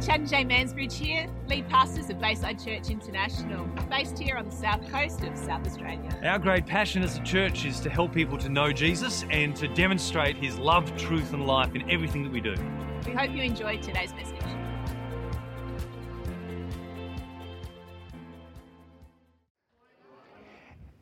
Chad 0.00 0.20
and 0.20 0.28
Jay 0.30 0.44
Mansbridge 0.46 0.94
here, 0.94 1.26
lead 1.46 1.68
pastors 1.68 2.08
of 2.08 2.18
Bayside 2.18 2.58
Church 2.58 2.88
International, 2.88 3.66
based 3.90 4.18
here 4.18 4.38
on 4.38 4.46
the 4.46 4.50
south 4.50 4.90
coast 4.90 5.22
of 5.24 5.36
South 5.36 5.66
Australia. 5.66 6.18
Our 6.24 6.38
great 6.38 6.64
passion 6.64 7.02
as 7.02 7.18
a 7.18 7.22
church 7.22 7.66
is 7.66 7.80
to 7.80 7.90
help 7.90 8.14
people 8.14 8.38
to 8.38 8.48
know 8.48 8.72
Jesus 8.72 9.26
and 9.30 9.54
to 9.56 9.68
demonstrate 9.68 10.36
his 10.36 10.58
love, 10.58 10.96
truth, 10.96 11.34
and 11.34 11.46
life 11.46 11.74
in 11.74 11.90
everything 11.90 12.22
that 12.22 12.32
we 12.32 12.40
do. 12.40 12.54
We 13.04 13.12
hope 13.12 13.30
you 13.32 13.42
enjoyed 13.42 13.82
today's 13.82 14.14
message. 14.14 14.36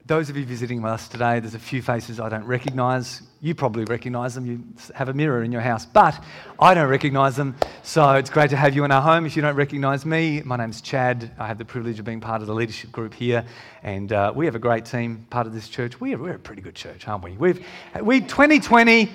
Those 0.07 0.29
of 0.29 0.37
you 0.37 0.45
visiting 0.45 0.85
us 0.85 1.07
today, 1.07 1.39
there's 1.39 1.55
a 1.55 1.61
few 1.61 1.83
faces 1.83 2.19
I 2.19 2.29
don't 2.29 2.47
recognise. 2.47 3.23
You 3.41 3.55
probably 3.55 3.85
recognise 3.85 4.35
them. 4.35 4.47
You 4.47 4.65
have 4.97 5.09
a 5.09 5.15
mirror 5.15 5.45
in 5.45 5.53
your 5.53 5.61
house, 5.61 5.87
but 5.87 6.21
I 6.59 6.75
don't 6.75 6.89
recognise 6.89 7.37
them. 7.37 7.55
So 7.85 8.15
it's 8.15 8.31
great 8.31 8.51
to 8.51 8.57
have 8.57 8.75
you 8.75 8.85
in 8.85 8.91
our 8.91 9.01
home. 9.01 9.27
If 9.27 9.37
you 9.37 9.43
don't 9.43 9.55
recognise 9.55 10.05
me, 10.05 10.43
my 10.45 10.57
name's 10.57 10.81
Chad. 10.81 11.31
I 11.39 11.47
have 11.47 11.57
the 11.57 11.65
privilege 11.65 12.01
of 12.01 12.05
being 12.05 12.21
part 12.21 12.41
of 12.41 12.49
the 12.49 12.55
leadership 12.55 12.91
group 12.91 13.15
here, 13.15 13.45
and 13.85 14.13
uh, 14.13 14.33
we 14.35 14.45
have 14.47 14.57
a 14.57 14.59
great 14.59 14.87
team, 14.87 15.25
part 15.31 15.47
of 15.47 15.55
this 15.55 15.69
church. 15.69 16.01
We 16.01 16.15
are, 16.15 16.19
we're 16.19 16.35
a 16.35 16.39
pretty 16.39 16.63
good 16.63 16.75
church, 16.75 17.07
aren't 17.07 17.23
we? 17.23 17.33
We've 17.37 17.65
we 18.03 18.21
2020. 18.21 19.09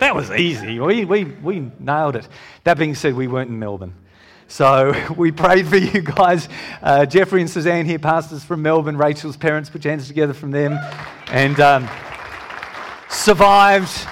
That 0.00 0.16
was 0.16 0.32
easy. 0.32 0.80
We, 0.80 1.04
we, 1.04 1.24
we 1.24 1.70
nailed 1.78 2.16
it. 2.16 2.26
That 2.64 2.76
being 2.76 2.96
said, 2.96 3.14
we 3.14 3.28
weren't 3.28 3.50
in 3.50 3.58
Melbourne. 3.60 3.94
So 4.48 4.92
we 5.16 5.30
prayed 5.30 5.68
for 5.68 5.76
you 5.76 6.02
guys. 6.02 6.48
Uh, 6.82 7.06
Jeffrey 7.06 7.40
and 7.40 7.48
Suzanne 7.48 7.86
here, 7.86 8.00
pastors 8.00 8.42
from 8.42 8.62
Melbourne, 8.62 8.96
Rachel's 8.96 9.36
parents, 9.36 9.70
put 9.70 9.84
your 9.84 9.92
hands 9.92 10.08
together 10.08 10.34
from 10.34 10.50
them. 10.50 10.76
And 11.28 11.60
um, 11.60 11.88
survived. 13.10 14.06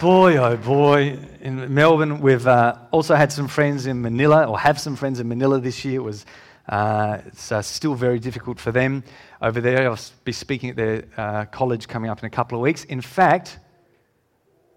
Boy, 0.00 0.36
oh 0.36 0.56
boy. 0.56 1.18
In 1.40 1.74
Melbourne, 1.74 2.20
we've 2.20 2.46
uh, 2.46 2.76
also 2.90 3.14
had 3.14 3.30
some 3.30 3.48
friends 3.48 3.86
in 3.86 4.00
Manila, 4.00 4.44
or 4.44 4.58
have 4.58 4.80
some 4.80 4.96
friends 4.96 5.20
in 5.20 5.28
Manila 5.28 5.60
this 5.60 5.84
year. 5.84 5.96
It 5.96 6.04
was 6.04 6.24
uh, 6.68 7.18
it's 7.26 7.52
uh, 7.52 7.60
still 7.60 7.94
very 7.94 8.18
difficult 8.18 8.58
for 8.58 8.72
them 8.72 9.04
over 9.42 9.60
there. 9.60 9.90
I'll 9.90 9.98
be 10.24 10.32
speaking 10.32 10.70
at 10.70 10.76
their 10.76 11.04
uh, 11.16 11.44
college 11.46 11.88
coming 11.88 12.10
up 12.10 12.20
in 12.20 12.26
a 12.26 12.30
couple 12.30 12.56
of 12.56 12.62
weeks. 12.62 12.84
In 12.84 13.00
fact, 13.00 13.58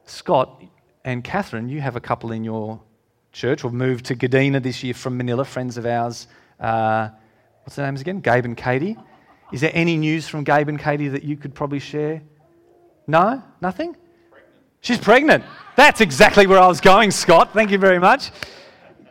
Scott 0.05 0.61
and 1.05 1.23
Catherine, 1.23 1.69
you 1.69 1.79
have 1.79 1.95
a 1.95 2.01
couple 2.01 2.31
in 2.31 2.43
your 2.43 2.81
church. 3.31 3.63
We've 3.63 3.73
moved 3.73 4.05
to 4.05 4.15
Kadina 4.15 4.61
this 4.61 4.83
year 4.83 4.93
from 4.93 5.17
Manila, 5.17 5.45
friends 5.45 5.77
of 5.77 5.85
ours. 5.85 6.27
Uh, 6.59 7.09
what's 7.63 7.75
their 7.75 7.85
names 7.85 8.01
again? 8.01 8.19
Gabe 8.19 8.45
and 8.45 8.57
Katie. 8.57 8.97
Is 9.53 9.61
there 9.61 9.71
any 9.73 9.95
news 9.95 10.27
from 10.27 10.43
Gabe 10.43 10.67
and 10.67 10.79
Katie 10.79 11.07
that 11.07 11.23
you 11.23 11.37
could 11.37 11.55
probably 11.55 11.79
share? 11.79 12.21
No? 13.07 13.41
Nothing? 13.61 13.95
Pregnant. 14.29 14.53
She's 14.81 14.97
pregnant. 14.97 15.43
That's 15.77 16.01
exactly 16.01 16.45
where 16.45 16.59
I 16.59 16.67
was 16.67 16.81
going, 16.81 17.11
Scott. 17.11 17.53
Thank 17.53 17.71
you 17.71 17.77
very 17.77 17.99
much. 17.99 18.31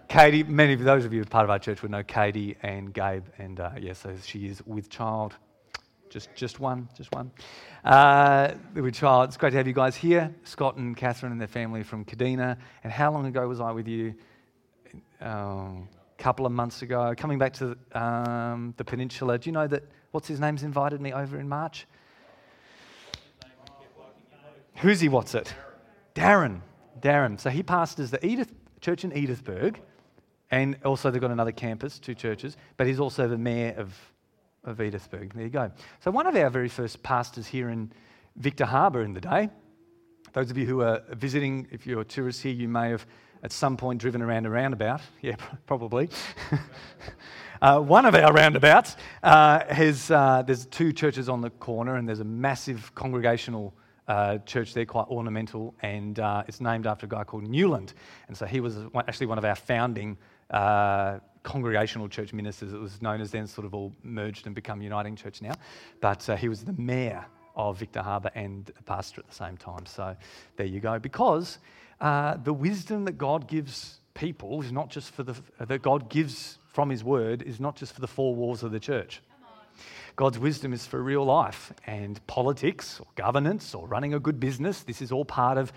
Katie, 0.08 0.42
many 0.42 0.75
of 0.75 0.84
those 0.84 1.05
of 1.05 1.12
you 1.12 1.20
who 1.20 1.22
are 1.22 1.28
part 1.28 1.44
of 1.44 1.50
our 1.50 1.58
church 1.58 1.83
would 1.83 1.91
know 1.91 2.02
Katie 2.02 2.56
and 2.62 2.92
Gabe, 2.92 3.24
and 3.39 3.58
uh, 3.58 3.70
yes, 3.74 3.83
yeah, 4.05 4.14
so 4.14 4.17
she 4.22 4.47
is 4.47 4.64
with 4.67 4.91
child. 4.91 5.34
Just, 6.11 6.28
just 6.34 6.61
one, 6.61 6.89
just 6.97 7.12
one. 7.12 7.30
Uh, 7.84 8.52
with 8.74 8.94
child. 8.94 9.28
It's 9.28 9.36
great 9.36 9.50
to 9.50 9.56
have 9.56 9.67
you 9.67 9.72
guys 9.72 9.97
here, 9.97 10.33
Scott 10.44 10.77
and 10.77 10.97
Catherine 10.97 11.33
and 11.33 11.41
their 11.41 11.48
family 11.48 11.83
from 11.83 12.05
Kadina. 12.05 12.56
And 12.84 12.92
how 12.92 13.11
long 13.11 13.27
ago 13.27 13.48
was 13.48 13.61
I 13.61 13.72
with 13.72 13.89
you? 13.89 14.14
A 15.20 15.30
um, 15.30 15.89
couple 16.19 16.47
of 16.47 16.52
months 16.52 16.83
ago, 16.83 17.14
coming 17.17 17.39
back 17.39 17.55
to 17.55 17.77
um, 17.92 18.74
the 18.77 18.84
peninsula. 18.84 19.39
Do 19.39 19.48
you 19.48 19.52
know 19.52 19.67
that 19.67 19.83
what's 20.12 20.28
his 20.28 20.39
name's 20.39 20.62
invited 20.62 21.00
me 21.00 21.12
over 21.12 21.41
in 21.41 21.48
March? 21.48 21.86
Who's 24.79 25.01
he? 25.01 25.09
What's 25.09 25.35
it? 25.35 25.53
Darren. 26.15 26.61
Darren. 27.01 27.41
So 27.41 27.51
he 27.51 27.63
pastors 27.63 28.11
the 28.11 28.25
Edith 28.25 28.53
church 28.81 29.05
in 29.05 29.11
Edithburg, 29.13 29.77
and 30.51 30.77
also 30.85 31.11
they've 31.11 31.21
got 31.21 31.31
another 31.31 31.53
campus, 31.53 31.98
two 31.98 32.14
churches. 32.14 32.57
But 32.77 32.86
he's 32.86 33.01
also 33.01 33.29
the 33.29 33.39
mayor 33.39 33.75
of 33.77 33.95
of 34.67 34.79
Edithburg. 34.79 35.33
There 35.33 35.45
you 35.45 35.48
go. 35.48 35.70
So, 36.01 36.11
one 36.11 36.27
of 36.27 36.36
our 36.36 36.51
very 36.51 36.69
first 36.69 37.03
pastors 37.03 37.47
here 37.47 37.70
in 37.70 37.92
Victor 38.36 38.67
Harbor 38.67 39.03
in 39.03 39.15
the 39.15 39.20
day, 39.20 39.48
those 40.33 40.51
of 40.51 40.59
you 40.59 40.67
who 40.67 40.83
are 40.83 41.03
visiting, 41.13 41.69
if 41.70 41.86
you're 41.86 42.05
tourists 42.05 42.42
here, 42.42 42.53
you 42.53 42.69
may 42.69 42.91
have 42.91 43.07
at 43.42 43.53
some 43.53 43.77
point 43.77 44.01
driven 44.01 44.20
around 44.20 44.45
a 44.45 44.51
roundabout. 44.51 45.01
Yeah, 45.23 45.36
probably. 45.67 46.11
uh, 47.63 47.81
one 47.81 48.05
of 48.05 48.15
our 48.15 48.33
roundabouts 48.33 48.97
uh, 49.23 49.65
has, 49.73 50.11
uh, 50.11 50.42
there's 50.42 50.67
two 50.67 50.92
churches 50.92 51.29
on 51.29 51.41
the 51.41 51.51
corner, 51.51 51.97
and 51.97 52.07
there's 52.07 52.20
a 52.20 52.25
massive 52.25 52.95
congregational 52.95 53.75
uh, 54.08 54.39
church 54.39 54.74
there, 54.74 54.86
quite 54.86 55.08
ornamental, 55.08 55.74
and 55.83 56.18
uh, 56.18 56.44
it's 56.46 56.61
named 56.61 56.86
after 56.86 57.06
a 57.06 57.08
guy 57.08 57.24
called 57.24 57.48
Newland. 57.48 57.94
And 58.28 58.36
so 58.36 58.46
he 58.46 58.61
was 58.61 58.78
actually 58.96 59.27
one 59.27 59.39
of 59.39 59.44
our 59.44 59.55
founding 59.55 60.17
uh, 60.50 61.18
congregational 61.42 62.08
church 62.08 62.33
ministers. 62.33 62.72
It 62.72 62.80
was 62.80 63.00
known 63.02 63.20
as 63.20 63.30
then, 63.30 63.46
sort 63.46 63.64
of 63.64 63.74
all 63.74 63.92
merged 64.02 64.46
and 64.46 64.55
become 64.55 64.80
Uniting 64.80 65.17
Church 65.17 65.42
now. 65.42 65.55
But 66.00 66.28
uh, 66.28 66.36
he 66.36 66.48
was 66.48 66.64
the 66.64 66.74
mayor 66.74 67.24
of 67.55 67.78
Victor 67.78 68.02
Harbor 68.02 68.30
and 68.34 68.70
a 68.78 68.83
pastor 68.83 69.20
at 69.20 69.28
the 69.28 69.34
same 69.34 69.56
time. 69.56 69.86
So 69.86 70.17
there 70.56 70.67
you 70.67 70.80
go. 70.80 70.98
Because 70.98 71.58
uh, 72.00 72.36
the 72.36 72.52
wisdom 72.52 73.05
that 73.06 73.17
God 73.17 73.48
gives 73.48 74.00
people 74.14 74.62
is 74.62 74.73
not 74.73 74.90
just 74.90 75.12
for 75.12 75.23
the, 75.23 75.34
that 75.58 75.83
God 75.83 76.08
gives 76.11 76.58
from 76.77 76.90
his 76.90 77.02
word 77.02 77.42
is 77.42 77.58
not 77.58 77.74
just 77.74 77.94
for 77.94 78.02
the 78.02 78.06
four 78.06 78.34
walls 78.34 78.62
of 78.62 78.70
the 78.70 78.80
church. 78.80 79.23
God's 80.17 80.39
wisdom 80.39 80.73
is 80.73 80.87
for 80.87 81.03
real 81.03 81.25
life 81.25 81.73
and 81.87 82.25
politics 82.27 83.01
or 83.01 83.07
governance 83.17 83.75
or 83.75 83.87
running 83.87 84.14
a 84.14 84.20
good 84.20 84.41
business. 84.41 84.83
This 84.83 85.03
is 85.03 85.13
all 85.13 85.25
part 85.25 85.59
of 85.59 85.73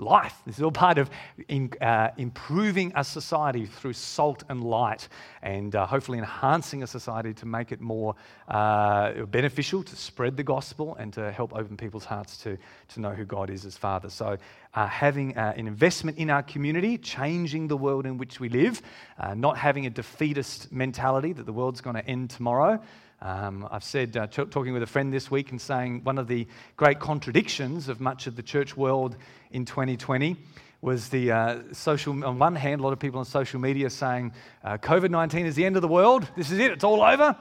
life. 0.00 0.34
This 0.46 0.56
is 0.56 0.62
all 0.62 0.72
part 0.72 0.98
of 0.98 1.10
in, 1.48 1.70
uh, 1.80 2.10
improving 2.16 2.92
a 2.94 3.04
society 3.04 3.66
through 3.66 3.92
salt 3.94 4.44
and 4.48 4.62
light 4.62 5.08
and 5.42 5.74
uh, 5.74 5.86
hopefully 5.86 6.18
enhancing 6.18 6.82
a 6.82 6.86
society 6.86 7.34
to 7.34 7.46
make 7.46 7.72
it 7.72 7.80
more 7.80 8.14
uh, 8.48 9.24
beneficial, 9.26 9.82
to 9.82 9.96
spread 9.96 10.36
the 10.36 10.42
gospel 10.42 10.94
and 10.96 11.12
to 11.14 11.32
help 11.32 11.54
open 11.54 11.76
people's 11.76 12.04
hearts 12.04 12.36
to, 12.38 12.56
to 12.88 13.00
know 13.00 13.10
who 13.10 13.24
God 13.24 13.50
is 13.50 13.64
as 13.64 13.76
Father. 13.76 14.10
So, 14.10 14.36
uh, 14.74 14.86
having 14.86 15.36
uh, 15.36 15.54
an 15.56 15.66
investment 15.66 16.18
in 16.18 16.30
our 16.30 16.42
community, 16.42 16.98
changing 16.98 17.68
the 17.68 17.76
world 17.76 18.06
in 18.06 18.18
which 18.18 18.38
we 18.38 18.48
live, 18.48 18.82
uh, 19.18 19.34
not 19.34 19.56
having 19.56 19.86
a 19.86 19.90
defeatist 19.90 20.70
mentality 20.70 21.32
that 21.32 21.46
the 21.46 21.52
world's 21.52 21.80
going 21.80 21.96
to 21.96 22.06
end 22.06 22.30
tomorrow. 22.30 22.80
Um, 23.20 23.66
I've 23.70 23.82
said, 23.82 24.16
uh, 24.16 24.28
t- 24.28 24.44
talking 24.44 24.72
with 24.72 24.82
a 24.82 24.86
friend 24.86 25.12
this 25.12 25.28
week 25.28 25.50
and 25.50 25.60
saying 25.60 26.02
one 26.04 26.18
of 26.18 26.28
the 26.28 26.46
great 26.76 27.00
contradictions 27.00 27.88
of 27.88 28.00
much 28.00 28.28
of 28.28 28.36
the 28.36 28.42
church 28.42 28.76
world 28.76 29.16
in 29.50 29.64
2020 29.64 30.36
was 30.80 31.08
the 31.08 31.32
uh, 31.32 31.58
social, 31.72 32.24
on 32.24 32.38
one 32.38 32.54
hand, 32.54 32.80
a 32.80 32.84
lot 32.84 32.92
of 32.92 33.00
people 33.00 33.18
on 33.18 33.24
social 33.24 33.58
media 33.58 33.90
saying 33.90 34.32
uh, 34.62 34.78
COVID 34.78 35.10
19 35.10 35.46
is 35.46 35.56
the 35.56 35.64
end 35.64 35.74
of 35.74 35.82
the 35.82 35.88
world, 35.88 36.28
this 36.36 36.52
is 36.52 36.60
it, 36.60 36.70
it's 36.70 36.84
all 36.84 37.02
over. 37.02 37.36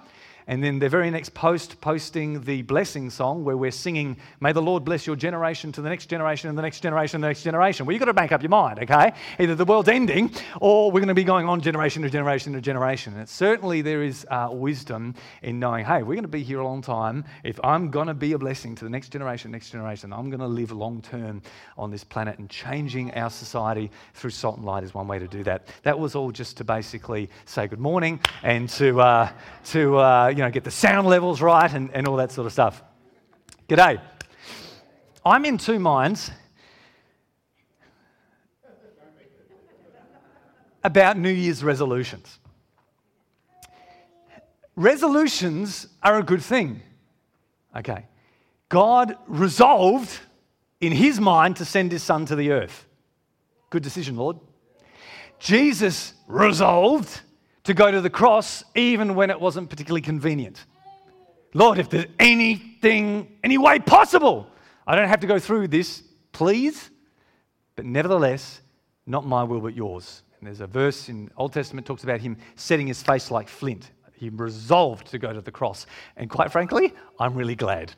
And 0.48 0.64
then 0.64 0.80
the 0.80 0.88
very 0.88 1.12
next 1.12 1.34
post, 1.34 1.82
posting 1.82 2.42
the 2.42 2.62
blessing 2.62 3.10
song 3.10 3.44
where 3.44 3.58
we're 3.58 3.70
singing, 3.70 4.16
May 4.40 4.54
the 4.54 4.62
Lord 4.62 4.86
bless 4.86 5.06
your 5.06 5.18
generation 5.18 5.74
to 5.74 5.82
the 5.82 5.90
next 5.90 6.06
generation 6.06 6.48
and 6.48 6.58
the 6.58 6.62
next 6.62 6.80
generation 6.80 7.18
and 7.18 7.24
the 7.26 7.28
next 7.28 7.44
generation. 7.44 7.86
Well, 7.86 7.94
you've 7.94 8.00
got 8.00 8.06
to 8.06 8.14
make 8.14 8.32
up 8.32 8.42
your 8.42 8.50
mind, 8.50 8.80
okay? 8.80 9.12
Either 9.40 9.56
the 9.56 9.66
world's 9.66 9.90
ending 9.90 10.32
or 10.62 10.90
we're 10.90 11.02
going 11.02 11.10
to 11.10 11.14
be 11.14 11.26
going 11.26 11.50
on 11.50 11.60
generation 11.60 12.02
to 12.04 12.10
generation 12.10 12.54
to 12.54 12.62
generation. 12.62 13.18
And 13.18 13.28
certainly 13.28 13.82
there 13.82 14.04
is 14.04 14.26
uh, 14.30 14.48
wisdom 14.52 15.16
in 15.42 15.60
knowing, 15.60 15.84
hey, 15.84 16.02
we're 16.02 16.16
going 16.16 16.22
to 16.22 16.30
be 16.30 16.44
here 16.44 16.60
a 16.60 16.64
long 16.64 16.82
time. 16.82 17.26
If 17.44 17.60
I'm 17.62 17.92
going 17.92 18.08
to 18.08 18.14
be 18.14 18.32
a 18.32 18.38
blessing 18.38 18.74
to 18.76 18.86
the 18.86 18.90
next 18.90 19.10
generation, 19.10 19.52
next 19.52 19.72
generation, 19.72 20.14
I'm 20.14 20.30
going 20.30 20.40
to 20.40 20.48
live 20.48 20.72
long 20.72 21.02
term 21.02 21.42
on 21.78 21.92
this 21.92 22.06
planet 22.06 22.40
and 22.40 22.50
changing 22.50 23.14
our 23.16 23.30
society 23.30 23.92
through 24.14 24.30
salt 24.30 24.56
and 24.56 24.66
light 24.66 24.84
is 24.84 24.94
one 24.94 25.10
way 25.10 25.20
to 25.20 25.28
do 25.28 25.44
that. 25.44 25.68
That 25.84 26.00
was 26.00 26.16
all 26.16 26.32
just 26.32 26.56
to 26.58 26.64
basically 26.64 27.30
say 27.46 27.68
good 27.68 27.82
morning 27.82 28.22
and 28.44 28.70
to, 28.70 29.02
uh, 29.02 29.30
to 29.66 29.98
uh, 29.98 30.34
you 30.38 30.44
know, 30.44 30.52
get 30.52 30.64
the 30.64 30.72
sound 30.72 31.08
levels 31.08 31.42
right 31.42 31.74
and, 31.74 31.90
and 31.94 32.08
all 32.08 32.18
that 32.18 32.32
sort 32.32 32.46
of 32.46 32.54
stuff. 32.54 32.84
G'day. 33.68 34.00
I'm 35.26 35.44
in 35.46 35.58
two 35.58 35.80
minds 35.80 36.30
about 40.84 41.18
New 41.18 41.32
Year's 41.32 41.64
resolutions. 41.64 42.38
Resolutions 44.76 45.88
are 46.04 46.20
a 46.20 46.24
good 46.24 46.44
thing. 46.44 46.82
Okay. 47.76 48.06
God 48.70 49.18
resolved 49.26 50.20
in 50.80 50.92
his 50.92 51.20
mind 51.20 51.56
to 51.56 51.66
send 51.66 51.92
his 51.92 52.04
son 52.04 52.28
to 52.28 52.36
the 52.36 52.52
earth. 52.52 52.86
Good 53.72 53.82
decision, 53.82 54.16
Lord. 54.16 54.38
Jesus 55.40 56.14
resolved 56.28 57.22
to 57.68 57.74
go 57.74 57.92
to 57.92 58.00
the 58.00 58.10
cross 58.10 58.64
even 58.76 59.14
when 59.14 59.30
it 59.30 59.40
wasn't 59.40 59.70
particularly 59.70 60.02
convenient. 60.02 60.66
Lord, 61.54 61.80
if 61.80 61.90
there's 61.90 62.06
anything, 62.18 63.38
any 63.44 63.58
way 63.58 63.80
possible, 63.80 64.48
I 64.86 64.96
don't 64.96 65.10
have 65.10 65.20
to 65.20 65.28
go 65.28 65.38
through 65.38 65.68
this, 65.68 66.02
please. 66.32 66.90
But 67.76 67.84
nevertheless, 67.84 68.62
not 69.06 69.26
my 69.26 69.44
will 69.44 69.60
but 69.60 69.76
yours. 69.76 70.24
And 70.40 70.48
there's 70.48 70.62
a 70.62 70.68
verse 70.68 71.10
in 71.10 71.30
Old 71.36 71.52
Testament 71.52 71.86
talks 71.86 72.04
about 72.04 72.22
him 72.22 72.38
setting 72.56 72.88
his 72.88 73.04
face 73.04 73.32
like 73.32 73.50
flint. 73.50 73.92
He 74.14 74.30
resolved 74.30 75.08
to 75.08 75.20
go 75.20 75.34
to 75.34 75.42
the 75.42 75.52
cross. 75.52 75.88
And 76.16 76.30
quite 76.30 76.54
frankly, 76.54 76.94
I'm 77.20 77.36
really 77.36 77.56
glad. 77.56 77.94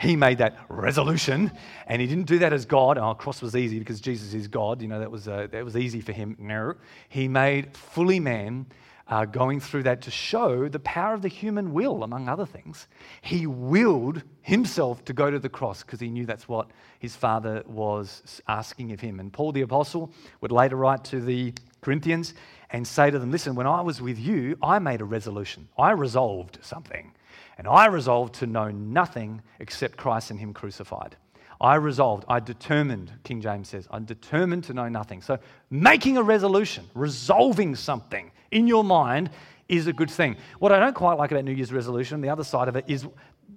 He 0.00 0.16
made 0.16 0.38
that 0.38 0.56
resolution, 0.70 1.52
and 1.86 2.00
he 2.00 2.08
didn't 2.08 2.26
do 2.26 2.38
that 2.38 2.54
as 2.54 2.64
God. 2.64 2.96
Oh, 2.96 3.14
cross 3.14 3.42
was 3.42 3.54
easy 3.54 3.78
because 3.78 4.00
Jesus 4.00 4.32
is 4.32 4.48
God. 4.48 4.80
You 4.80 4.88
know, 4.88 4.98
that 4.98 5.10
was, 5.10 5.28
uh, 5.28 5.48
that 5.52 5.64
was 5.64 5.76
easy 5.76 6.00
for 6.00 6.12
him. 6.12 6.34
No. 6.40 6.74
He 7.10 7.28
made 7.28 7.76
fully 7.76 8.18
man, 8.18 8.66
uh, 9.08 9.24
going 9.24 9.60
through 9.60 9.82
that 9.84 10.02
to 10.02 10.10
show 10.10 10.68
the 10.68 10.78
power 10.80 11.14
of 11.14 11.22
the 11.22 11.28
human 11.28 11.72
will, 11.72 12.02
among 12.02 12.28
other 12.28 12.46
things. 12.46 12.86
He 13.20 13.46
willed 13.46 14.22
himself 14.40 15.04
to 15.06 15.12
go 15.12 15.30
to 15.30 15.38
the 15.38 15.48
cross 15.48 15.82
because 15.82 16.00
he 16.00 16.08
knew 16.08 16.26
that's 16.26 16.48
what 16.48 16.70
his 16.98 17.16
Father 17.16 17.62
was 17.66 18.40
asking 18.48 18.92
of 18.92 19.00
him. 19.00 19.20
And 19.20 19.32
Paul 19.32 19.52
the 19.52 19.62
Apostle 19.62 20.12
would 20.40 20.52
later 20.52 20.76
write 20.76 21.04
to 21.06 21.20
the 21.20 21.52
Corinthians 21.80 22.34
and 22.70 22.86
say 22.86 23.10
to 23.10 23.18
them, 23.18 23.30
Listen, 23.30 23.54
when 23.54 23.66
I 23.66 23.80
was 23.80 24.00
with 24.00 24.18
you, 24.18 24.56
I 24.62 24.78
made 24.78 25.00
a 25.00 25.04
resolution. 25.04 25.68
I 25.78 25.90
resolved 25.90 26.58
something. 26.62 27.12
And 27.58 27.68
I 27.68 27.86
resolved 27.86 28.34
to 28.36 28.46
know 28.46 28.70
nothing 28.70 29.42
except 29.58 29.96
Christ 29.98 30.30
and 30.30 30.40
Him 30.40 30.54
crucified. 30.54 31.16
I 31.62 31.76
resolved, 31.76 32.24
I 32.28 32.40
determined, 32.40 33.12
King 33.22 33.40
James 33.40 33.68
says, 33.68 33.86
I'm 33.90 34.04
determined 34.04 34.64
to 34.64 34.74
know 34.74 34.88
nothing. 34.88 35.22
So 35.22 35.38
making 35.70 36.16
a 36.16 36.22
resolution, 36.22 36.88
resolving 36.92 37.76
something 37.76 38.32
in 38.50 38.66
your 38.66 38.82
mind 38.82 39.30
is 39.68 39.86
a 39.86 39.92
good 39.92 40.10
thing. 40.10 40.36
What 40.58 40.72
I 40.72 40.80
don't 40.80 40.94
quite 40.94 41.14
like 41.18 41.30
about 41.30 41.44
New 41.44 41.52
Year's 41.52 41.72
resolution, 41.72 42.20
the 42.20 42.30
other 42.30 42.42
side 42.42 42.66
of 42.66 42.74
it, 42.74 42.84
is 42.88 43.06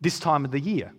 this 0.02 0.20
time 0.20 0.46
of 0.46 0.52
the 0.52 0.60
year. 0.60 0.94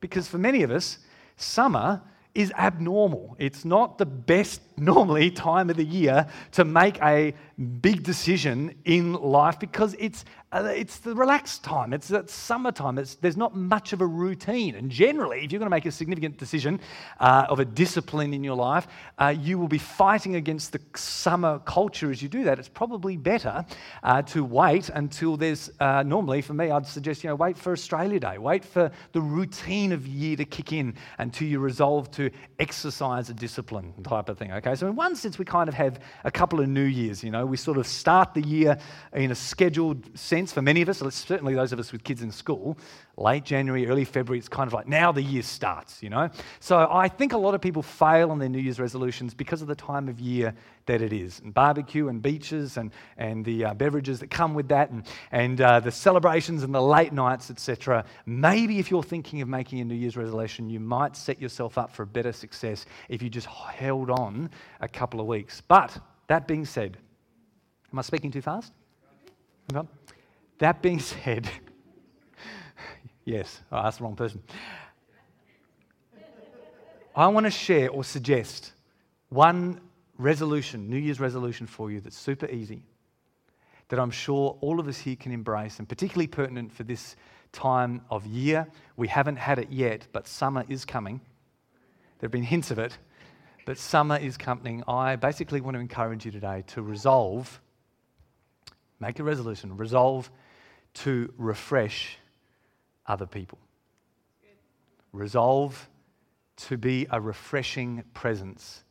Because 0.00 0.28
for 0.28 0.36
many 0.36 0.62
of 0.62 0.70
us, 0.70 0.98
summer 1.38 2.02
is 2.34 2.52
abnormal. 2.58 3.34
It's 3.38 3.64
not 3.64 3.96
the 3.96 4.04
best, 4.06 4.60
normally, 4.76 5.30
time 5.30 5.70
of 5.70 5.76
the 5.76 5.84
year 5.84 6.26
to 6.52 6.64
make 6.64 7.00
a 7.02 7.34
big 7.80 8.02
decision 8.02 8.74
in 8.84 9.12
life 9.12 9.60
because 9.60 9.94
it's, 9.98 10.24
uh, 10.52 10.72
it's 10.74 10.98
the 10.98 11.14
relaxed 11.14 11.62
time. 11.62 11.92
It's, 11.92 12.10
it's 12.10 12.34
summertime. 12.34 12.98
It's, 12.98 13.14
there's 13.16 13.36
not 13.36 13.56
much 13.56 13.92
of 13.92 14.00
a 14.00 14.06
routine. 14.06 14.74
And 14.74 14.90
generally, 14.90 15.44
if 15.44 15.52
you're 15.52 15.60
going 15.60 15.66
to 15.66 15.70
make 15.70 15.86
a 15.86 15.92
significant 15.92 16.36
decision 16.36 16.80
uh, 17.20 17.46
of 17.48 17.60
a 17.60 17.64
discipline 17.64 18.34
in 18.34 18.42
your 18.42 18.56
life, 18.56 18.86
uh, 19.18 19.34
you 19.38 19.58
will 19.58 19.68
be 19.68 19.78
fighting 19.78 20.36
against 20.36 20.72
the 20.72 20.80
summer 20.96 21.60
culture 21.60 22.10
as 22.10 22.22
you 22.22 22.28
do 22.28 22.44
that. 22.44 22.58
It's 22.58 22.68
probably 22.68 23.16
better 23.16 23.64
uh, 24.02 24.22
to 24.22 24.44
wait 24.44 24.88
until 24.88 25.36
there's, 25.36 25.70
uh, 25.80 26.02
normally 26.02 26.42
for 26.42 26.54
me, 26.54 26.70
I'd 26.70 26.86
suggest, 26.86 27.22
you 27.22 27.30
know, 27.30 27.36
wait 27.36 27.56
for 27.56 27.72
Australia 27.72 28.18
Day. 28.18 28.38
Wait 28.38 28.64
for 28.64 28.90
the 29.12 29.20
routine 29.20 29.92
of 29.92 30.06
year 30.06 30.36
to 30.36 30.44
kick 30.44 30.72
in 30.72 30.94
until 31.18 31.46
you 31.46 31.60
resolve 31.60 32.10
to 32.12 32.30
exercise 32.58 33.30
a 33.30 33.34
discipline 33.34 33.92
type 34.02 34.28
of 34.28 34.38
thing. 34.38 34.52
Okay, 34.52 34.63
so 34.72 34.86
in 34.86 34.96
one 34.96 35.14
sense, 35.16 35.38
we 35.38 35.44
kind 35.44 35.68
of 35.68 35.74
have 35.74 36.00
a 36.24 36.30
couple 36.30 36.60
of 36.60 36.68
New 36.68 36.84
Years, 36.84 37.22
you 37.22 37.30
know, 37.30 37.44
we 37.44 37.58
sort 37.58 37.76
of 37.76 37.86
start 37.86 38.32
the 38.32 38.40
year 38.40 38.78
in 39.12 39.30
a 39.30 39.34
scheduled 39.34 40.16
sense 40.18 40.52
for 40.52 40.62
many 40.62 40.80
of 40.80 40.88
us, 40.88 41.02
certainly 41.14 41.54
those 41.54 41.72
of 41.72 41.78
us 41.78 41.92
with 41.92 42.02
kids 42.04 42.22
in 42.22 42.30
school. 42.30 42.78
Late 43.16 43.44
January, 43.44 43.86
early 43.86 44.04
February, 44.04 44.38
it's 44.38 44.48
kind 44.48 44.66
of 44.66 44.72
like 44.72 44.88
now 44.88 45.12
the 45.12 45.22
year 45.22 45.42
starts, 45.42 46.02
you 46.02 46.10
know? 46.10 46.28
So 46.58 46.88
I 46.90 47.08
think 47.08 47.32
a 47.32 47.38
lot 47.38 47.54
of 47.54 47.60
people 47.60 47.82
fail 47.82 48.30
on 48.30 48.38
their 48.38 48.48
New 48.48 48.58
Year's 48.58 48.80
resolutions 48.80 49.34
because 49.34 49.62
of 49.62 49.68
the 49.68 49.74
time 49.74 50.08
of 50.08 50.18
year 50.18 50.52
that 50.86 51.00
it 51.00 51.12
is. 51.12 51.40
And 51.40 51.54
barbecue 51.54 52.08
and 52.08 52.20
beaches 52.20 52.76
and, 52.76 52.90
and 53.16 53.44
the 53.44 53.66
uh, 53.66 53.74
beverages 53.74 54.18
that 54.20 54.30
come 54.30 54.52
with 54.52 54.68
that 54.68 54.90
and, 54.90 55.04
and 55.30 55.60
uh, 55.60 55.80
the 55.80 55.92
celebrations 55.92 56.64
and 56.64 56.74
the 56.74 56.82
late 56.82 57.12
nights, 57.12 57.50
etc. 57.50 58.04
Maybe 58.26 58.78
if 58.78 58.90
you're 58.90 59.02
thinking 59.02 59.40
of 59.42 59.48
making 59.48 59.80
a 59.80 59.84
New 59.84 59.94
Year's 59.94 60.16
resolution, 60.16 60.68
you 60.68 60.80
might 60.80 61.16
set 61.16 61.40
yourself 61.40 61.78
up 61.78 61.92
for 61.94 62.02
a 62.02 62.06
better 62.06 62.32
success 62.32 62.86
if 63.08 63.22
you 63.22 63.30
just 63.30 63.46
held 63.46 64.10
on 64.10 64.50
a 64.80 64.88
couple 64.88 65.20
of 65.20 65.26
weeks. 65.26 65.60
But 65.60 65.96
that 66.26 66.48
being 66.48 66.64
said, 66.64 66.98
Am 67.94 67.98
I 68.00 68.02
speaking 68.02 68.32
too 68.32 68.42
fast? 68.42 68.72
That 70.58 70.82
being 70.82 70.98
said, 71.24 71.48
yes, 73.24 73.60
oh, 73.70 73.76
I 73.76 73.86
asked 73.86 73.98
the 73.98 74.04
wrong 74.04 74.16
person. 74.16 74.42
I 77.16 77.28
want 77.28 77.46
to 77.46 77.50
share 77.50 77.90
or 77.90 78.02
suggest 78.02 78.72
one 79.28 79.80
resolution, 80.18 80.90
New 80.90 80.98
Year's 80.98 81.20
resolution 81.20 81.66
for 81.66 81.90
you 81.90 82.00
that's 82.00 82.18
super 82.18 82.46
easy, 82.46 82.82
that 83.88 84.00
I'm 84.00 84.10
sure 84.10 84.56
all 84.60 84.80
of 84.80 84.88
us 84.88 84.98
here 84.98 85.16
can 85.16 85.32
embrace, 85.32 85.78
and 85.78 85.88
particularly 85.88 86.26
pertinent 86.26 86.72
for 86.72 86.82
this 86.82 87.16
time 87.52 88.00
of 88.10 88.26
year. 88.26 88.66
We 88.96 89.08
haven't 89.08 89.36
had 89.36 89.58
it 89.58 89.70
yet, 89.70 90.06
but 90.12 90.26
summer 90.26 90.64
is 90.68 90.84
coming. 90.84 91.20
There 92.18 92.26
have 92.26 92.32
been 92.32 92.42
hints 92.42 92.70
of 92.70 92.78
it, 92.78 92.98
but 93.64 93.78
summer 93.78 94.16
is 94.16 94.36
coming. 94.36 94.82
I 94.88 95.16
basically 95.16 95.60
want 95.60 95.74
to 95.76 95.80
encourage 95.80 96.24
you 96.24 96.32
today 96.32 96.64
to 96.68 96.82
resolve 96.82 97.60
Make 99.00 99.18
a 99.18 99.22
resolution. 99.22 99.76
Resolve 99.76 100.30
to 100.94 101.32
refresh 101.36 102.18
other 103.06 103.26
people. 103.26 103.58
Resolve 105.12 105.88
to 106.56 106.76
be 106.76 107.06
a 107.10 107.20
refreshing 107.20 108.04
presence 108.14 108.84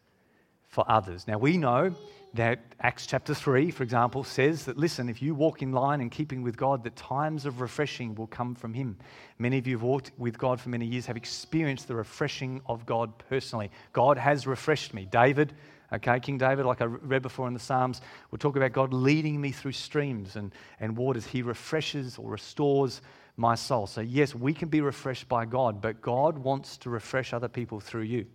for 0.68 0.84
others. 0.88 1.28
Now, 1.28 1.38
we 1.38 1.58
know 1.58 1.96
that 2.34 2.60
Acts 2.80 3.06
chapter 3.06 3.36
3, 3.36 3.70
for 3.70 3.84
example, 3.84 4.24
says 4.24 4.66
that, 4.66 4.76
listen, 4.76 5.08
if 5.08 5.22
you 5.22 5.36
walk 5.36 5.62
in 5.62 5.72
line 5.72 6.02
and 6.02 6.10
keeping 6.10 6.42
with 6.42 6.58
God, 6.58 6.84
that 6.84 6.96
times 6.96 7.46
of 7.46 7.62
refreshing 7.62 8.16
will 8.16 8.28
come 8.28 8.56
from 8.56 8.74
Him. 8.74 8.98
Many 9.38 9.60
of 9.60 9.68
you 9.68 9.76
have 9.76 9.84
walked 9.84 10.12
with 10.18 10.38
God 10.38 10.60
for 10.60 10.70
many 10.70 10.86
years, 10.86 11.06
have 11.06 11.18
experienced 11.18 11.88
the 11.88 11.96
refreshing 11.96 12.62
of 12.66 12.86
God 12.88 13.14
personally. 13.30 13.70
God 13.92 14.18
has 14.18 14.48
refreshed 14.48 14.94
me. 14.94 15.06
David 15.06 15.54
Okay, 15.94 16.20
King 16.20 16.40
David, 16.40 16.66
like 16.66 16.82
I 16.82 16.86
read 16.86 17.22
before 17.22 17.48
in 17.48 17.54
the 17.54 17.60
Psalms, 17.60 18.02
we'll 18.32 18.40
talk 18.40 18.56
about 18.56 18.74
God 18.74 18.94
leading 18.94 19.40
me 19.40 19.52
through 19.52 19.74
streams 19.74 20.36
and, 20.36 20.52
and 20.80 20.98
waters. 20.98 21.28
He 21.28 21.44
refreshes 21.44 22.18
or 22.18 22.32
restores 22.32 23.02
my 23.36 23.56
soul. 23.56 23.88
So, 23.88 24.02
yes, 24.02 24.36
we 24.36 24.54
can 24.54 24.70
be 24.70 24.82
refreshed 24.82 25.28
by 25.28 25.46
God, 25.46 25.82
but 25.82 26.02
God 26.02 26.38
wants 26.38 26.78
to 26.78 26.90
refresh 26.90 27.34
other 27.34 27.48
people 27.48 27.80
through 27.80 28.04
you. 28.04 28.26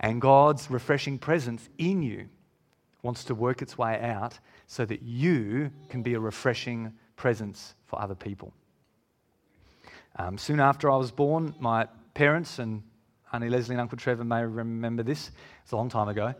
And 0.00 0.20
God's 0.20 0.70
refreshing 0.70 1.18
presence 1.18 1.68
in 1.78 2.02
you 2.02 2.28
wants 3.02 3.24
to 3.24 3.34
work 3.34 3.62
its 3.62 3.76
way 3.76 4.00
out 4.00 4.38
so 4.66 4.84
that 4.84 5.02
you 5.02 5.70
can 5.88 6.02
be 6.02 6.14
a 6.14 6.20
refreshing 6.20 6.92
presence 7.16 7.74
for 7.86 8.00
other 8.00 8.14
people. 8.14 8.52
Um, 10.16 10.38
soon 10.38 10.60
after 10.60 10.90
I 10.90 10.96
was 10.96 11.10
born, 11.10 11.54
my 11.58 11.86
parents 12.14 12.58
and 12.58 12.82
Auntie 13.32 13.48
Leslie 13.48 13.74
and 13.74 13.80
Uncle 13.80 13.98
Trevor 13.98 14.24
may 14.24 14.44
remember 14.44 15.02
this. 15.02 15.30
It's 15.62 15.72
a 15.72 15.76
long 15.76 15.88
time 15.88 16.08
ago. 16.08 16.34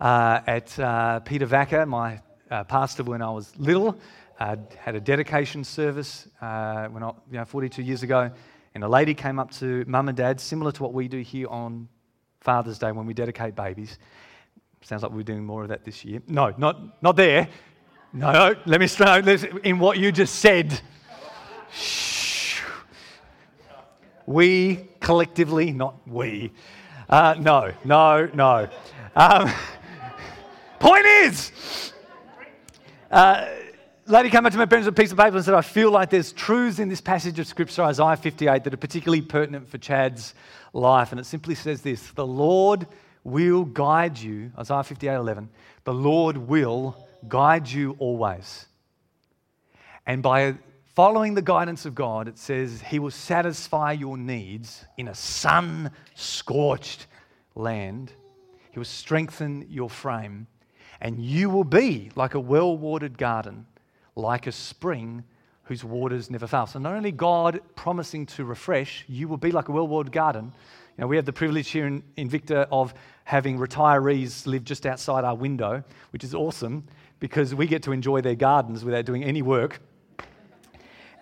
Uh, 0.00 0.40
at 0.46 0.78
uh, 0.78 1.20
Peter 1.20 1.46
Vacker, 1.46 1.86
my 1.86 2.20
uh, 2.50 2.64
pastor 2.64 3.02
when 3.02 3.22
I 3.22 3.30
was 3.30 3.56
little, 3.56 3.98
uh, 4.40 4.56
had 4.78 4.94
a 4.94 5.00
dedication 5.00 5.64
service 5.64 6.28
uh, 6.40 6.86
when 6.86 7.02
I, 7.02 7.08
you 7.30 7.38
know, 7.38 7.44
42 7.44 7.82
years 7.82 8.02
ago, 8.02 8.30
and 8.74 8.82
a 8.82 8.88
lady 8.88 9.14
came 9.14 9.38
up 9.38 9.50
to 9.52 9.84
mum 9.86 10.08
and 10.08 10.16
dad, 10.16 10.40
similar 10.40 10.72
to 10.72 10.82
what 10.82 10.92
we 10.92 11.06
do 11.08 11.20
here 11.20 11.48
on 11.48 11.88
Father's 12.40 12.78
Day 12.78 12.92
when 12.92 13.06
we 13.06 13.14
dedicate 13.14 13.54
babies. 13.54 13.98
Sounds 14.82 15.02
like 15.02 15.12
we're 15.12 15.22
doing 15.22 15.44
more 15.44 15.62
of 15.62 15.68
that 15.68 15.84
this 15.84 16.04
year. 16.04 16.20
No, 16.28 16.52
not, 16.58 17.02
not 17.02 17.16
there. 17.16 17.48
No, 18.12 18.54
let 18.66 18.80
me 18.80 18.86
start 18.86 19.26
in 19.26 19.78
what 19.78 19.98
you 19.98 20.12
just 20.12 20.36
said. 20.36 20.80
Shh. 21.72 22.60
We 24.26 24.88
collectively, 25.00 25.72
not 25.72 26.06
we. 26.06 26.52
Uh, 27.08 27.34
no, 27.38 27.72
no, 27.84 28.28
no. 28.34 28.68
Um, 29.16 29.50
point 30.78 31.06
is, 31.06 31.92
uh, 33.10 33.46
lady 34.06 34.30
came 34.30 34.44
up 34.44 34.52
to 34.52 34.58
my 34.58 34.66
parents 34.66 34.86
with 34.86 34.98
a 34.98 35.00
piece 35.00 35.12
of 35.12 35.18
paper 35.18 35.36
and 35.36 35.44
said, 35.44 35.54
I 35.54 35.62
feel 35.62 35.90
like 35.90 36.10
there's 36.10 36.32
truths 36.32 36.78
in 36.78 36.88
this 36.88 37.00
passage 37.00 37.38
of 37.38 37.46
Scripture, 37.46 37.82
Isaiah 37.82 38.16
58, 38.16 38.64
that 38.64 38.74
are 38.74 38.78
particularly 38.78 39.22
pertinent 39.22 39.68
for 39.68 39.78
Chad's 39.78 40.34
life. 40.72 41.12
And 41.12 41.20
it 41.20 41.24
simply 41.24 41.54
says 41.54 41.82
this 41.82 42.10
The 42.12 42.26
Lord 42.26 42.86
will 43.22 43.64
guide 43.64 44.18
you, 44.18 44.52
Isaiah 44.58 44.82
58 44.82 45.14
11, 45.14 45.48
the 45.84 45.94
Lord 45.94 46.36
will 46.36 47.06
guide 47.26 47.68
you 47.68 47.96
always. 47.98 48.66
And 50.06 50.22
by 50.22 50.54
following 50.94 51.34
the 51.34 51.42
guidance 51.42 51.86
of 51.86 51.94
God, 51.94 52.28
it 52.28 52.38
says 52.38 52.82
He 52.82 52.98
will 52.98 53.10
satisfy 53.10 53.92
your 53.92 54.18
needs 54.18 54.84
in 54.98 55.08
a 55.08 55.14
sun 55.14 55.90
scorched 56.14 57.06
land. 57.54 58.12
He 58.70 58.78
will 58.78 58.84
strengthen 58.84 59.66
your 59.70 59.88
frame, 59.88 60.46
and 61.00 61.18
you 61.18 61.48
will 61.48 61.64
be 61.64 62.10
like 62.16 62.34
a 62.34 62.40
well 62.40 62.76
watered 62.76 63.16
garden, 63.16 63.66
like 64.16 64.46
a 64.46 64.52
spring 64.52 65.24
whose 65.64 65.82
waters 65.82 66.30
never 66.30 66.46
fail. 66.46 66.66
So, 66.66 66.78
not 66.78 66.92
only 66.94 67.12
God 67.12 67.60
promising 67.74 68.26
to 68.26 68.44
refresh, 68.44 69.04
you 69.08 69.28
will 69.28 69.36
be 69.36 69.50
like 69.50 69.68
a 69.68 69.72
well 69.72 69.88
watered 69.88 70.12
garden. 70.12 70.52
You 70.96 71.02
know, 71.02 71.06
we 71.08 71.16
have 71.16 71.24
the 71.24 71.32
privilege 71.32 71.70
here 71.70 71.86
in, 71.86 72.02
in 72.16 72.28
Victor 72.28 72.68
of 72.70 72.94
having 73.24 73.58
retirees 73.58 74.46
live 74.46 74.64
just 74.64 74.86
outside 74.86 75.24
our 75.24 75.34
window, 75.34 75.82
which 76.10 76.22
is 76.22 76.34
awesome 76.34 76.84
because 77.18 77.54
we 77.54 77.66
get 77.66 77.82
to 77.84 77.92
enjoy 77.92 78.20
their 78.20 78.34
gardens 78.34 78.84
without 78.84 79.04
doing 79.04 79.24
any 79.24 79.42
work. 79.42 79.80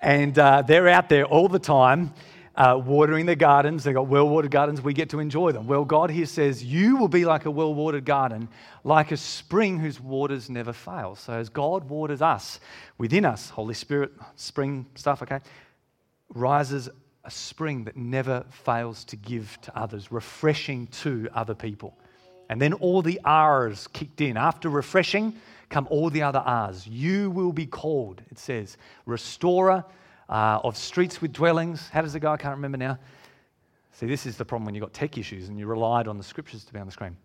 And 0.03 0.37
uh, 0.39 0.63
they're 0.63 0.89
out 0.89 1.09
there 1.09 1.25
all 1.25 1.49
the 1.49 1.61
time 1.61 2.13
uh, 2.54 2.80
watering 2.85 3.26
the 3.26 3.37
gardens. 3.37 3.85
They've 3.85 3.94
got 3.94 4.09
well 4.09 4.28
watered 4.28 4.50
gardens. 4.50 4.82
We 4.82 4.92
get 4.92 5.11
to 5.11 5.21
enjoy 5.21 5.52
them. 5.52 5.66
Well, 5.66 5.85
God 5.85 6.11
here 6.11 6.26
says, 6.26 6.62
You 6.62 6.97
will 6.97 7.09
be 7.09 7.25
like 7.25 7.47
a 7.47 7.50
well 7.50 7.75
watered 7.75 8.04
garden, 8.04 8.49
like 8.85 9.12
a 9.12 9.16
spring 9.16 9.78
whose 9.78 10.00
waters 10.00 10.50
never 10.50 10.73
fail. 10.73 11.14
So, 11.14 11.32
as 11.32 11.49
God 11.49 11.88
waters 11.88 12.23
us 12.23 12.61
within 12.99 13.25
us, 13.25 13.50
Holy 13.50 13.75
Spirit, 13.75 14.12
spring 14.37 14.87
stuff, 14.94 15.23
okay, 15.23 15.40
rises 16.35 16.88
a 17.25 17.30
spring 17.30 17.85
that 17.85 17.97
never 17.97 18.44
fails 18.50 19.04
to 19.04 19.16
give 19.16 19.59
to 19.62 19.78
others, 19.78 20.11
refreshing 20.11 20.88
to 20.88 21.28
other 21.35 21.54
people. 21.54 21.97
And 22.49 22.61
then 22.61 22.75
all 22.75 23.00
the 23.00 23.21
R's 23.25 23.87
kicked 23.88 24.21
in. 24.21 24.37
After 24.37 24.68
refreshing, 24.68 25.35
come 25.71 25.87
all 25.88 26.11
the 26.11 26.23
other 26.23 26.40
R's. 26.40 26.87
You 26.87 27.30
will 27.30 27.52
be 27.52 27.64
called, 27.64 28.23
it 28.30 28.38
says, 28.38 28.76
restorer 29.06 29.85
uh, 30.33 30.59
of 30.65 30.79
streets 30.79 31.21
with 31.21 31.33
dwellings. 31.33 31.91
How 31.91 32.01
does 32.01 32.15
it 32.15 32.21
go? 32.21 32.33
I 32.33 32.39
can't 32.39 32.57
remember 32.57 32.79
now. 32.79 32.99
See, 33.93 34.07
this 34.07 34.25
is 34.25 34.39
the 34.39 34.47
problem 34.47 34.65
when 34.65 34.75
you've 34.75 34.83
got 34.83 34.95
tech 34.95 35.19
issues 35.19 35.51
and 35.51 35.59
you 35.59 35.67
relied 35.67 36.09
on 36.09 36.17
the 36.17 36.25
scriptures 36.25 36.65
to 36.65 36.73
be 36.73 36.81
on 36.81 36.87
the 36.87 36.93
screen. 36.93 37.19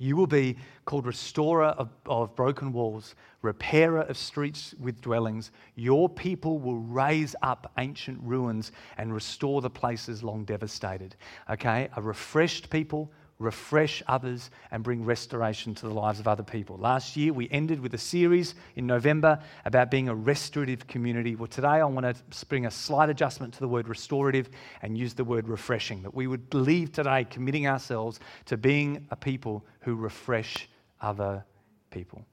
You 0.00 0.16
will 0.16 0.28
be 0.28 0.56
called 0.84 1.06
restorer 1.06 1.66
of, 1.66 1.90
of, 2.06 2.36
broken 2.36 2.72
walls, 2.72 3.16
repairer 3.42 4.02
of 4.02 4.16
streets 4.16 4.72
with 4.78 5.00
dwellings. 5.00 5.50
Your 5.74 6.08
people 6.08 6.60
will 6.60 6.76
raise 6.76 7.34
up 7.42 7.72
ancient 7.76 8.20
ruins 8.22 8.70
and 8.96 9.12
restore 9.12 9.60
the 9.60 9.70
places 9.70 10.22
long 10.22 10.44
devastated. 10.44 11.16
Okay? 11.50 11.88
A 11.96 12.00
refreshed 12.00 12.70
people 12.70 13.10
refresh 13.38 14.02
others, 14.08 14.50
and 14.70 14.82
bring 14.82 15.04
restoration 15.04 15.74
to 15.74 15.86
the 15.86 15.94
lives 15.94 16.18
of 16.18 16.26
other 16.26 16.42
people. 16.42 16.76
Last 16.76 17.16
year, 17.16 17.32
we 17.32 17.48
ended 17.50 17.78
with 17.80 17.94
a 17.94 17.98
series 17.98 18.54
in 18.74 18.86
November 18.86 19.38
about 19.64 19.90
being 19.90 20.08
a 20.08 20.14
restorative 20.14 20.86
community. 20.88 21.36
Well, 21.36 21.46
today, 21.46 21.68
I 21.68 21.84
want 21.84 22.04
to 22.04 22.46
bring 22.46 22.66
a 22.66 22.70
slight 22.70 23.10
adjustment 23.10 23.54
to 23.54 23.60
the 23.60 23.68
word 23.68 23.88
restorative 23.88 24.50
and 24.82 24.98
use 24.98 25.14
the 25.14 25.24
word 25.24 25.48
refreshing. 25.48 26.02
That 26.02 26.14
we 26.14 26.26
would 26.26 26.52
leave 26.52 26.92
today 26.92 27.24
committing 27.24 27.68
ourselves 27.68 28.18
to 28.46 28.56
being 28.56 29.06
a 29.10 29.16
people 29.16 29.64
who 29.80 29.94
refresh 29.94 30.68
other 31.00 31.44
people. 31.90 32.24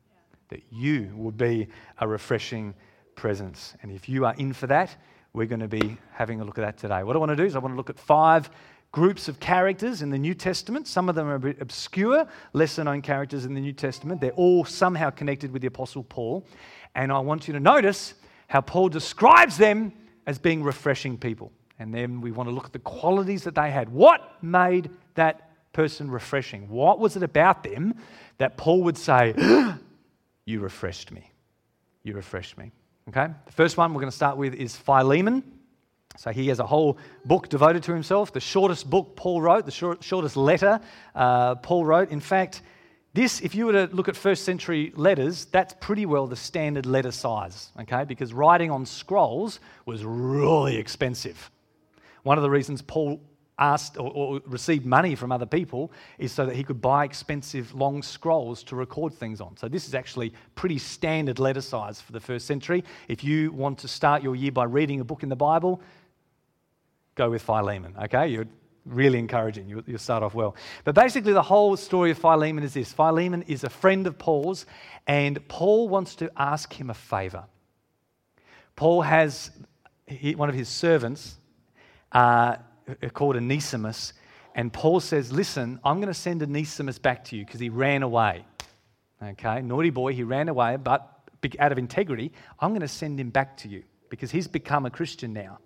That 0.50 0.64
you 0.72 1.12
would 1.16 1.38
be 1.38 1.68
a 2.00 2.08
refreshing 2.08 2.74
presence. 3.16 3.76
And 3.84 3.92
if 3.92 4.10
you 4.10 4.26
are 4.26 4.34
in 4.36 4.54
for 4.54 4.68
that, 4.68 4.96
we're 5.34 5.46
going 5.46 5.60
to 5.60 5.68
be 5.68 5.98
having 6.14 6.40
a 6.40 6.46
look 6.46 6.58
at 6.58 6.62
that 6.62 6.78
today. 6.78 7.04
What 7.04 7.16
I 7.16 7.20
want 7.20 7.30
to 7.30 7.36
do 7.36 7.44
is 7.44 7.56
I 7.56 7.60
want 7.60 7.74
to 7.74 7.78
look 7.78 7.90
at 7.90 8.00
five 8.00 8.50
groups 8.96 9.28
of 9.28 9.42
characters 9.42 10.02
in 10.02 10.10
the 10.10 10.18
New 10.18 10.34
Testament. 10.34 10.88
Some 10.88 11.10
of 11.10 11.16
them 11.16 11.28
are 11.28 11.36
a 11.36 11.40
bit 11.40 11.62
obscure, 11.62 12.26
lesser 12.54 12.82
known 12.82 13.02
characters 13.02 13.44
in 13.44 13.54
the 13.54 13.60
New 13.60 13.74
Testament. 13.74 14.22
They're 14.22 14.32
all 14.32 14.64
somehow 14.64 15.10
connected 15.10 15.52
with 15.52 15.62
the 15.62 15.68
Apostle 15.68 16.06
Paul. 16.06 16.48
And 16.96 17.12
I 17.12 17.20
want 17.20 17.46
you 17.46 17.54
to 17.56 17.60
notice 17.60 18.14
how 18.48 18.62
Paul 18.62 18.88
describes 18.88 19.58
them 19.58 19.92
as 20.26 20.40
being 20.40 20.64
refreshing 20.64 21.18
people. 21.18 21.52
And 21.78 21.94
then 21.94 22.22
we 22.22 22.32
want 22.32 22.48
to 22.48 22.56
look 22.56 22.68
at 22.68 22.72
the 22.72 22.80
qualities 22.80 23.44
that 23.44 23.54
they 23.54 23.70
had. 23.70 23.90
What 23.90 24.42
made 24.42 24.90
that 25.16 25.74
person 25.74 26.10
refreshing? 26.10 26.70
What 26.70 26.98
was 26.98 27.18
it 27.18 27.24
about 27.24 27.64
them 27.64 27.96
that 28.38 28.56
Paul 28.56 28.84
would 28.84 28.98
say, 28.98 29.36
You 30.46 30.62
refreshed 30.62 31.12
me? 31.12 31.30
You 32.04 32.14
refreshed 32.14 32.58
me. 32.58 32.72
Okay? 33.10 33.28
The 33.46 33.52
first 33.52 33.76
one 33.76 33.94
we're 33.94 34.00
going 34.00 34.10
to 34.10 34.16
start 34.16 34.38
with 34.38 34.54
is 34.54 34.78
Philemon. 34.78 35.44
So 36.18 36.32
he 36.32 36.48
has 36.48 36.60
a 36.60 36.66
whole 36.66 36.98
book 37.26 37.50
devoted 37.50 37.84
to 37.84 37.94
himself, 37.94 38.32
the 38.34 38.40
shortest 38.40 38.90
book 38.90 39.16
Paul 39.16 39.42
wrote, 39.42 39.66
the 39.66 39.72
short, 39.72 40.04
shortest 40.04 40.38
letter 40.38 40.80
uh, 41.14 41.56
Paul 41.56 41.86
wrote. 41.86 42.10
In 42.10 42.20
fact, 42.20 42.62
this, 43.14 43.40
if 43.40 43.56
you 43.56 43.68
were 43.68 43.72
to 43.72 43.96
look 43.96 44.10
at 44.10 44.16
first 44.18 44.44
century 44.44 44.92
letters, 44.96 45.46
that's 45.46 45.74
pretty 45.80 46.06
well 46.06 46.28
the 46.28 46.36
standard 46.36 46.86
letter 46.86 47.12
size, 47.12 47.70
okay? 47.80 48.04
Because 48.04 48.34
writing 48.34 48.72
on 48.72 48.86
scrolls 48.86 49.62
was 49.86 50.04
really 50.04 50.76
expensive. 50.76 51.50
One 52.24 52.38
of 52.38 52.42
the 52.42 52.50
reasons 52.50 52.82
Paul 52.82 53.22
asked 53.58 53.98
or, 53.98 54.12
or, 54.12 54.42
received 54.46 54.86
money 54.86 55.16
from 55.16 55.32
other 55.32 55.46
people 55.46 55.92
is 56.18 56.32
so 56.32 56.46
that 56.46 56.56
he 56.56 56.64
could 56.64 56.82
buy 56.82 57.06
expensive 57.06 57.74
long 57.74 58.02
scrolls 58.04 58.64
to 58.64 58.76
record 58.76 59.14
things 59.14 59.40
on. 59.40 59.56
So 59.56 59.68
this 59.68 59.88
is 59.88 59.96
actually 59.96 60.34
pretty 60.56 60.78
standard 60.78 61.40
letter 61.40 61.62
size 61.62 62.02
for 62.02 62.12
the 62.12 62.20
first 62.20 62.46
century. 62.46 62.84
If 63.08 63.24
you 63.24 63.52
want 63.52 63.78
to 63.80 63.88
start 63.88 64.24
your 64.24 64.36
year 64.36 64.52
by 64.52 64.66
reading 64.66 65.00
a 65.00 65.06
book 65.06 65.24
in 65.24 65.30
the 65.30 65.36
Bible, 65.36 65.82
go 67.16 67.30
with 67.30 67.42
Philemon, 67.42 67.96
okay? 68.04 68.28
You're 68.28 68.48
really 68.86 69.20
encouraging. 69.20 69.68
You, 69.68 69.84
will 69.88 69.98
start 69.98 70.24
off 70.24 70.34
well. 70.34 70.56
But 70.84 70.96
basically, 70.96 71.34
the 71.34 71.42
whole 71.42 71.76
story 71.76 72.12
of 72.12 72.18
Philemon 72.18 72.64
is 72.64 72.74
this 72.74 72.94
Philemon 72.94 73.44
is 73.44 73.64
a 73.64 73.70
friend 73.70 74.06
of 74.08 74.18
Paul's, 74.18 74.66
and 75.08 75.46
Paul 75.48 75.90
wants 75.90 76.16
to 76.16 76.32
ask 76.38 76.72
him 76.72 76.90
a 76.90 76.94
favor. 76.94 77.46
Paul 78.76 79.02
has 79.02 79.52
he, 80.06 80.36
one 80.36 80.50
of 80.50 80.56
his 80.56 80.70
servants 80.70 81.38
uh, 82.12 82.58
called 83.14 83.38
Onesimus, 83.38 84.14
and 84.54 84.72
Paul 84.72 85.00
says, 85.00 85.32
Listen, 85.32 85.80
I'm 85.84 85.98
going 85.98 86.08
to 86.08 86.14
send 86.14 86.44
Onesimus 86.44 87.00
back 87.00 87.24
to 87.26 87.36
you 87.36 87.46
because 87.46 87.60
he 87.60 87.70
ran 87.70 88.04
away. 88.04 88.46
Okay, 89.24 89.62
naughty 89.62 89.90
boy, 89.90 90.14
he 90.14 90.24
ran 90.24 90.50
away, 90.50 90.76
but 90.76 91.12
out 91.60 91.72
of 91.72 91.78
integrity, 91.78 92.32
I'm 92.60 92.72
going 92.72 92.82
to 92.82 92.88
send 92.88 93.20
him 93.20 93.30
back 93.30 93.56
to 93.58 93.68
you 93.68 93.84
because 94.10 94.32
he's 94.32 94.48
become 94.48 94.86
a 94.86 94.90
Christian 94.90 95.32
now 95.32 95.60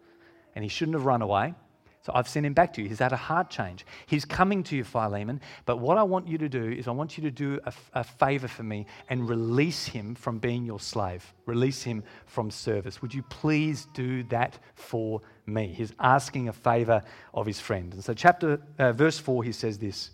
and 0.60 0.64
he 0.66 0.68
shouldn't 0.68 0.96
have 0.96 1.06
run 1.06 1.22
away. 1.22 1.54
So 2.02 2.12
I've 2.14 2.28
sent 2.28 2.46
him 2.46 2.52
back 2.52 2.74
to 2.74 2.82
you. 2.82 2.90
He's 2.90 3.00
had 3.00 3.14
a 3.14 3.16
heart 3.16 3.50
change. 3.50 3.86
He's 4.08 4.26
coming 4.26 4.62
to 4.64 4.76
you, 4.76 4.84
Philemon. 4.84 5.40
But 5.66 5.78
what 5.78 5.98
I 5.98 6.04
want 6.04 6.28
you 6.28 6.38
to 6.38 6.50
do 6.50 6.70
is 6.70 6.86
I 6.90 6.92
want 6.92 7.18
you 7.18 7.24
to 7.24 7.32
do 7.32 7.62
a, 7.64 7.72
a 7.94 8.04
favor 8.04 8.50
for 8.50 8.64
me 8.64 8.88
and 9.10 9.30
release 9.30 9.86
him 9.86 10.16
from 10.16 10.38
being 10.38 10.66
your 10.66 10.82
slave, 10.82 11.34
release 11.46 11.82
him 11.82 12.04
from 12.26 12.52
service. 12.52 13.02
Would 13.02 13.14
you 13.14 13.24
please 13.24 13.88
do 13.94 14.24
that 14.24 14.60
for 14.76 15.22
me? 15.46 15.68
He's 15.70 15.94
asking 15.98 16.50
a 16.50 16.54
favor 16.54 17.04
of 17.34 17.46
his 17.46 17.62
friend. 17.62 17.94
And 17.94 18.04
so, 18.04 18.14
chapter, 18.14 18.60
uh, 18.78 18.92
verse 18.92 19.18
4, 19.18 19.46
he 19.46 19.54
says 19.54 19.78
this 19.78 20.12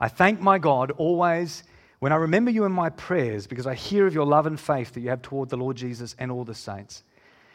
I 0.00 0.08
thank 0.08 0.40
my 0.40 0.58
God 0.58 0.90
always 0.96 1.62
when 2.00 2.10
I 2.10 2.16
remember 2.16 2.50
you 2.50 2.64
in 2.64 2.72
my 2.72 2.90
prayers 2.90 3.46
because 3.46 3.68
I 3.68 3.74
hear 3.76 4.04
of 4.08 4.14
your 4.14 4.26
love 4.26 4.46
and 4.48 4.58
faith 4.58 4.94
that 4.94 5.00
you 5.00 5.10
have 5.10 5.22
toward 5.22 5.48
the 5.48 5.56
Lord 5.56 5.76
Jesus 5.76 6.16
and 6.18 6.32
all 6.32 6.42
the 6.42 6.56
saints. 6.56 7.04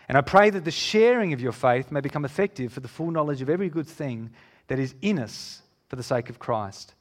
And 0.08 0.18
I 0.18 0.22
pray 0.22 0.50
that 0.50 0.66
the 0.66 0.72
sharing 0.72 1.34
of 1.34 1.42
your 1.42 1.52
faith 1.52 1.92
may 1.92 2.02
become 2.02 2.26
effective 2.26 2.74
for 2.74 2.80
the 2.80 2.88
full 2.88 3.12
knowledge 3.12 3.42
of 3.42 3.50
every 3.50 3.70
good 3.70 3.88
thing 3.88 4.32
that 4.68 4.80
is 4.80 4.94
in 5.02 5.20
us 5.20 5.62
for 5.88 5.96
the 5.96 6.04
sake 6.04 6.30
of 6.30 6.40
Christ. 6.40 6.94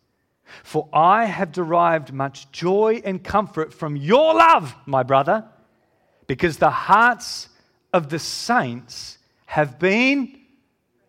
For 0.62 0.88
I 0.92 1.24
have 1.24 1.52
derived 1.52 2.12
much 2.12 2.50
joy 2.52 3.00
and 3.04 3.22
comfort 3.22 3.72
from 3.72 3.96
your 3.96 4.34
love, 4.34 4.74
my 4.86 5.02
brother, 5.02 5.44
because 6.26 6.58
the 6.58 6.70
hearts 6.70 7.48
of 7.92 8.08
the 8.08 8.18
saints 8.18 9.18
have 9.46 9.78
been 9.78 10.38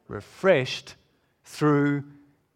refreshed 0.08 0.96
through 1.44 2.04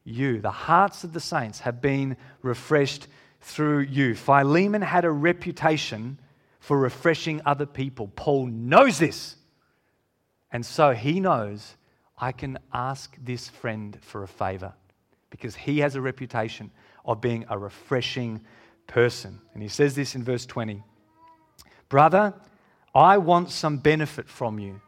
you. 0.03 0.41
The 0.41 0.51
hearts 0.51 1.03
of 1.03 1.13
the 1.13 1.19
saints 1.19 1.59
have 1.61 1.81
been 1.81 2.17
refreshed 2.41 3.07
through 3.41 3.79
you. 3.79 4.15
Philemon 4.15 4.81
had 4.81 5.05
a 5.05 5.11
reputation 5.11 6.19
for 6.67 6.77
refreshing 6.77 7.41
other 7.45 7.65
people. 7.65 8.11
Paul 8.17 8.47
knows 8.47 8.99
this. 8.99 9.37
And 10.51 10.65
so 10.65 10.91
he 10.91 11.21
knows 11.21 11.77
I 12.17 12.33
can 12.33 12.59
ask 12.73 13.15
this 13.23 13.47
friend 13.47 13.97
for 14.01 14.21
a 14.23 14.27
favor 14.27 14.73
because 15.29 15.55
he 15.55 15.79
has 15.79 15.95
a 15.95 16.01
reputation 16.01 16.69
of 17.05 17.21
being 17.21 17.45
a 17.47 17.57
refreshing 17.57 18.41
person. 18.85 19.39
And 19.53 19.63
he 19.63 19.69
says 19.69 19.95
this 19.95 20.13
in 20.13 20.25
verse 20.25 20.45
20 20.45 20.83
Brother, 21.87 22.33
I 22.93 23.17
want 23.17 23.49
some 23.49 23.77
benefit 23.77 24.27
from 24.27 24.59
you 24.59 24.81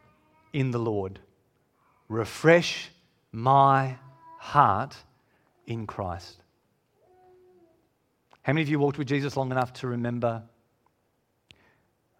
in 0.52 0.72
the 0.72 0.78
Lord. 0.78 1.18
Refresh 2.08 2.90
my 3.32 3.96
heart 4.38 4.98
in 5.66 5.86
Christ. 5.86 6.42
How 8.42 8.52
many 8.52 8.64
of 8.64 8.68
you 8.68 8.78
walked 8.78 8.98
with 8.98 9.08
Jesus 9.08 9.34
long 9.34 9.50
enough 9.50 9.72
to 9.74 9.86
remember 9.86 10.42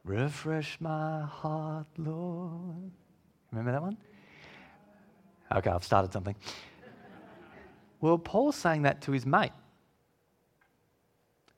Refresh 0.04 0.80
my 0.80 1.22
heart, 1.22 1.86
Lord. 1.98 2.90
Remember 3.52 3.72
that 3.72 3.82
one? 3.82 3.96
Okay, 5.52 5.70
I've 5.70 5.84
started 5.84 6.12
something. 6.12 6.36
Well, 8.00 8.18
Paul's 8.18 8.56
saying 8.56 8.82
that 8.82 9.02
to 9.02 9.12
his 9.12 9.26
mate. 9.26 9.52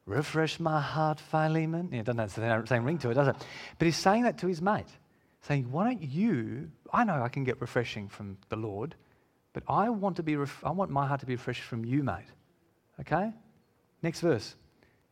Refresh 0.07 0.59
my 0.59 0.81
heart, 0.81 1.21
Philemon. 1.21 1.91
Yeah, 1.93 2.01
it 2.01 2.07
doesn't 2.07 2.19
have 2.19 2.63
the 2.63 2.67
same 2.67 2.85
ring 2.85 2.99
to 2.99 3.11
it, 3.11 3.15
does 3.15 3.29
it? 3.29 3.37
But 3.79 3.87
he's 3.87 3.97
saying 3.97 4.25
that 4.25 4.39
to 4.39 4.49
his 4.49 4.61
mate, 4.61 4.89
saying, 5.43 5.71
Why 5.71 5.85
don't 5.85 6.03
you? 6.03 6.71
I 6.93 7.05
know 7.05 7.23
I 7.23 7.29
can 7.29 7.45
get 7.45 7.61
refreshing 7.61 8.09
from 8.09 8.39
the 8.49 8.57
Lord, 8.57 8.97
but 9.53 9.63
I 9.69 9.91
want, 9.91 10.17
to 10.17 10.25
be 10.25 10.35
ref- 10.35 10.65
I 10.65 10.71
want 10.71 10.91
my 10.91 11.07
heart 11.07 11.21
to 11.21 11.27
be 11.27 11.35
refreshed 11.35 11.63
from 11.63 11.85
you, 11.85 12.03
mate. 12.03 12.27
Okay? 13.01 13.31
Next 14.03 14.21
verse. 14.21 14.57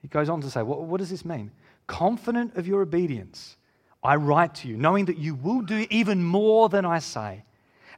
He 0.03 0.09
goes 0.09 0.29
on 0.29 0.41
to 0.41 0.51
say, 0.51 0.63
What, 0.63 0.83
what 0.83 0.99
does 0.99 1.11
this 1.11 1.25
mean? 1.25 1.53
Confident 1.90 2.56
of 2.56 2.68
your 2.68 2.82
obedience, 2.82 3.56
I 4.02 4.14
write 4.14 4.54
to 4.56 4.68
you, 4.68 4.76
knowing 4.76 5.06
that 5.06 5.18
you 5.18 5.35
will 5.35 5.61
do 5.61 5.87
even 5.90 6.23
more 6.23 6.68
than 6.68 6.85
I 6.85 7.00
say. 7.00 7.42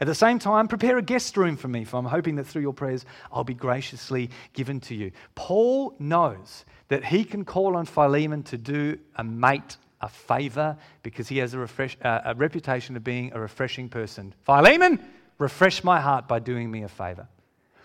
At 0.00 0.06
the 0.06 0.14
same 0.14 0.38
time, 0.38 0.66
prepare 0.66 0.96
a 0.96 1.02
guest 1.02 1.36
room 1.36 1.56
for 1.56 1.68
me, 1.68 1.84
for 1.84 1.98
I'm 1.98 2.06
hoping 2.06 2.36
that 2.36 2.46
through 2.46 2.62
your 2.62 2.72
prayers 2.72 3.04
I'll 3.30 3.44
be 3.44 3.54
graciously 3.54 4.30
given 4.54 4.80
to 4.80 4.94
you. 4.94 5.12
Paul 5.34 5.94
knows 5.98 6.64
that 6.88 7.04
he 7.04 7.22
can 7.22 7.44
call 7.44 7.76
on 7.76 7.84
Philemon 7.84 8.42
to 8.44 8.56
do 8.56 8.98
a 9.14 9.22
mate 9.22 9.76
a 10.00 10.08
favor 10.08 10.76
because 11.02 11.28
he 11.28 11.36
has 11.38 11.54
a, 11.54 11.58
refresh, 11.58 11.96
uh, 12.02 12.22
a 12.24 12.34
reputation 12.34 12.96
of 12.96 13.04
being 13.04 13.30
a 13.34 13.40
refreshing 13.40 13.88
person. 13.88 14.34
Philemon, 14.44 14.98
refresh 15.38 15.84
my 15.84 16.00
heart 16.00 16.26
by 16.26 16.38
doing 16.38 16.70
me 16.70 16.82
a 16.82 16.88
favor. 16.88 17.28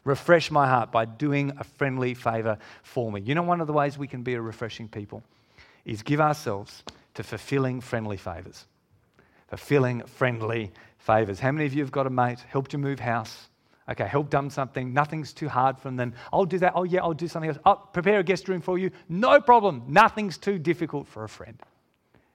Refresh 0.03 0.49
my 0.49 0.67
heart 0.67 0.91
by 0.91 1.03
doing 1.03 1.51
a 1.59 1.63
friendly 1.63 2.13
favor 2.13 2.57
for 2.81 3.11
me. 3.11 3.21
You 3.21 3.35
know, 3.35 3.43
one 3.43 3.61
of 3.61 3.67
the 3.67 3.73
ways 3.73 3.97
we 3.97 4.07
can 4.07 4.23
be 4.23 4.33
a 4.35 4.41
refreshing 4.41 4.87
people 4.87 5.21
is 5.88 6.03
give 6.03 6.22
ourselves 6.22 6.84
to 7.15 7.24
fulfilling 7.24 7.82
friendly 7.82 8.17
favors. 8.17 8.65
fulfilling 9.48 10.01
friendly 10.06 10.72
favors. 11.00 11.39
How 11.39 11.51
many 11.51 11.65
of 11.65 11.74
you 11.74 11.82
have 11.82 11.91
got 11.91 12.06
a 12.06 12.10
mate, 12.10 12.39
helped 12.50 12.74
you 12.74 12.79
move 12.79 13.00
house? 13.00 13.48
Okay, 13.89 14.06
help 14.06 14.29
done 14.29 14.50
something. 14.50 14.94
Nothing's 14.94 15.32
too 15.32 15.48
hard 15.48 15.79
for 15.79 15.89
them. 15.89 16.13
I'll 16.34 16.44
do 16.44 16.60
that. 16.60 16.74
Oh, 16.75 16.84
yeah, 16.84 17.01
I'll 17.01 17.13
do 17.13 17.29
something 17.29 17.50
else. 17.50 17.60
Oh, 17.65 17.75
prepare 17.94 18.20
a 18.20 18.24
guest 18.24 18.50
room 18.50 18.60
for 18.60 18.77
you. 18.77 18.91
No 19.08 19.39
problem. 19.39 19.84
Nothing's 19.88 20.38
too 20.38 20.60
difficult 20.60 21.08
for 21.08 21.24
a 21.24 21.29
friend. 21.29 21.58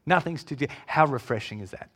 Nothing's 0.07 0.43
too. 0.43 0.57
Di- 0.57 0.69
How 0.87 1.05
refreshing 1.07 1.61
is 1.61 1.73
that? 1.73 1.91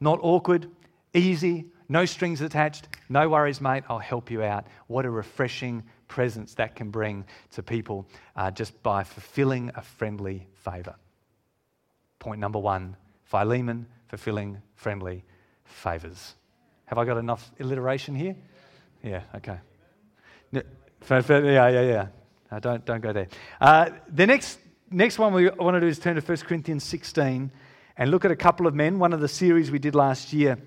Not 0.00 0.18
awkward, 0.22 0.70
easy, 1.12 1.66
no 1.88 2.04
strings 2.04 2.40
attached. 2.40 2.88
No 3.08 3.28
worries, 3.28 3.60
mate. 3.60 3.84
I'll 3.88 3.98
help 3.98 4.30
you 4.30 4.42
out. 4.42 4.66
What 4.86 5.04
a 5.04 5.10
refreshing 5.10 5.82
presence 6.08 6.54
that 6.54 6.76
can 6.76 6.90
bring 6.90 7.24
to 7.52 7.62
people 7.62 8.06
uh, 8.36 8.50
just 8.50 8.82
by 8.82 9.04
fulfilling 9.04 9.70
a 9.74 9.82
friendly 9.82 10.46
favor. 10.54 10.94
Point 12.18 12.40
number 12.40 12.58
one 12.58 12.96
Philemon 13.24 13.86
fulfilling 14.08 14.62
friendly 14.74 15.24
favors. 15.64 16.34
Have 16.86 16.98
I 16.98 17.04
got 17.04 17.16
enough 17.16 17.50
alliteration 17.58 18.14
here? 18.14 18.36
Yeah, 19.02 19.22
okay. 19.34 19.58
Yeah, 20.52 20.60
yeah, 21.68 21.80
yeah. 21.80 22.06
No, 22.50 22.60
don't, 22.60 22.84
don't 22.84 23.00
go 23.00 23.12
there. 23.12 23.28
Uh, 23.60 23.90
the 24.08 24.26
next, 24.26 24.58
next 24.90 25.18
one 25.18 25.32
we 25.32 25.50
want 25.50 25.74
to 25.74 25.80
do 25.80 25.86
is 25.86 25.98
turn 25.98 26.16
to 26.16 26.22
1 26.22 26.38
Corinthians 26.38 26.84
16 26.84 27.50
and 27.96 28.10
look 28.10 28.24
at 28.24 28.30
a 28.30 28.36
couple 28.36 28.66
of 28.66 28.74
men. 28.74 28.98
One 28.98 29.12
of 29.12 29.20
the 29.20 29.28
series 29.28 29.70
we 29.70 29.78
did 29.78 29.94
last 29.94 30.32
year, 30.32 30.58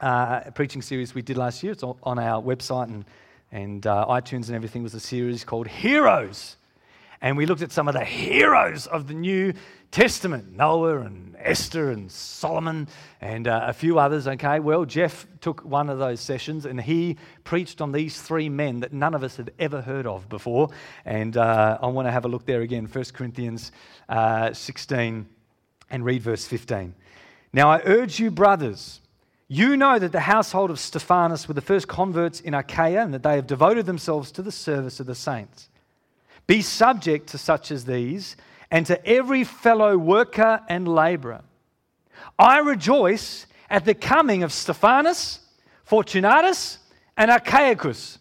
uh, 0.00 0.50
preaching 0.52 0.82
series 0.82 1.14
we 1.14 1.22
did 1.22 1.36
last 1.36 1.62
year, 1.62 1.72
it's 1.72 1.82
on 1.82 2.18
our 2.18 2.42
website 2.42 2.88
and, 2.88 3.04
and 3.50 3.86
uh, 3.86 4.06
iTunes 4.08 4.46
and 4.46 4.54
everything, 4.54 4.82
was 4.82 4.94
a 4.94 5.00
series 5.00 5.44
called 5.44 5.66
Heroes. 5.66 6.56
And 7.20 7.36
we 7.36 7.46
looked 7.46 7.62
at 7.62 7.72
some 7.72 7.88
of 7.88 7.94
the 7.94 8.04
heroes 8.04 8.86
of 8.86 9.08
the 9.08 9.14
New 9.14 9.52
Testament 9.90 10.54
Noah 10.54 11.00
and 11.00 11.34
Esther 11.38 11.90
and 11.90 12.12
Solomon 12.12 12.86
and 13.20 13.48
uh, 13.48 13.64
a 13.64 13.72
few 13.72 13.98
others. 13.98 14.28
Okay, 14.28 14.60
well, 14.60 14.84
Jeff 14.84 15.26
took 15.40 15.64
one 15.64 15.88
of 15.88 15.98
those 15.98 16.20
sessions 16.20 16.64
and 16.64 16.80
he 16.80 17.16
preached 17.42 17.80
on 17.80 17.90
these 17.90 18.20
three 18.20 18.48
men 18.48 18.80
that 18.80 18.92
none 18.92 19.14
of 19.14 19.24
us 19.24 19.36
had 19.36 19.52
ever 19.58 19.80
heard 19.80 20.06
of 20.06 20.28
before. 20.28 20.68
And 21.04 21.36
uh, 21.36 21.78
I 21.80 21.86
want 21.88 22.06
to 22.06 22.12
have 22.12 22.24
a 22.24 22.28
look 22.28 22.46
there 22.46 22.60
again 22.60 22.86
1 22.86 23.04
Corinthians 23.14 23.72
uh, 24.08 24.52
16 24.52 25.26
and 25.90 26.04
read 26.04 26.22
verse 26.22 26.46
15. 26.46 26.94
Now, 27.52 27.70
I 27.70 27.80
urge 27.84 28.20
you, 28.20 28.30
brothers. 28.30 29.00
You 29.48 29.78
know 29.78 29.98
that 29.98 30.12
the 30.12 30.20
household 30.20 30.70
of 30.70 30.78
Stephanus 30.78 31.48
were 31.48 31.54
the 31.54 31.62
first 31.62 31.88
converts 31.88 32.40
in 32.40 32.52
Achaia 32.52 33.02
and 33.02 33.14
that 33.14 33.22
they 33.22 33.36
have 33.36 33.46
devoted 33.46 33.86
themselves 33.86 34.30
to 34.32 34.42
the 34.42 34.52
service 34.52 35.00
of 35.00 35.06
the 35.06 35.14
saints. 35.14 35.70
Be 36.46 36.60
subject 36.60 37.28
to 37.30 37.38
such 37.38 37.70
as 37.70 37.86
these 37.86 38.36
and 38.70 38.84
to 38.86 39.04
every 39.06 39.44
fellow 39.44 39.96
worker 39.96 40.60
and 40.68 40.86
laborer. 40.86 41.40
I 42.38 42.58
rejoice 42.58 43.46
at 43.70 43.86
the 43.86 43.94
coming 43.94 44.42
of 44.42 44.52
Stephanus, 44.52 45.40
Fortunatus, 45.84 46.78
and 47.16 47.30
Achaicus. 47.30 48.18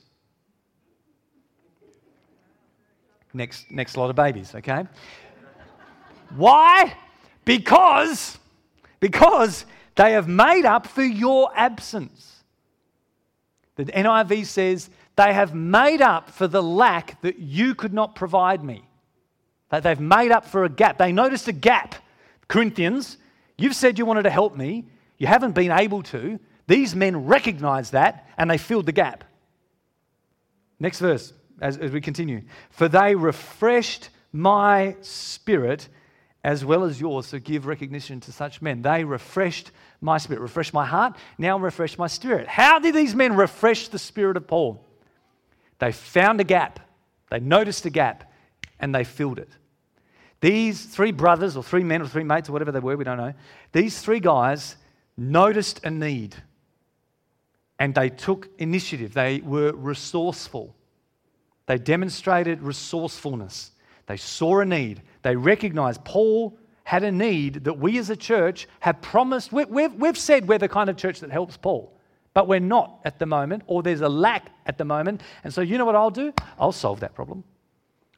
Next, 3.34 3.70
next 3.70 3.98
lot 3.98 4.10
of 4.10 4.16
babies, 4.16 4.56
okay? 4.56 4.86
Why? 6.36 6.94
Because, 7.44 8.38
because 9.00 9.66
they 9.98 10.14
have 10.14 10.28
made 10.28 10.66
up 10.66 10.88
for 10.88 11.04
your 11.04 11.50
absence. 11.56 12.44
The 13.76 13.86
NIV 13.86 14.46
says 14.46 14.90
they 15.16 15.34
have 15.34 15.54
made 15.54 16.02
up 16.02 16.30
for 16.30 16.48
the 16.48 16.64
lack 16.64 17.22
that 17.22 17.40
you 17.40 17.76
could 17.76 17.94
not 17.94 18.16
provide 18.16 18.64
me. 18.64 18.88
That 19.70 19.84
they've 19.84 20.00
made 20.00 20.32
up 20.32 20.46
for 20.46 20.64
a 20.64 20.70
gap. 20.70 20.98
They 21.00 21.12
noticed 21.12 21.48
a 21.48 21.52
gap. 21.52 21.96
Corinthians, 22.48 23.18
you've 23.58 23.76
said 23.76 23.98
you 23.98 24.06
wanted 24.06 24.24
to 24.24 24.30
help 24.30 24.56
me. 24.56 24.86
You 25.18 25.28
haven't 25.28 25.54
been 25.54 25.72
able 25.72 26.04
to. 26.04 26.40
These 26.68 26.96
men 26.96 27.26
recognized 27.26 27.94
that 27.94 28.30
and 28.38 28.50
they 28.50 28.58
filled 28.60 28.86
the 28.86 28.92
gap. 28.92 29.24
Next 30.80 31.00
verse, 31.00 31.34
as, 31.60 31.78
as 31.78 31.92
we 31.92 32.02
continue. 32.02 32.44
For 32.70 32.88
they 32.88 33.16
refreshed 33.16 34.10
my 34.32 34.96
spirit 35.02 35.90
as 36.44 36.64
well 36.64 36.84
as 36.84 37.02
yours. 37.02 37.26
So 37.26 37.40
give 37.40 37.66
recognition 37.66 38.20
to 38.22 38.32
such 38.32 38.62
men. 38.62 38.82
They 38.82 39.04
refreshed 39.04 39.72
my 40.02 40.18
spirit, 40.18 40.42
Refresh 40.42 40.74
my 40.74 40.86
heart, 40.86 41.18
now 41.38 41.58
refresh 41.58 41.98
my 41.98 42.08
spirit. 42.08 42.48
How 42.48 42.80
did 42.80 42.96
these 42.96 43.16
men 43.16 43.36
refresh 43.36 43.88
the 43.88 44.00
spirit 44.00 44.38
of 44.38 44.48
Paul? 44.48 44.84
They 45.80 45.92
found 45.92 46.40
a 46.40 46.44
gap, 46.44 46.80
they 47.30 47.40
noticed 47.40 47.86
a 47.86 47.90
gap, 47.90 48.32
and 48.80 48.94
they 48.94 49.04
filled 49.04 49.40
it. 49.40 49.50
These 50.40 50.86
three 50.86 51.12
brothers, 51.12 51.58
or 51.58 51.64
three 51.64 51.84
men, 51.84 52.02
or 52.02 52.08
three 52.08 52.24
mates, 52.24 52.50
or 52.50 52.54
whatever 52.54 52.72
they 52.72 52.80
were, 52.80 52.96
we 52.96 53.04
don't 53.04 53.18
know, 53.18 53.34
these 53.72 54.00
three 54.00 54.20
guys 54.20 54.76
noticed 55.18 55.84
a 55.84 55.90
need 55.90 56.36
and 57.80 57.94
they 57.94 58.10
took 58.10 58.50
initiative. 58.58 59.14
They 59.14 59.40
were 59.42 59.72
resourceful. 59.74 60.76
They 61.66 61.78
demonstrated 61.78 62.62
resourcefulness. 62.62 63.72
They 64.08 64.18
saw 64.18 64.62
a 64.62 64.66
need. 64.66 65.02
They 65.22 65.36
recognized 65.36 66.04
Paul 66.04 66.58
had 66.88 67.04
a 67.04 67.12
need 67.12 67.66
that 67.66 67.78
we 67.78 67.98
as 67.98 68.10
a 68.10 68.16
church 68.16 68.66
have 68.80 69.02
promised. 69.02 69.52
We've, 69.52 69.94
we've 69.94 70.18
said 70.18 70.48
we're 70.48 70.58
the 70.58 70.70
kind 70.70 70.90
of 70.90 70.96
church 70.96 71.20
that 71.20 71.32
helps 71.32 71.58
Paul 71.58 71.94
but 72.38 72.48
we're 72.48 72.60
not 72.60 73.00
at 73.04 73.18
the 73.18 73.26
moment, 73.26 73.64
or 73.66 73.82
there's 73.82 74.02
a 74.02 74.08
lack 74.08 74.52
at 74.68 74.78
the 74.78 74.86
moment. 74.86 75.24
And 75.44 75.52
so, 75.52 75.62
you 75.62 75.80
know 75.80 75.86
what 75.86 75.96
I'll 75.96 76.12
do? 76.12 76.32
I'll 76.60 76.72
solve 76.72 77.00
that 77.00 77.16
problem. 77.16 77.44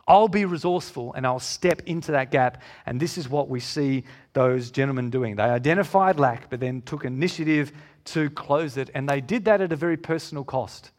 I'll 0.10 0.27
be 0.27 0.43
resourceful 0.43 1.13
and 1.13 1.25
I'll 1.25 1.39
step 1.39 1.84
into 1.86 2.12
that 2.12 2.29
gap. 2.29 2.62
And 2.86 2.99
this 2.99 3.17
is 3.17 3.29
what 3.29 3.47
we 3.47 3.62
see 3.62 4.03
those 4.34 4.71
gentlemen 4.71 5.10
doing. 5.10 5.38
They 5.38 5.43
identified 5.43 6.19
lack, 6.19 6.49
but 6.49 6.60
then 6.60 6.82
took 6.82 7.05
initiative 7.05 7.71
to 8.05 8.29
close 8.32 8.75
it. 8.75 8.89
And 8.93 9.08
they 9.08 9.21
did 9.21 9.45
that 9.45 9.62
at 9.62 9.71
a 9.71 9.77
very 9.77 9.95
personal 9.95 10.43
cost. 10.43 10.91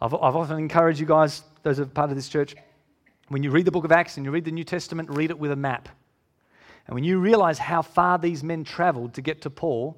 I've, 0.00 0.12
I've 0.12 0.34
often 0.34 0.58
encouraged 0.58 0.98
you 0.98 1.06
guys, 1.06 1.44
those 1.62 1.78
are 1.78 1.86
part 1.86 2.10
of 2.10 2.16
this 2.16 2.28
church, 2.28 2.56
when 3.28 3.44
you 3.44 3.52
read 3.52 3.66
the 3.66 3.70
book 3.70 3.84
of 3.84 3.92
Acts 3.92 4.16
and 4.16 4.26
you 4.26 4.32
read 4.32 4.46
the 4.46 4.50
New 4.50 4.64
Testament, 4.64 5.10
read 5.10 5.30
it 5.30 5.38
with 5.38 5.52
a 5.52 5.56
map. 5.56 5.88
And 6.86 6.94
when 6.94 7.04
you 7.04 7.18
realize 7.18 7.58
how 7.58 7.82
far 7.82 8.18
these 8.18 8.42
men 8.42 8.64
traveled 8.64 9.14
to 9.14 9.22
get 9.22 9.42
to 9.42 9.50
Paul, 9.50 9.96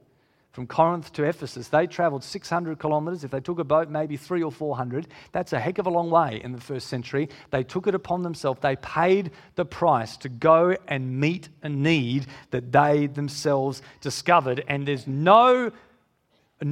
from 0.55 0.69
Corinth 0.69 1.13
to 1.15 1.25
Ephesus, 1.25 1.67
they 1.67 1.89
traveled 1.89 2.23
600 2.23 2.79
kilometers. 2.79 3.25
If 3.25 3.33
they 3.33 3.41
took 3.41 3.59
a 3.59 3.65
boat, 3.65 3.91
maybe 3.91 4.17
three 4.17 4.41
or 4.41 4.53
400. 4.53 5.09
That's 5.33 5.53
a 5.53 5.59
heck 5.59 5.79
of 5.79 5.87
a 5.89 5.91
long 5.91 6.11
way 6.11 6.41
in 6.45 6.53
the 6.53 6.61
first 6.61 6.87
century. 6.87 7.29
They 7.51 7.65
took 7.65 7.89
it 7.89 7.95
upon 7.97 8.23
themselves. 8.23 8.61
They 8.61 8.77
paid 8.77 9.33
the 9.57 9.65
price 9.65 10.17
to 10.19 10.29
go 10.29 10.77
and 10.87 11.19
meet 11.19 11.49
a 11.65 11.69
need 11.69 12.29
that 12.53 12.71
they 12.71 13.09
themselves 13.09 13.83
discovered. 14.01 14.63
And 14.69 14.87
there's 14.87 15.09
no, 15.09 15.73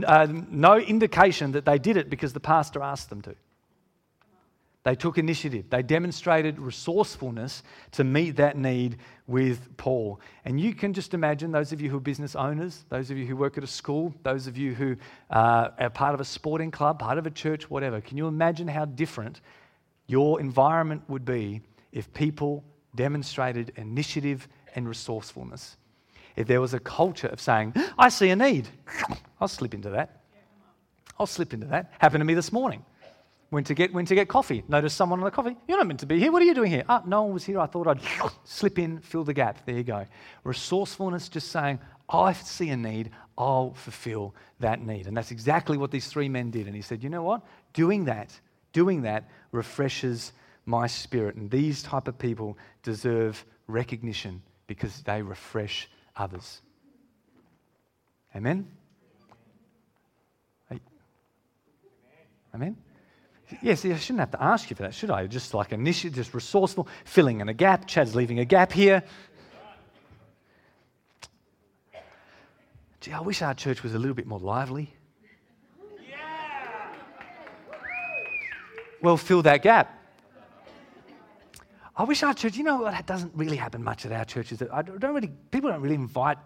uh, 0.07 0.29
no 0.31 0.77
indication 0.79 1.51
that 1.53 1.64
they 1.64 1.81
did 1.81 1.96
it 1.96 2.09
because 2.09 2.33
the 2.33 2.38
pastor 2.38 2.85
asked 2.85 3.11
them 3.11 3.20
to. 3.22 3.35
They 4.84 4.96
took 4.96 5.16
initiative. 5.16 5.70
They 5.70 5.82
demonstrated 5.82 6.58
resourcefulness 6.58 7.62
to 7.92 8.02
meet 8.02 8.36
that 8.36 8.56
need 8.56 8.96
with 9.28 9.76
Paul. 9.76 10.20
And 10.44 10.60
you 10.60 10.74
can 10.74 10.92
just 10.92 11.14
imagine 11.14 11.52
those 11.52 11.72
of 11.72 11.80
you 11.80 11.88
who 11.88 11.98
are 11.98 12.00
business 12.00 12.34
owners, 12.34 12.84
those 12.88 13.10
of 13.10 13.16
you 13.16 13.24
who 13.24 13.36
work 13.36 13.56
at 13.56 13.62
a 13.62 13.68
school, 13.68 14.12
those 14.24 14.48
of 14.48 14.58
you 14.58 14.74
who 14.74 14.96
uh, 15.30 15.68
are 15.78 15.90
part 15.90 16.14
of 16.14 16.20
a 16.20 16.24
sporting 16.24 16.72
club, 16.72 16.98
part 16.98 17.16
of 17.16 17.26
a 17.26 17.30
church, 17.30 17.70
whatever. 17.70 18.00
Can 18.00 18.16
you 18.16 18.26
imagine 18.26 18.66
how 18.66 18.84
different 18.84 19.40
your 20.08 20.40
environment 20.40 21.02
would 21.08 21.24
be 21.24 21.60
if 21.92 22.12
people 22.12 22.64
demonstrated 22.96 23.72
initiative 23.76 24.48
and 24.74 24.88
resourcefulness? 24.88 25.76
If 26.34 26.48
there 26.48 26.60
was 26.60 26.74
a 26.74 26.80
culture 26.80 27.28
of 27.28 27.40
saying, 27.40 27.74
I 27.96 28.08
see 28.08 28.30
a 28.30 28.36
need, 28.36 28.66
I'll 29.40 29.48
slip 29.48 29.74
into 29.74 29.90
that. 29.90 30.22
I'll 31.20 31.26
slip 31.26 31.54
into 31.54 31.66
that. 31.66 31.92
Happened 31.98 32.22
to 32.22 32.24
me 32.24 32.34
this 32.34 32.50
morning. 32.50 32.84
Went 33.52 33.66
to 33.66 33.74
get 33.74 33.92
went 33.92 34.08
to 34.08 34.14
get 34.14 34.28
coffee. 34.28 34.64
Noticed 34.66 34.96
someone 34.96 35.20
on 35.20 35.26
the 35.26 35.30
coffee. 35.30 35.54
You're 35.68 35.76
not 35.76 35.86
meant 35.86 36.00
to 36.00 36.06
be 36.06 36.18
here. 36.18 36.32
What 36.32 36.40
are 36.40 36.46
you 36.46 36.54
doing 36.54 36.70
here? 36.70 36.84
Ah, 36.88 37.02
no 37.04 37.24
one 37.24 37.34
was 37.34 37.44
here. 37.44 37.60
I 37.60 37.66
thought 37.66 37.86
I'd 37.86 38.00
slip 38.44 38.78
in, 38.78 38.98
fill 39.00 39.24
the 39.24 39.34
gap. 39.34 39.66
There 39.66 39.76
you 39.76 39.84
go. 39.84 40.06
Resourcefulness, 40.42 41.28
just 41.28 41.50
saying, 41.50 41.78
I 42.08 42.32
see 42.32 42.70
a 42.70 42.78
need. 42.78 43.10
I'll 43.36 43.74
fulfill 43.74 44.34
that 44.60 44.80
need. 44.80 45.06
And 45.06 45.14
that's 45.14 45.30
exactly 45.30 45.76
what 45.76 45.90
these 45.90 46.06
three 46.06 46.30
men 46.30 46.50
did. 46.50 46.66
And 46.66 46.74
he 46.74 46.80
said, 46.80 47.04
you 47.04 47.10
know 47.10 47.22
what? 47.22 47.42
Doing 47.74 48.06
that, 48.06 48.32
doing 48.72 49.02
that 49.02 49.28
refreshes 49.52 50.32
my 50.64 50.86
spirit. 50.86 51.36
And 51.36 51.50
these 51.50 51.82
type 51.82 52.08
of 52.08 52.18
people 52.18 52.56
deserve 52.82 53.44
recognition 53.66 54.40
because 54.66 55.02
they 55.02 55.20
refresh 55.20 55.90
others. 56.16 56.62
Amen. 58.34 58.66
Amen. 62.54 62.76
Yes, 63.60 63.84
I 63.84 63.96
shouldn't 63.96 64.20
have 64.20 64.30
to 64.32 64.42
ask 64.42 64.70
you 64.70 64.76
for 64.76 64.82
that, 64.82 64.94
should 64.94 65.10
I? 65.10 65.26
Just 65.26 65.52
like 65.52 65.72
initiative, 65.72 66.14
just 66.14 66.34
resourceful, 66.34 66.88
filling 67.04 67.40
in 67.40 67.48
a 67.48 67.54
gap. 67.54 67.86
Chad's 67.86 68.14
leaving 68.14 68.38
a 68.38 68.44
gap 68.44 68.72
here. 68.72 69.02
Gee, 73.00 73.12
I 73.12 73.20
wish 73.20 73.42
our 73.42 73.54
church 73.54 73.82
was 73.82 73.94
a 73.94 73.98
little 73.98 74.14
bit 74.14 74.26
more 74.26 74.38
lively. 74.38 74.94
Yeah. 76.08 76.16
Well, 79.02 79.16
fill 79.16 79.42
that 79.42 79.62
gap. 79.62 79.98
I 81.96 82.04
wish 82.04 82.22
our 82.22 82.32
church, 82.32 82.56
you 82.56 82.64
know 82.64 82.82
what, 82.82 82.92
that 82.92 83.06
doesn't 83.06 83.32
really 83.34 83.56
happen 83.56 83.82
much 83.82 84.06
at 84.06 84.12
our 84.12 84.24
churches. 84.24 84.62
I 84.72 84.82
don't 84.82 85.14
really, 85.14 85.30
people 85.50 85.70
don't 85.70 85.82
really 85.82 85.96
invite 85.96 86.38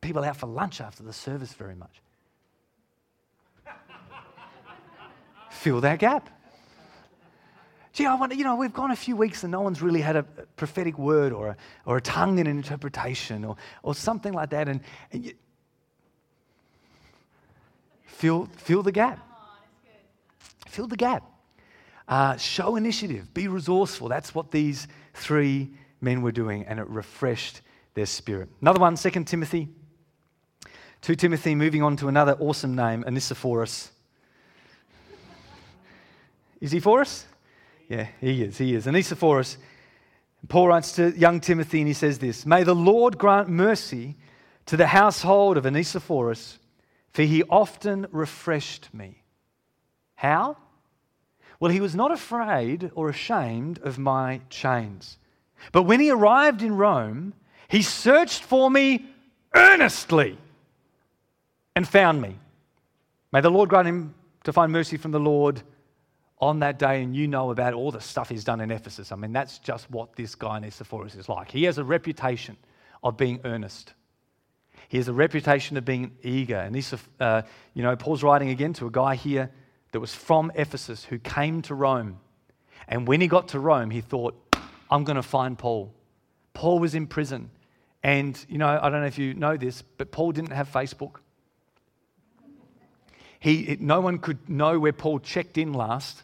people 0.00 0.24
out 0.24 0.36
for 0.36 0.46
lunch 0.46 0.80
after 0.80 1.02
the 1.02 1.12
service 1.12 1.52
very 1.52 1.74
much. 1.74 2.00
Fill 5.50 5.80
that 5.80 5.98
gap. 5.98 6.30
Gee, 7.96 8.04
I 8.04 8.14
wonder, 8.14 8.34
you 8.34 8.44
know, 8.44 8.56
we've 8.56 8.74
gone 8.74 8.90
a 8.90 8.96
few 8.96 9.16
weeks 9.16 9.42
and 9.42 9.50
no 9.50 9.62
one's 9.62 9.80
really 9.80 10.02
had 10.02 10.16
a 10.16 10.22
prophetic 10.22 10.98
word 10.98 11.32
or 11.32 11.48
a, 11.48 11.56
or 11.86 11.96
a 11.96 12.00
tongue 12.02 12.38
in 12.38 12.46
an 12.46 12.54
interpretation 12.58 13.42
or, 13.42 13.56
or 13.82 13.94
something 13.94 14.34
like 14.34 14.50
that. 14.50 14.68
And, 14.68 14.82
and 15.12 15.24
you, 15.24 15.32
fill, 18.04 18.50
fill 18.58 18.82
the 18.82 18.92
gap. 18.92 19.18
Fill 20.66 20.88
the 20.88 20.96
gap. 20.98 21.24
Uh, 22.06 22.36
show 22.36 22.76
initiative. 22.76 23.32
Be 23.32 23.48
resourceful. 23.48 24.10
That's 24.10 24.34
what 24.34 24.50
these 24.50 24.88
three 25.14 25.70
men 26.02 26.20
were 26.20 26.32
doing, 26.32 26.66
and 26.66 26.78
it 26.78 26.86
refreshed 26.88 27.62
their 27.94 28.04
spirit. 28.04 28.50
Another 28.60 28.78
one, 28.78 28.96
2 28.96 29.24
Timothy. 29.24 29.70
2 31.00 31.14
Timothy, 31.14 31.54
moving 31.54 31.82
on 31.82 31.96
to 31.96 32.08
another 32.08 32.36
awesome 32.40 32.76
name, 32.76 33.04
Onesiphorus. 33.06 33.90
Is 36.60 36.72
he 36.72 36.80
for 36.80 37.00
us? 37.00 37.24
Yeah, 37.88 38.08
he 38.20 38.42
is. 38.42 38.58
He 38.58 38.74
is. 38.74 38.86
And 38.86 38.94
Onesiphorus. 38.94 39.58
Paul 40.48 40.68
writes 40.68 40.92
to 40.92 41.16
young 41.18 41.40
Timothy 41.40 41.80
and 41.80 41.88
he 41.88 41.94
says 41.94 42.18
this 42.18 42.46
May 42.46 42.62
the 42.62 42.74
Lord 42.74 43.18
grant 43.18 43.48
mercy 43.48 44.16
to 44.66 44.76
the 44.76 44.86
household 44.86 45.56
of 45.56 45.66
Onesiphorus, 45.66 46.58
for 47.10 47.22
he 47.22 47.42
often 47.44 48.06
refreshed 48.10 48.92
me. 48.92 49.22
How? 50.14 50.56
Well, 51.58 51.72
he 51.72 51.80
was 51.80 51.94
not 51.94 52.12
afraid 52.12 52.90
or 52.94 53.08
ashamed 53.08 53.78
of 53.78 53.98
my 53.98 54.40
chains. 54.50 55.18
But 55.72 55.84
when 55.84 56.00
he 56.00 56.10
arrived 56.10 56.62
in 56.62 56.76
Rome, 56.76 57.32
he 57.68 57.82
searched 57.82 58.42
for 58.42 58.70
me 58.70 59.06
earnestly 59.54 60.38
and 61.74 61.88
found 61.88 62.20
me. 62.20 62.38
May 63.32 63.40
the 63.40 63.50
Lord 63.50 63.68
grant 63.68 63.88
him 63.88 64.14
to 64.44 64.52
find 64.52 64.70
mercy 64.70 64.96
from 64.96 65.12
the 65.12 65.20
Lord 65.20 65.62
on 66.38 66.60
that 66.60 66.78
day, 66.78 67.02
and 67.02 67.16
you 67.16 67.28
know 67.28 67.50
about 67.50 67.74
all 67.74 67.90
the 67.90 68.00
stuff 68.00 68.28
he's 68.28 68.44
done 68.44 68.60
in 68.60 68.70
Ephesus. 68.70 69.10
I 69.10 69.16
mean, 69.16 69.32
that's 69.32 69.58
just 69.58 69.90
what 69.90 70.16
this 70.16 70.34
guy 70.34 70.56
Onesiphorus 70.56 71.14
is 71.14 71.28
like. 71.28 71.50
He 71.50 71.64
has 71.64 71.78
a 71.78 71.84
reputation 71.84 72.56
of 73.02 73.16
being 73.16 73.40
earnest. 73.44 73.94
He 74.88 74.98
has 74.98 75.08
a 75.08 75.12
reputation 75.12 75.76
of 75.76 75.84
being 75.84 76.12
eager. 76.22 76.56
And 76.56 76.74
this, 76.74 76.94
uh, 77.18 77.42
you 77.74 77.82
know, 77.82 77.96
Paul's 77.96 78.22
writing 78.22 78.50
again 78.50 78.72
to 78.74 78.86
a 78.86 78.90
guy 78.90 79.14
here 79.14 79.50
that 79.92 80.00
was 80.00 80.14
from 80.14 80.52
Ephesus 80.54 81.04
who 81.04 81.18
came 81.18 81.62
to 81.62 81.74
Rome. 81.74 82.18
And 82.86 83.08
when 83.08 83.20
he 83.20 83.28
got 83.28 83.48
to 83.48 83.58
Rome, 83.58 83.90
he 83.90 84.00
thought, 84.00 84.34
I'm 84.90 85.04
going 85.04 85.16
to 85.16 85.22
find 85.22 85.58
Paul. 85.58 85.92
Paul 86.52 86.78
was 86.78 86.94
in 86.94 87.06
prison. 87.06 87.50
And, 88.02 88.38
you 88.48 88.58
know, 88.58 88.68
I 88.68 88.88
don't 88.90 89.00
know 89.00 89.06
if 89.06 89.18
you 89.18 89.34
know 89.34 89.56
this, 89.56 89.82
but 89.82 90.12
Paul 90.12 90.32
didn't 90.32 90.52
have 90.52 90.70
Facebook. 90.70 91.16
He, 93.40 93.76
no 93.80 94.00
one 94.00 94.18
could 94.18 94.48
know 94.48 94.78
where 94.78 94.92
Paul 94.92 95.18
checked 95.18 95.58
in 95.58 95.72
last. 95.72 96.22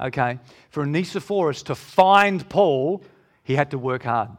Okay? 0.00 0.38
For 0.70 0.82
Onesiphorus 0.82 1.62
to 1.64 1.74
find 1.74 2.48
Paul, 2.48 3.02
he 3.42 3.54
had 3.54 3.70
to 3.72 3.78
work 3.78 4.04
hard. 4.04 4.30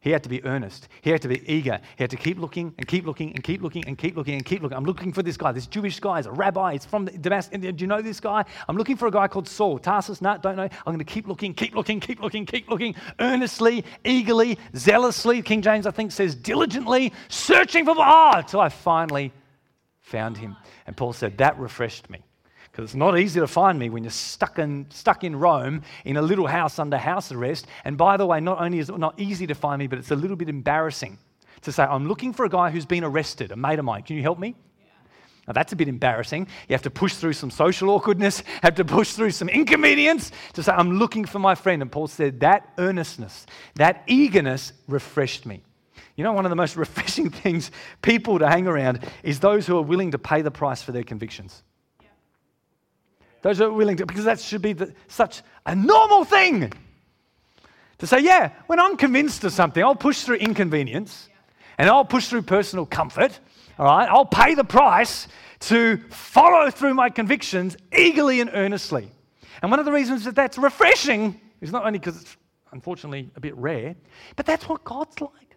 He 0.00 0.12
had 0.12 0.22
to 0.22 0.28
be 0.28 0.44
earnest. 0.44 0.86
He 1.02 1.10
had 1.10 1.20
to 1.22 1.28
be 1.28 1.42
eager. 1.52 1.80
He 1.96 2.04
had 2.04 2.10
to 2.10 2.16
keep 2.16 2.38
looking 2.38 2.72
and 2.78 2.86
keep 2.86 3.04
looking 3.04 3.32
and 3.34 3.42
keep 3.42 3.60
looking 3.60 3.84
and 3.88 3.98
keep 3.98 4.16
looking 4.16 4.34
and 4.34 4.44
keep 4.44 4.62
looking. 4.62 4.78
I'm 4.78 4.84
looking 4.84 5.12
for 5.12 5.24
this 5.24 5.36
guy, 5.36 5.50
this 5.50 5.66
Jewish 5.66 5.98
guy. 5.98 6.18
He's 6.18 6.26
a 6.26 6.30
rabbi. 6.30 6.74
He's 6.74 6.84
from 6.84 7.06
Damascus. 7.06 7.58
Do 7.58 7.74
you 7.76 7.88
know 7.88 8.00
this 8.00 8.20
guy? 8.20 8.44
I'm 8.68 8.76
looking 8.76 8.96
for 8.96 9.08
a 9.08 9.10
guy 9.10 9.26
called 9.26 9.48
Saul. 9.48 9.80
Tarsus? 9.80 10.22
No, 10.22 10.38
don't 10.38 10.54
know. 10.54 10.62
I'm 10.62 10.84
going 10.84 10.98
to 11.00 11.04
keep 11.04 11.26
looking, 11.26 11.54
keep 11.54 11.74
looking, 11.74 11.98
keep 11.98 12.20
looking, 12.20 12.46
keep 12.46 12.70
looking, 12.70 12.94
earnestly, 13.18 13.84
eagerly, 14.04 14.58
zealously. 14.76 15.42
King 15.42 15.60
James, 15.60 15.88
I 15.88 15.90
think, 15.90 16.12
says 16.12 16.36
diligently, 16.36 17.12
searching 17.28 17.84
for, 17.84 17.96
ah, 17.98 18.38
until 18.38 18.60
I 18.60 18.68
finally 18.68 19.32
found 20.02 20.38
him. 20.38 20.56
And 20.86 20.96
Paul 20.96 21.14
said, 21.14 21.38
that 21.38 21.58
refreshed 21.58 22.08
me 22.10 22.22
because 22.76 22.90
it's 22.90 22.94
not 22.94 23.18
easy 23.18 23.40
to 23.40 23.46
find 23.46 23.78
me 23.78 23.88
when 23.88 24.04
you're 24.04 24.10
stuck 24.10 24.58
in, 24.58 24.84
stuck 24.90 25.24
in 25.24 25.34
Rome 25.34 25.80
in 26.04 26.18
a 26.18 26.22
little 26.22 26.46
house 26.46 26.78
under 26.78 26.98
house 26.98 27.32
arrest. 27.32 27.66
And 27.86 27.96
by 27.96 28.18
the 28.18 28.26
way, 28.26 28.38
not 28.38 28.60
only 28.60 28.80
is 28.80 28.90
it 28.90 28.98
not 28.98 29.18
easy 29.18 29.46
to 29.46 29.54
find 29.54 29.78
me, 29.78 29.86
but 29.86 29.98
it's 29.98 30.10
a 30.10 30.14
little 30.14 30.36
bit 30.36 30.50
embarrassing 30.50 31.16
to 31.62 31.72
say, 31.72 31.84
I'm 31.84 32.06
looking 32.06 32.34
for 32.34 32.44
a 32.44 32.50
guy 32.50 32.68
who's 32.68 32.84
been 32.84 33.02
arrested, 33.02 33.50
a 33.50 33.56
mate 33.56 33.78
of 33.78 33.86
mine. 33.86 34.02
Can 34.02 34.16
you 34.16 34.22
help 34.22 34.38
me? 34.38 34.56
Now, 35.46 35.54
that's 35.54 35.72
a 35.72 35.76
bit 35.76 35.88
embarrassing. 35.88 36.48
You 36.68 36.74
have 36.74 36.82
to 36.82 36.90
push 36.90 37.14
through 37.14 37.32
some 37.32 37.50
social 37.50 37.88
awkwardness, 37.88 38.42
have 38.62 38.74
to 38.74 38.84
push 38.84 39.12
through 39.12 39.30
some 39.30 39.48
inconvenience 39.48 40.30
to 40.52 40.62
say, 40.62 40.72
I'm 40.72 40.98
looking 40.98 41.24
for 41.24 41.38
my 41.38 41.54
friend. 41.54 41.80
And 41.80 41.90
Paul 41.90 42.08
said, 42.08 42.40
that 42.40 42.74
earnestness, 42.76 43.46
that 43.76 44.02
eagerness 44.06 44.74
refreshed 44.86 45.46
me. 45.46 45.62
You 46.14 46.24
know, 46.24 46.34
one 46.34 46.44
of 46.44 46.50
the 46.50 46.56
most 46.56 46.76
refreshing 46.76 47.30
things 47.30 47.70
people 48.02 48.38
to 48.38 48.46
hang 48.46 48.66
around 48.66 49.02
is 49.22 49.40
those 49.40 49.66
who 49.66 49.78
are 49.78 49.82
willing 49.82 50.10
to 50.10 50.18
pay 50.18 50.42
the 50.42 50.50
price 50.50 50.82
for 50.82 50.92
their 50.92 51.04
convictions. 51.04 51.62
Those 53.46 53.60
are 53.60 53.70
willing 53.70 53.96
to, 53.98 54.06
because 54.06 54.24
that 54.24 54.40
should 54.40 54.60
be 54.60 54.72
the, 54.72 54.92
such 55.06 55.42
a 55.66 55.72
normal 55.72 56.24
thing 56.24 56.72
to 57.98 58.04
say, 58.04 58.18
yeah, 58.18 58.50
when 58.66 58.80
I'm 58.80 58.96
convinced 58.96 59.44
of 59.44 59.52
something, 59.52 59.84
I'll 59.84 59.94
push 59.94 60.22
through 60.22 60.38
inconvenience 60.38 61.28
and 61.78 61.88
I'll 61.88 62.04
push 62.04 62.26
through 62.26 62.42
personal 62.42 62.86
comfort. 62.86 63.38
All 63.78 63.86
right, 63.86 64.08
I'll 64.08 64.26
pay 64.26 64.56
the 64.56 64.64
price 64.64 65.28
to 65.60 65.98
follow 66.10 66.72
through 66.72 66.94
my 66.94 67.08
convictions 67.08 67.76
eagerly 67.96 68.40
and 68.40 68.50
earnestly. 68.52 69.12
And 69.62 69.70
one 69.70 69.78
of 69.78 69.86
the 69.86 69.92
reasons 69.92 70.24
that 70.24 70.34
that's 70.34 70.58
refreshing 70.58 71.40
is 71.60 71.70
not 71.70 71.86
only 71.86 72.00
because 72.00 72.20
it's 72.20 72.36
unfortunately 72.72 73.30
a 73.36 73.40
bit 73.40 73.56
rare, 73.56 73.94
but 74.34 74.44
that's 74.44 74.68
what 74.68 74.82
God's 74.82 75.20
like. 75.20 75.56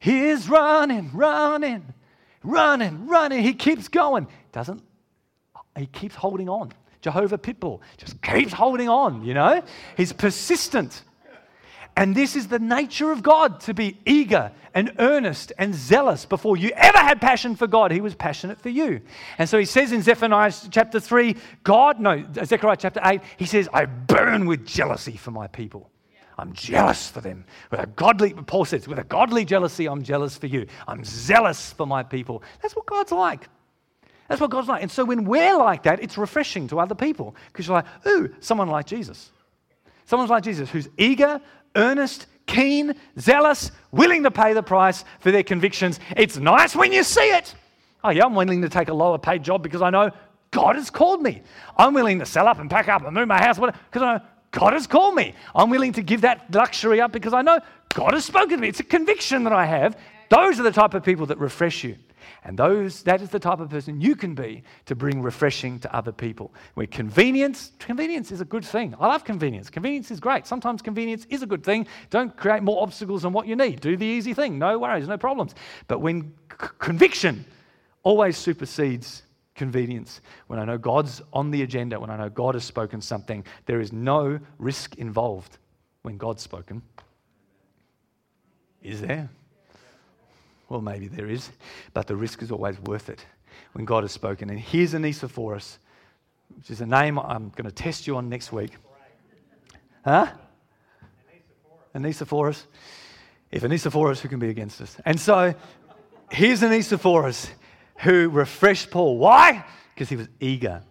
He's 0.00 0.48
running, 0.48 1.12
running, 1.14 1.94
running, 2.42 3.06
running. 3.06 3.44
He 3.44 3.54
keeps 3.54 3.86
going. 3.86 4.26
Doesn't 4.50 4.82
he 5.76 5.86
keeps 5.86 6.14
holding 6.14 6.48
on. 6.48 6.72
Jehovah 7.00 7.38
Pitbull 7.38 7.80
just 7.98 8.20
keeps 8.22 8.52
holding 8.52 8.88
on, 8.88 9.24
you 9.24 9.34
know? 9.34 9.62
He's 9.96 10.12
persistent. 10.12 11.02
And 11.96 12.14
this 12.14 12.34
is 12.34 12.48
the 12.48 12.58
nature 12.58 13.12
of 13.12 13.22
God 13.22 13.60
to 13.60 13.74
be 13.74 13.98
eager 14.04 14.50
and 14.74 14.92
earnest 14.98 15.52
and 15.58 15.74
zealous 15.74 16.26
before 16.26 16.56
you 16.56 16.70
ever 16.70 16.98
had 16.98 17.20
passion 17.20 17.54
for 17.54 17.66
God. 17.66 17.92
He 17.92 18.00
was 18.00 18.14
passionate 18.14 18.60
for 18.60 18.68
you. 18.70 19.00
And 19.38 19.48
so 19.48 19.58
he 19.58 19.64
says 19.64 19.92
in 19.92 20.02
Zephaniah 20.02 20.52
chapter 20.70 20.98
3, 20.98 21.36
God, 21.62 22.00
no, 22.00 22.24
Zechariah 22.44 22.76
chapter 22.76 23.00
8, 23.04 23.20
he 23.36 23.46
says, 23.46 23.68
I 23.72 23.84
burn 23.84 24.46
with 24.46 24.66
jealousy 24.66 25.16
for 25.16 25.30
my 25.30 25.46
people. 25.46 25.90
I'm 26.36 26.52
jealous 26.52 27.08
for 27.08 27.20
them. 27.20 27.44
With 27.70 27.78
a 27.78 27.86
godly, 27.86 28.32
Paul 28.32 28.64
says, 28.64 28.88
with 28.88 28.98
a 28.98 29.04
godly 29.04 29.44
jealousy, 29.44 29.86
I'm 29.86 30.02
jealous 30.02 30.36
for 30.36 30.46
you. 30.46 30.66
I'm 30.88 31.04
zealous 31.04 31.72
for 31.72 31.86
my 31.86 32.02
people. 32.02 32.42
That's 32.60 32.74
what 32.74 32.86
God's 32.86 33.12
like. 33.12 33.48
That's 34.28 34.40
what 34.40 34.50
God's 34.50 34.68
like. 34.68 34.82
And 34.82 34.90
so 34.90 35.04
when 35.04 35.24
we're 35.24 35.56
like 35.56 35.82
that, 35.84 36.02
it's 36.02 36.16
refreshing 36.16 36.68
to 36.68 36.80
other 36.80 36.94
people 36.94 37.36
because 37.48 37.66
you're 37.66 37.76
like, 37.76 38.06
ooh, 38.06 38.34
someone 38.40 38.68
like 38.68 38.86
Jesus. 38.86 39.30
Someone's 40.06 40.30
like 40.30 40.44
Jesus 40.44 40.70
who's 40.70 40.88
eager, 40.96 41.40
earnest, 41.76 42.26
keen, 42.46 42.94
zealous, 43.18 43.70
willing 43.90 44.22
to 44.22 44.30
pay 44.30 44.52
the 44.52 44.62
price 44.62 45.04
for 45.20 45.30
their 45.30 45.42
convictions. 45.42 46.00
It's 46.16 46.36
nice 46.36 46.74
when 46.74 46.92
you 46.92 47.02
see 47.02 47.30
it. 47.30 47.54
Oh, 48.02 48.10
yeah, 48.10 48.24
I'm 48.24 48.34
willing 48.34 48.62
to 48.62 48.68
take 48.68 48.88
a 48.88 48.94
lower 48.94 49.18
paid 49.18 49.42
job 49.42 49.62
because 49.62 49.82
I 49.82 49.90
know 49.90 50.10
God 50.50 50.76
has 50.76 50.90
called 50.90 51.22
me. 51.22 51.42
I'm 51.76 51.94
willing 51.94 52.18
to 52.18 52.26
sell 52.26 52.46
up 52.46 52.58
and 52.58 52.70
pack 52.70 52.88
up 52.88 53.04
and 53.04 53.14
move 53.14 53.28
my 53.28 53.42
house 53.42 53.58
because 53.58 54.02
I 54.02 54.16
know 54.16 54.20
God 54.50 54.72
has 54.72 54.86
called 54.86 55.14
me. 55.14 55.34
I'm 55.54 55.68
willing 55.70 55.92
to 55.94 56.02
give 56.02 56.20
that 56.20 56.52
luxury 56.54 57.00
up 57.00 57.12
because 57.12 57.32
I 57.32 57.42
know 57.42 57.58
God 57.94 58.12
has 58.14 58.24
spoken 58.24 58.50
to 58.50 58.56
me. 58.58 58.68
It's 58.68 58.80
a 58.80 58.84
conviction 58.84 59.44
that 59.44 59.52
I 59.52 59.66
have. 59.66 59.98
Those 60.28 60.60
are 60.60 60.62
the 60.62 60.72
type 60.72 60.94
of 60.94 61.02
people 61.02 61.26
that 61.26 61.38
refresh 61.38 61.82
you. 61.82 61.96
And 62.44 62.58
those, 62.58 63.02
that 63.04 63.22
is 63.22 63.30
the 63.30 63.38
type 63.38 63.60
of 63.60 63.70
person 63.70 64.00
you 64.00 64.16
can 64.16 64.34
be 64.34 64.62
to 64.86 64.94
bring 64.94 65.22
refreshing 65.22 65.78
to 65.80 65.94
other 65.94 66.12
people. 66.12 66.52
Where 66.74 66.86
convenience, 66.86 67.72
convenience 67.78 68.32
is 68.32 68.40
a 68.40 68.44
good 68.44 68.64
thing. 68.64 68.94
I 68.98 69.08
love 69.08 69.24
convenience. 69.24 69.70
Convenience 69.70 70.10
is 70.10 70.20
great. 70.20 70.46
Sometimes 70.46 70.82
convenience 70.82 71.26
is 71.30 71.42
a 71.42 71.46
good 71.46 71.64
thing. 71.64 71.86
Don't 72.10 72.36
create 72.36 72.62
more 72.62 72.82
obstacles 72.82 73.22
than 73.22 73.32
what 73.32 73.46
you 73.46 73.56
need. 73.56 73.80
Do 73.80 73.96
the 73.96 74.06
easy 74.06 74.34
thing. 74.34 74.58
No 74.58 74.78
worries, 74.78 75.08
no 75.08 75.18
problems. 75.18 75.54
But 75.88 76.00
when 76.00 76.32
c- 76.50 76.68
conviction 76.78 77.44
always 78.02 78.36
supersedes 78.36 79.22
convenience, 79.54 80.20
when 80.48 80.58
I 80.58 80.64
know 80.64 80.78
God's 80.78 81.22
on 81.32 81.50
the 81.50 81.62
agenda, 81.62 81.98
when 81.98 82.10
I 82.10 82.16
know 82.16 82.28
God 82.28 82.54
has 82.54 82.64
spoken 82.64 83.00
something, 83.00 83.44
there 83.66 83.80
is 83.80 83.92
no 83.92 84.38
risk 84.58 84.96
involved 84.96 85.58
when 86.02 86.18
God's 86.18 86.42
spoken. 86.42 86.82
Is 88.82 89.00
there? 89.00 89.30
Well, 90.68 90.80
maybe 90.80 91.08
there 91.08 91.28
is, 91.28 91.50
but 91.92 92.06
the 92.06 92.16
risk 92.16 92.42
is 92.42 92.50
always 92.50 92.80
worth 92.80 93.10
it 93.10 93.24
when 93.72 93.84
God 93.84 94.02
has 94.02 94.12
spoken. 94.12 94.50
And 94.50 94.58
here's 94.58 94.94
Onesiphorus, 94.94 95.78
which 96.56 96.70
is 96.70 96.80
a 96.80 96.86
name 96.86 97.18
I'm 97.18 97.50
going 97.50 97.64
to 97.64 97.72
test 97.72 98.06
you 98.06 98.16
on 98.16 98.28
next 98.28 98.52
week. 98.52 98.76
Huh? 100.04 100.28
Onesiphorus. 101.94 102.66
If 103.50 103.62
Onesiphorus, 103.62 104.20
who 104.20 104.28
can 104.28 104.38
be 104.38 104.48
against 104.48 104.80
us? 104.80 104.96
And 105.04 105.18
so 105.18 105.54
here's 106.30 106.62
Onesiphorus 106.62 107.50
who 107.98 108.28
refreshed 108.28 108.90
Paul. 108.90 109.18
Why? 109.18 109.64
Because 109.94 110.08
he 110.08 110.16
was 110.16 110.28
eager, 110.40 110.82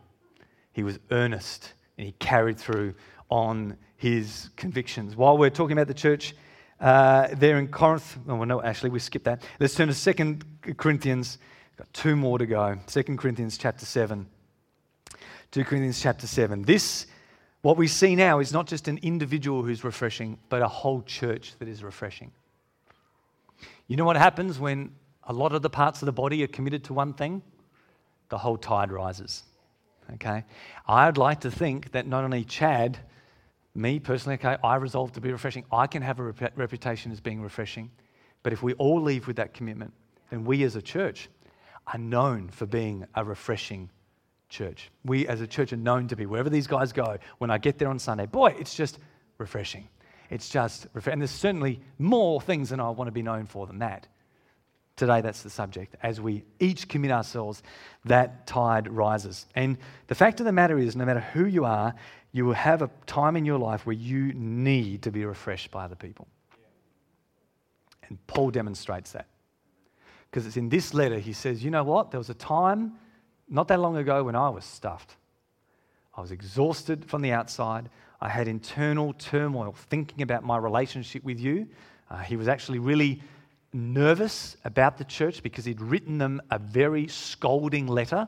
he 0.72 0.84
was 0.84 1.00
earnest, 1.12 1.74
and 1.98 2.08
he 2.08 2.14
carried 2.14 2.58
through 2.58 2.96
on 3.30 3.78
his 3.98 4.50
convictions. 4.56 5.16
While 5.16 5.38
we're 5.38 5.50
talking 5.50 5.78
about 5.78 5.88
the 5.88 5.94
church 5.94 6.36
uh, 6.80 7.28
there 7.34 7.58
in 7.58 7.68
Corinth. 7.68 8.18
Oh, 8.28 8.36
well, 8.36 8.46
no, 8.46 8.62
actually, 8.62 8.90
we 8.90 9.00
skipped 9.00 9.26
that. 9.26 9.44
Let's 9.60 9.76
turn 9.76 9.88
to 9.88 9.94
Second 9.94 10.44
Corinthians. 10.78 11.38
Got 11.78 11.92
two 11.94 12.16
more 12.16 12.38
to 12.38 12.46
go. 12.46 12.78
Second 12.88 13.18
Corinthians 13.18 13.58
chapter 13.58 13.86
7. 13.86 14.28
2 15.52 15.64
Corinthians 15.64 16.02
chapter 16.02 16.26
7. 16.26 16.64
This, 16.64 17.06
what 17.62 17.78
we 17.78 17.88
see 17.88 18.16
now, 18.16 18.40
is 18.40 18.52
not 18.52 18.68
just 18.68 18.88
an 18.88 19.00
individual 19.04 19.64
who's 19.64 19.84
refreshing, 19.84 20.38
but 20.50 20.62
a 20.62 20.68
whole 20.68 21.02
church 21.04 21.54
that 21.60 21.68
is 21.68 21.84
refreshing. 21.84 22.32
You 23.88 23.96
know 23.96 24.06
what 24.06 24.16
happens 24.16 24.60
when 24.60 24.96
a 25.26 25.34
lot 25.34 25.54
of 25.54 25.62
the 25.62 25.70
parts 25.70 26.02
of 26.02 26.08
the 26.08 26.12
body 26.12 26.44
are 26.44 26.48
committed 26.48 26.84
to 26.86 26.94
one 26.94 27.14
thing? 27.14 27.42
The 28.30 28.38
whole 28.38 28.58
tide 28.58 28.92
rises. 28.92 29.44
Okay? 30.16 30.44
I'd 30.88 31.18
like 31.18 31.42
to 31.42 31.52
think 31.52 31.92
that 31.92 32.08
not 32.08 32.24
only 32.24 32.44
Chad, 32.44 32.98
me 33.76 34.00
personally, 34.00 34.36
okay, 34.36 34.58
I 34.64 34.76
resolve 34.76 35.14
to 35.14 35.22
be 35.22 35.32
refreshing. 35.32 35.66
I 35.72 35.88
can 35.88 36.02
have 36.02 36.20
a 36.20 36.24
rep- 36.24 36.58
reputation 36.58 37.12
as 37.12 37.20
being 37.20 37.42
refreshing. 37.42 37.92
But 38.44 38.54
if 38.54 38.62
we 38.62 38.74
all 38.74 39.02
leave 39.02 39.26
with 39.28 39.38
that 39.38 39.54
commitment, 39.54 39.94
then 40.30 40.46
we 40.46 40.64
as 40.64 40.76
a 40.76 40.82
church 40.82 41.30
are 41.88 41.98
known 41.98 42.50
for 42.50 42.66
being 42.66 43.06
a 43.16 43.24
refreshing 43.24 43.90
church. 44.50 44.92
We 45.04 45.28
as 45.28 45.42
a 45.42 45.48
church 45.48 45.74
are 45.74 45.78
known 45.78 46.08
to 46.10 46.16
be, 46.16 46.26
wherever 46.26 46.50
these 46.50 46.68
guys 46.68 46.94
go, 46.94 47.18
when 47.40 47.50
I 47.50 47.58
get 47.58 47.80
there 47.80 47.90
on 47.90 48.00
Sunday, 48.00 48.26
boy, 48.26 48.56
it's 48.60 48.76
just 48.76 49.00
refreshing. 49.38 49.88
It's 50.30 50.50
just, 50.50 50.88
refreshing. 50.94 51.14
and 51.14 51.22
there's 51.22 51.32
certainly 51.32 51.82
more 51.98 52.40
things 52.40 52.70
than 52.70 52.80
I 52.80 52.90
want 52.90 53.08
to 53.08 53.12
be 53.12 53.24
known 53.24 53.46
for 53.48 53.66
than 53.66 53.80
that. 53.80 54.08
Today, 54.96 55.22
that's 55.22 55.42
the 55.42 55.50
subject. 55.50 55.96
As 56.04 56.22
we 56.22 56.44
each 56.60 56.88
commit 56.88 57.10
ourselves, 57.10 57.64
that 58.06 58.46
tide 58.46 58.88
rises. 58.88 59.48
And 59.56 59.80
the 60.06 60.14
fact 60.14 60.40
of 60.40 60.46
the 60.46 60.52
matter 60.52 60.78
is, 60.78 60.96
no 60.96 61.04
matter 61.04 61.20
who 61.20 61.46
you 61.46 61.66
are, 61.66 61.96
you 62.34 62.46
will 62.46 62.54
have 62.54 62.82
a 62.82 62.90
time 63.06 63.38
in 63.38 63.46
your 63.46 63.60
life 63.60 63.86
where 63.86 63.96
you 63.96 64.34
need 64.34 65.04
to 65.04 65.12
be 65.12 65.24
refreshed 65.24 65.72
by 65.72 65.86
other 65.86 65.96
people. 65.96 66.28
And 68.10 68.18
Paul 68.28 68.52
demonstrates 68.52 69.12
that. 69.14 69.28
Because 70.30 70.48
it's 70.48 70.58
in 70.58 70.68
this 70.68 70.94
letter, 70.94 71.20
he 71.20 71.32
says, 71.32 71.64
You 71.64 71.72
know 71.72 71.84
what? 71.84 72.12
There 72.12 72.18
was 72.18 72.32
a 72.32 72.36
time 72.36 72.94
not 73.48 73.68
that 73.68 73.80
long 73.80 73.98
ago 73.98 74.24
when 74.24 74.36
I 74.36 74.50
was 74.50 74.66
stuffed. 74.66 75.16
I 76.16 76.22
was 76.22 76.32
exhausted 76.32 77.06
from 77.06 77.22
the 77.22 77.32
outside. 77.32 77.90
I 78.20 78.30
had 78.30 78.48
internal 78.48 79.14
turmoil 79.14 79.74
thinking 79.90 80.24
about 80.24 80.44
my 80.44 80.58
relationship 80.58 81.24
with 81.24 81.40
you. 81.40 81.68
Uh, 82.10 82.18
he 82.18 82.36
was 82.36 82.48
actually 82.48 82.80
really 82.80 83.22
nervous 83.74 84.58
about 84.66 84.98
the 84.98 85.04
church 85.04 85.44
because 85.44 85.66
he'd 85.66 85.82
written 85.82 86.18
them 86.18 86.42
a 86.50 86.58
very 86.58 87.08
scolding 87.08 87.88
letter 87.88 88.28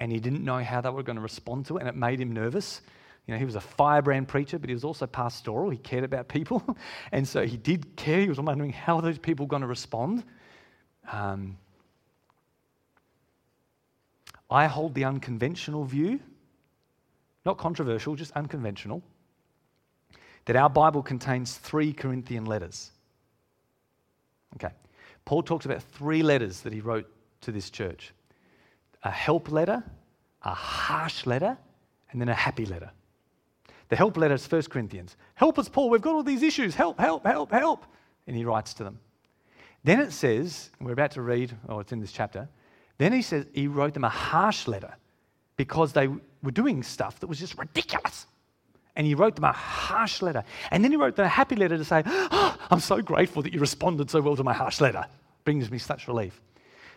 and 0.00 0.12
he 0.12 0.20
didn't 0.20 0.44
know 0.44 0.62
how 0.62 0.80
they 0.80 0.90
were 0.90 1.02
going 1.02 1.16
to 1.16 1.22
respond 1.22 1.66
to 1.66 1.76
it, 1.76 1.80
and 1.80 1.88
it 1.88 1.96
made 1.96 2.20
him 2.20 2.32
nervous. 2.32 2.82
You 3.28 3.34
know, 3.34 3.38
he 3.38 3.44
was 3.44 3.56
a 3.56 3.60
firebrand 3.60 4.26
preacher, 4.26 4.58
but 4.58 4.70
he 4.70 4.74
was 4.74 4.84
also 4.84 5.06
pastoral. 5.06 5.68
He 5.68 5.76
cared 5.76 6.02
about 6.02 6.28
people. 6.28 6.64
and 7.12 7.28
so 7.28 7.46
he 7.46 7.58
did 7.58 7.94
care. 7.94 8.22
He 8.22 8.28
was 8.28 8.40
wondering 8.40 8.72
how 8.72 9.02
those 9.02 9.18
people 9.18 9.44
going 9.44 9.60
to 9.60 9.68
respond. 9.68 10.24
Um, 11.12 11.58
I 14.50 14.66
hold 14.66 14.94
the 14.94 15.04
unconventional 15.04 15.84
view, 15.84 16.20
not 17.44 17.58
controversial, 17.58 18.16
just 18.16 18.32
unconventional, 18.32 19.02
that 20.46 20.56
our 20.56 20.70
Bible 20.70 21.02
contains 21.02 21.58
three 21.58 21.92
Corinthian 21.92 22.46
letters. 22.46 22.92
Okay. 24.54 24.72
Paul 25.26 25.42
talks 25.42 25.66
about 25.66 25.82
three 25.82 26.22
letters 26.22 26.62
that 26.62 26.72
he 26.72 26.80
wrote 26.80 27.06
to 27.42 27.52
this 27.52 27.68
church 27.68 28.14
a 29.04 29.10
help 29.10 29.52
letter, 29.52 29.84
a 30.42 30.54
harsh 30.54 31.26
letter, 31.26 31.58
and 32.10 32.18
then 32.18 32.30
a 32.30 32.34
happy 32.34 32.64
letter. 32.64 32.90
The 33.88 33.96
help 33.96 34.16
letter 34.16 34.34
is 34.34 34.50
1 34.50 34.62
Corinthians. 34.62 35.16
Help 35.34 35.58
us, 35.58 35.68
Paul, 35.68 35.90
we've 35.90 36.02
got 36.02 36.14
all 36.14 36.22
these 36.22 36.42
issues. 36.42 36.74
Help, 36.74 36.98
help, 36.98 37.24
help, 37.24 37.50
help. 37.50 37.84
And 38.26 38.36
he 38.36 38.44
writes 38.44 38.74
to 38.74 38.84
them. 38.84 38.98
Then 39.84 40.00
it 40.00 40.12
says, 40.12 40.70
we're 40.80 40.92
about 40.92 41.12
to 41.12 41.22
read, 41.22 41.56
oh, 41.68 41.80
it's 41.80 41.92
in 41.92 42.00
this 42.00 42.12
chapter. 42.12 42.48
Then 42.98 43.12
he 43.12 43.22
says 43.22 43.46
he 43.52 43.68
wrote 43.68 43.94
them 43.94 44.04
a 44.04 44.08
harsh 44.08 44.66
letter 44.66 44.94
because 45.56 45.92
they 45.92 46.08
were 46.08 46.50
doing 46.50 46.82
stuff 46.82 47.20
that 47.20 47.26
was 47.26 47.38
just 47.38 47.56
ridiculous 47.56 48.26
and 48.98 49.06
he 49.06 49.14
wrote 49.14 49.36
them 49.36 49.44
a 49.44 49.52
harsh 49.52 50.20
letter. 50.20 50.42
And 50.72 50.82
then 50.82 50.90
he 50.90 50.96
wrote 50.96 51.14
them 51.14 51.24
a 51.24 51.28
happy 51.28 51.54
letter 51.54 51.78
to 51.78 51.84
say, 51.84 52.02
oh, 52.04 52.56
I'm 52.68 52.80
so 52.80 53.00
grateful 53.00 53.42
that 53.42 53.54
you 53.54 53.60
responded 53.60 54.10
so 54.10 54.20
well 54.20 54.34
to 54.34 54.42
my 54.42 54.52
harsh 54.52 54.80
letter. 54.80 55.06
Brings 55.44 55.70
me 55.70 55.78
such 55.78 56.08
relief. 56.08 56.42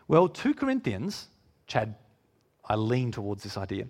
Well, 0.07 0.27
2 0.27 0.55
Corinthians, 0.55 1.27
Chad, 1.67 1.93
I 2.67 2.75
lean 2.75 3.11
towards 3.11 3.43
this 3.43 3.55
idea. 3.55 3.85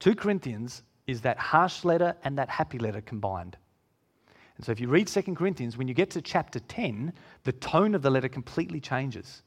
2 0.00 0.14
Corinthians 0.14 0.82
is 1.08 1.22
that 1.22 1.38
harsh 1.38 1.84
letter 1.84 2.14
and 2.22 2.38
that 2.38 2.48
happy 2.48 2.78
letter 2.78 3.00
combined. 3.00 3.56
And 4.56 4.66
so 4.66 4.70
if 4.70 4.78
you 4.78 4.88
read 4.88 5.08
2 5.08 5.22
Corinthians, 5.34 5.76
when 5.76 5.88
you 5.88 5.94
get 5.94 6.10
to 6.10 6.22
chapter 6.22 6.60
10, 6.60 7.12
the 7.44 7.52
tone 7.52 7.94
of 7.94 8.02
the 8.02 8.10
letter 8.10 8.28
completely 8.28 8.78
changes 8.78 9.42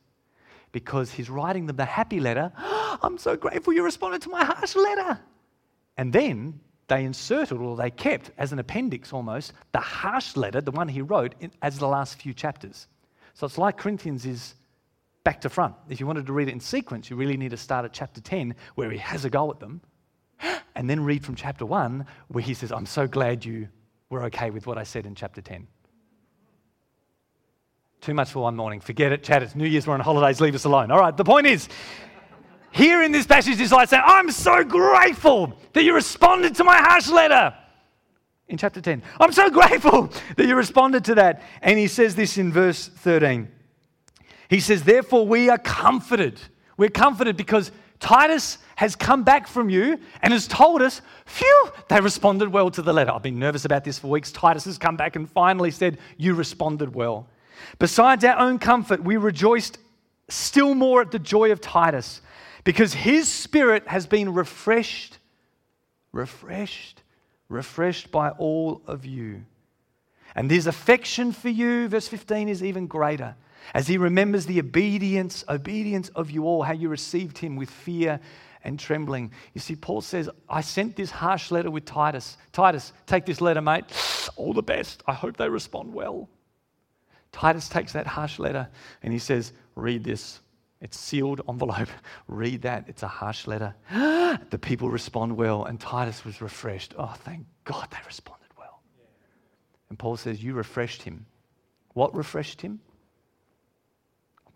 because 0.71 1.12
he's 1.12 1.30
writing 1.30 1.67
them 1.67 1.76
the 1.76 1.86
happy 1.86 2.19
letter. 2.19 2.52
I'm 2.58 3.17
so 3.17 3.38
grateful 3.38 3.74
you 3.74 3.84
responded 3.84 4.21
to 4.24 4.30
my 4.30 4.43
harsh 4.43 4.76
letter. 4.76 5.19
And 5.97 6.12
then 6.12 6.60
they 6.88 7.06
inserted 7.06 7.60
or 7.60 7.78
they 7.78 7.91
kept 7.91 8.32
as 8.38 8.52
an 8.52 8.60
appendix 8.60 9.13
almost 9.13 9.54
the 9.71 9.80
harsh 9.80 10.36
letter, 10.36 10.62
the 10.62 10.71
one 10.71 10.88
he 10.88 11.02
wrote, 11.02 11.36
in, 11.39 11.52
as 11.62 11.78
the 11.78 11.88
last 11.88 12.19
few 12.19 12.34
chapters. 12.34 12.88
So 13.36 13.45
it's 13.45 13.58
like 13.58 13.78
Corinthians 13.78 14.26
is 14.26 14.56
back 15.24 15.41
to 15.41 15.50
front. 15.50 15.76
If 15.89 16.00
you 16.00 16.08
wanted 16.08 16.26
to 16.26 16.34
read 16.34 16.47
it 16.47 16.54
in 16.54 16.60
sequence, 16.60 17.10
you 17.10 17.15
really 17.15 17.38
need 17.38 17.52
to 17.52 17.58
start 17.58 17.86
at 17.86 17.93
chapter 17.93 18.19
10 18.19 18.56
where 18.76 18.89
he 18.89 18.97
has 18.97 19.26
a 19.26 19.30
go 19.30 19.52
at 19.52 19.60
them, 19.60 19.82
and 20.75 20.89
then 20.89 21.04
read 21.04 21.23
from 21.25 21.36
chapter 21.36 21.65
1 21.65 22.06
where 22.27 22.43
he 22.43 22.54
says, 22.54 22.71
I'm 22.71 22.86
so 22.86 23.08
glad 23.08 23.45
you 23.45 23.67
were 24.10 24.23
okay 24.25 24.49
with 24.49 24.67
what 24.67 24.77
I 24.77 24.84
said 24.84 25.06
in 25.06 25.15
chapter 25.15 25.41
10. 25.41 25.67
Too 28.01 28.13
much 28.13 28.32
for 28.32 28.41
one 28.41 28.56
morning. 28.56 28.80
Forget 28.80 29.12
it, 29.12 29.23
Chad. 29.23 29.43
It's 29.43 29.56
New 29.56 29.67
Year's, 29.67 29.86
we're 29.86 29.93
on 29.93 29.99
holidays, 29.99 30.41
leave 30.41 30.56
us 30.56 30.65
alone. 30.65 30.89
All 30.89 30.99
right, 30.99 31.15
the 31.15 31.23
point 31.23 31.45
is, 31.45 31.69
here 32.71 33.04
in 33.04 33.12
this 33.12 33.27
passage 33.27 33.60
is 33.60 33.71
like 33.71 33.89
saying, 33.89 34.04
I'm 34.06 34.32
so 34.32 34.63
grateful 34.63 35.54
that 35.73 35.84
you 35.84 35.93
responded 35.93 36.56
to 36.56 36.63
my 36.63 36.77
harsh 36.77 37.10
letter. 37.10 37.54
In 38.47 38.58
chapter 38.58 38.82
10, 38.82 39.04
I'm 39.19 39.32
so 39.32 39.49
grateful 39.49 40.12
that 40.36 40.45
you 40.45 40.56
responded 40.56 41.06
to 41.06 41.15
that. 41.15 41.41
And 41.62 41.77
he 41.77 41.88
says 41.88 42.15
this 42.15 42.38
in 42.38 42.51
verse 42.51 42.88
13. 42.88 43.47
He 44.49 44.60
says, 44.60 44.84
Therefore, 44.84 45.25
we 45.25 45.49
are 45.49 45.58
comforted. 45.58 46.41
We're 46.75 46.89
comforted 46.89 47.38
because 47.38 47.71
Titus 48.01 48.57
has 48.75 48.95
come 48.95 49.23
back 49.23 49.47
from 49.47 49.69
you 49.69 49.99
and 50.23 50.33
has 50.33 50.47
told 50.47 50.81
us, 50.81 51.01
phew, 51.25 51.71
they 51.87 52.01
responded 52.01 52.49
well 52.49 52.71
to 52.71 52.81
the 52.81 52.91
letter. 52.91 53.11
I've 53.11 53.21
been 53.21 53.39
nervous 53.39 53.63
about 53.63 53.83
this 53.83 53.99
for 53.99 54.07
weeks. 54.07 54.31
Titus 54.31 54.65
has 54.65 54.79
come 54.79 54.97
back 54.97 55.15
and 55.15 55.29
finally 55.29 55.69
said, 55.69 55.99
You 56.17 56.33
responded 56.33 56.95
well. 56.95 57.27
Besides 57.77 58.25
our 58.25 58.39
own 58.39 58.57
comfort, 58.57 59.03
we 59.03 59.17
rejoiced 59.17 59.77
still 60.29 60.73
more 60.73 61.01
at 61.01 61.11
the 61.11 61.19
joy 61.19 61.51
of 61.51 61.61
Titus 61.61 62.21
because 62.63 62.93
his 62.93 63.27
spirit 63.31 63.87
has 63.87 64.07
been 64.07 64.33
refreshed, 64.33 65.19
refreshed, 66.11 67.03
refreshed 67.49 68.11
by 68.11 68.31
all 68.31 68.81
of 68.87 69.05
you. 69.05 69.45
And 70.33 70.49
his 70.49 70.65
affection 70.65 71.33
for 71.33 71.49
you, 71.49 71.87
verse 71.87 72.07
15, 72.07 72.49
is 72.49 72.63
even 72.63 72.87
greater 72.87 73.35
as 73.74 73.88
he 73.88 73.97
remembers 73.97 74.45
the 74.45 74.60
obedience, 74.60 75.43
obedience 75.47 76.10
of 76.10 76.32
you 76.32 76.45
all, 76.45 76.63
how 76.63 76.74
you 76.74 76.89
received 76.89 77.38
him 77.38 77.56
with 77.56 77.69
fear 77.69 78.19
and 78.63 78.80
trembling. 78.80 79.32
You 79.54 79.62
see, 79.62 79.76
Paul 79.76 80.02
says, 80.02 80.30
I 80.50 80.62
sent 80.62 80.95
this 80.95 81.12
harsh 81.12 81.52
letter 81.52 81.71
with 81.71 81.86
Titus. 81.86 82.38
Titus, 82.52 82.93
take 83.06 83.26
this 83.26 83.41
letter, 83.41 83.62
mate. 83.62 83.86
All 84.36 84.54
the 84.54 84.62
best. 84.62 85.04
I 85.08 85.13
hope 85.13 85.38
they 85.38 85.50
respond 85.50 85.93
well. 85.93 86.30
Titus 87.32 87.69
takes 87.69 87.93
that 87.93 88.08
harsh 88.08 88.39
letter 88.39 88.67
and 89.02 89.13
he 89.13 89.19
says, 89.19 89.54
Read 89.76 90.04
this. 90.04 90.41
It's 90.82 90.97
sealed 90.97 91.41
envelope. 91.47 91.89
Read 92.28 92.63
that. 92.63 92.86
It's 92.88 93.04
a 93.04 93.08
harsh 93.08 93.47
letter. 93.47 93.76
the 93.91 94.60
people 94.60 94.89
respond 94.89 95.38
well, 95.38 95.65
and 95.65 95.80
Titus 95.80 96.26
was 96.26 96.41
refreshed. 96.41 96.93
Oh, 96.97 97.13
thank 97.19 97.45
God 97.63 97.88
they 97.91 98.00
responded 98.06 98.50
well. 98.58 98.82
And 99.89 99.97
Paul 99.97 100.17
says, 100.17 100.43
You 100.43 100.54
refreshed 100.54 101.04
him. 101.04 101.26
What 101.93 102.15
refreshed 102.15 102.62
him? 102.62 102.80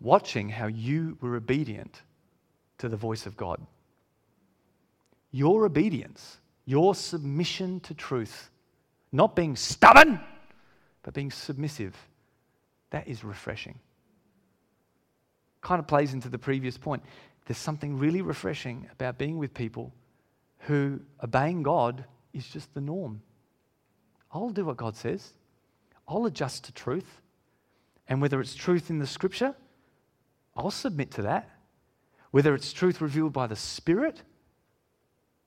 Watching 0.00 0.48
how 0.48 0.66
you 0.66 1.16
were 1.20 1.36
obedient 1.36 2.02
to 2.78 2.88
the 2.88 2.96
voice 2.96 3.26
of 3.26 3.36
God. 3.36 3.60
Your 5.30 5.64
obedience, 5.64 6.38
your 6.64 6.94
submission 6.94 7.80
to 7.80 7.94
truth, 7.94 8.50
not 9.12 9.34
being 9.34 9.56
stubborn, 9.56 10.20
but 11.02 11.14
being 11.14 11.30
submissive, 11.30 11.96
that 12.90 13.08
is 13.08 13.24
refreshing 13.24 13.78
kind 15.66 15.80
of 15.80 15.86
plays 15.88 16.14
into 16.14 16.28
the 16.28 16.38
previous 16.38 16.78
point. 16.78 17.02
There's 17.46 17.58
something 17.58 17.98
really 17.98 18.22
refreshing 18.22 18.88
about 18.92 19.18
being 19.18 19.36
with 19.36 19.52
people 19.52 19.92
who 20.60 21.00
obeying 21.22 21.64
God 21.64 22.04
is 22.32 22.46
just 22.46 22.72
the 22.72 22.80
norm. 22.80 23.20
I'll 24.32 24.50
do 24.50 24.64
what 24.64 24.76
God 24.76 24.94
says, 24.94 25.32
I'll 26.06 26.26
adjust 26.26 26.64
to 26.64 26.72
truth. 26.72 27.20
And 28.08 28.22
whether 28.22 28.40
it's 28.40 28.54
truth 28.54 28.90
in 28.90 29.00
the 29.00 29.06
scripture, 29.06 29.56
I'll 30.56 30.70
submit 30.70 31.10
to 31.12 31.22
that. 31.22 31.50
Whether 32.30 32.54
it's 32.54 32.72
truth 32.72 33.00
revealed 33.00 33.32
by 33.32 33.46
the 33.46 33.56
Spirit, 33.56 34.22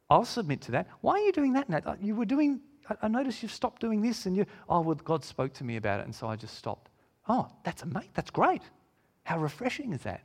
I'll 0.10 0.26
submit 0.26 0.62
to 0.62 0.72
that. 0.72 0.88
Why 1.02 1.14
are 1.14 1.20
you 1.20 1.32
doing 1.32 1.54
that, 1.54 1.70
Nat? 1.70 1.98
You 2.02 2.16
were 2.16 2.26
doing 2.26 2.62
I, 3.02 3.08
noticed 3.08 3.44
you've 3.44 3.52
stopped 3.52 3.82
doing 3.82 4.02
this, 4.02 4.26
and 4.26 4.36
you, 4.36 4.46
oh, 4.68 4.82
well, 4.82 4.96
God 4.96 5.24
spoke 5.24 5.54
to 5.54 5.64
me 5.64 5.76
about 5.78 6.00
it, 6.00 6.06
and 6.06 6.16
so 6.16 6.28
I 6.28 6.36
just 6.36 6.56
stopped. 6.56 6.90
Oh, 7.28 7.48
that's 7.64 7.84
amazing. 7.84 8.10
That's 8.14 8.32
great. 8.32 8.64
How 9.24 9.38
refreshing 9.40 9.94
is 9.94 10.02
that? 10.02 10.22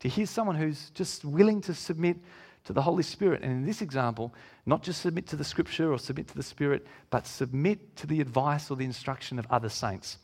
To 0.00 0.08
hear 0.08 0.26
someone 0.26 0.56
who's 0.56 0.90
just 0.90 1.24
willing 1.24 1.60
to 1.62 1.74
submit 1.74 2.16
to 2.64 2.72
the 2.72 2.80
Holy 2.80 3.02
Spirit. 3.02 3.42
And 3.42 3.52
in 3.52 3.66
this 3.66 3.82
example, 3.82 4.34
not 4.64 4.82
just 4.82 5.02
submit 5.02 5.26
to 5.28 5.36
the 5.36 5.44
scripture 5.44 5.92
or 5.92 5.98
submit 5.98 6.28
to 6.28 6.36
the 6.36 6.42
Spirit, 6.42 6.86
but 7.10 7.26
submit 7.26 7.96
to 7.96 8.06
the 8.06 8.20
advice 8.20 8.70
or 8.70 8.76
the 8.76 8.84
instruction 8.84 9.38
of 9.38 9.46
other 9.50 9.68
saints. 9.68 10.18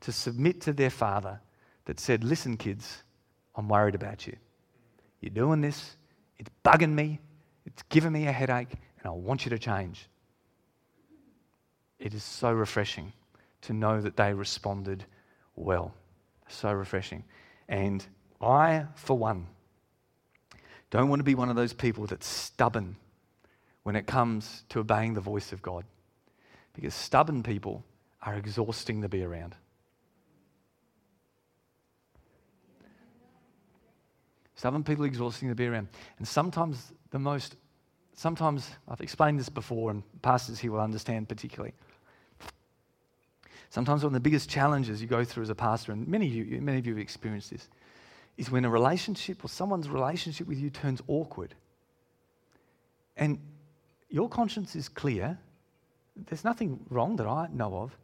To 0.00 0.12
submit 0.12 0.60
to 0.62 0.72
their 0.72 0.90
father 0.90 1.40
that 1.84 2.00
said, 2.00 2.24
Listen, 2.24 2.56
kids, 2.56 3.02
I'm 3.56 3.68
worried 3.68 3.94
about 3.94 4.26
you. 4.26 4.36
You're 5.20 5.30
doing 5.30 5.60
this, 5.60 5.96
it's 6.38 6.50
bugging 6.64 6.92
me, 6.92 7.20
it's 7.64 7.82
giving 7.88 8.12
me 8.12 8.26
a 8.26 8.32
headache, 8.32 8.72
and 8.72 9.06
I 9.06 9.10
want 9.10 9.44
you 9.44 9.50
to 9.50 9.58
change. 9.58 10.08
It 11.98 12.14
is 12.14 12.22
so 12.22 12.52
refreshing 12.52 13.12
to 13.62 13.72
know 13.72 14.00
that 14.00 14.16
they 14.16 14.34
responded 14.34 15.04
well. 15.56 15.94
So 16.48 16.72
refreshing. 16.72 17.24
And 17.68 18.04
I, 18.40 18.84
for 18.94 19.16
one, 19.16 19.46
don't 20.90 21.08
want 21.08 21.20
to 21.20 21.24
be 21.24 21.34
one 21.34 21.48
of 21.48 21.56
those 21.56 21.72
people 21.72 22.06
that's 22.06 22.26
stubborn 22.26 22.96
when 23.82 23.96
it 23.96 24.06
comes 24.06 24.64
to 24.68 24.80
obeying 24.80 25.14
the 25.14 25.20
voice 25.20 25.52
of 25.52 25.62
God. 25.62 25.84
Because 26.74 26.94
stubborn 26.94 27.42
people 27.42 27.84
are 28.22 28.34
exhausting 28.34 29.02
to 29.02 29.08
be 29.08 29.22
around. 29.22 29.54
Stubborn 34.56 34.82
people 34.82 35.04
are 35.04 35.06
exhausting 35.06 35.48
to 35.48 35.54
be 35.54 35.66
around. 35.66 35.88
And 36.18 36.26
sometimes 36.26 36.92
the 37.10 37.18
most, 37.18 37.56
sometimes, 38.14 38.70
I've 38.88 39.02
explained 39.02 39.38
this 39.38 39.50
before, 39.50 39.90
and 39.90 40.02
pastors 40.22 40.58
here 40.58 40.72
will 40.72 40.80
understand 40.80 41.28
particularly. 41.28 41.74
Sometimes 43.68 44.02
one 44.02 44.08
of 44.08 44.14
the 44.14 44.20
biggest 44.20 44.48
challenges 44.48 45.02
you 45.02 45.08
go 45.08 45.24
through 45.24 45.42
as 45.42 45.50
a 45.50 45.54
pastor, 45.54 45.92
and 45.92 46.08
many 46.08 46.26
of 46.26 46.34
you, 46.34 46.60
many 46.62 46.78
of 46.78 46.86
you 46.86 46.94
have 46.94 47.02
experienced 47.02 47.50
this, 47.50 47.68
is 48.38 48.50
when 48.50 48.64
a 48.64 48.70
relationship 48.70 49.44
or 49.44 49.48
someone's 49.48 49.88
relationship 49.88 50.46
with 50.46 50.58
you 50.58 50.70
turns 50.70 51.02
awkward. 51.06 51.54
And 53.18 53.38
your 54.08 54.28
conscience 54.28 54.74
is 54.74 54.88
clear. 54.88 55.38
There's 56.16 56.44
nothing 56.44 56.80
wrong 56.88 57.16
that 57.16 57.26
I 57.26 57.48
know 57.52 57.76
of. 57.76 57.96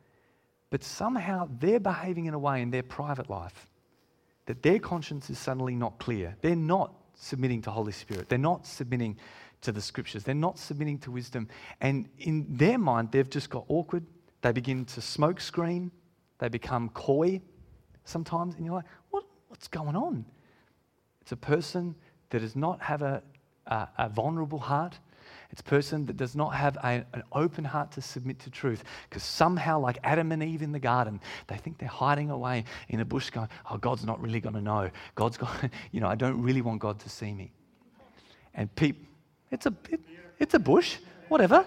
But 0.69 0.85
somehow 0.85 1.49
they're 1.61 1.81
behaving 1.81 2.27
in 2.27 2.35
a 2.35 2.39
way 2.39 2.61
in 2.61 2.71
their 2.71 2.83
private 2.83 3.31
life 3.31 3.67
that 4.53 4.63
their 4.63 4.79
conscience 4.79 5.31
is 5.31 5.39
suddenly 5.39 5.75
not 5.75 5.99
clear. 5.99 6.37
They're 6.43 6.55
not 6.55 6.93
submitting 7.15 7.63
to 7.63 7.71
Holy 7.71 7.93
Spirit. 7.93 8.29
They're 8.29 8.37
not 8.37 8.67
submitting 8.67 9.17
to 9.63 9.73
the 9.73 9.81
scriptures. 9.81 10.25
They're 10.25 10.35
not 10.35 10.59
submitting 10.59 10.99
to 10.99 11.11
wisdom. 11.11 11.49
And 11.81 12.07
in 12.19 12.47
their 12.51 12.77
mind, 12.77 13.13
they've 13.13 13.31
just 13.31 13.49
got 13.49 13.65
awkward. 13.69 14.05
They 14.43 14.53
begin 14.53 14.85
to 14.85 15.01
smoke 15.01 15.41
screen. 15.41 15.91
They 16.39 16.51
become 16.51 16.91
coy 16.91 17.41
sometimes. 18.05 18.57
And 18.57 18.67
you're 18.67 18.75
like, 18.75 18.85
what, 19.09 19.25
What's 19.49 19.69
going 19.69 19.97
on? 19.97 20.25
It's 21.23 21.33
a 21.33 21.37
person 21.37 21.95
that 22.31 22.41
does 22.41 22.57
not 22.57 22.81
have 22.83 23.01
a, 23.01 23.23
a, 23.67 23.89
a 23.97 24.09
vulnerable 24.09 24.59
heart. 24.59 24.99
It's 25.53 25.61
a 25.61 25.65
person 25.65 26.07
that 26.07 26.17
does 26.17 26.35
not 26.35 26.55
have 26.55 26.77
a, 26.79 27.05
an 27.13 27.23
open 27.33 27.65
heart 27.65 27.93
to 27.93 28.01
submit 28.01 28.39
to 28.41 28.51
truth. 28.51 28.85
Because 29.09 29.23
somehow, 29.23 29.79
like 29.79 29.99
Adam 30.03 30.33
and 30.33 30.43
Eve 30.43 30.63
in 30.63 30.73
the 30.73 30.79
garden, 30.79 31.21
they 31.47 31.59
think 31.59 31.77
they're 31.77 31.89
hiding 31.89 32.31
away 32.31 32.65
in 32.89 33.01
a 33.01 33.05
bush 33.05 33.29
going, 33.29 33.49
oh, 33.71 33.77
God's 33.77 34.05
not 34.05 34.21
really 34.21 34.41
going 34.41 34.55
to 34.55 34.63
know. 34.63 34.91
God's 35.15 35.37
got, 35.37 35.55
you 35.93 36.01
know, 36.01 36.09
I 36.09 36.15
don't 36.15 36.43
really 36.43 36.63
want 36.63 36.81
God 36.81 36.99
to 37.01 37.09
see 37.11 37.35
me. 37.35 37.53
And 38.55 38.75
people, 38.75 39.05
it's 39.51 39.67
a, 39.67 39.75
it, 39.91 40.01
it's 40.39 40.55
a 40.55 40.59
bush, 40.59 40.97
whatever. 41.29 41.67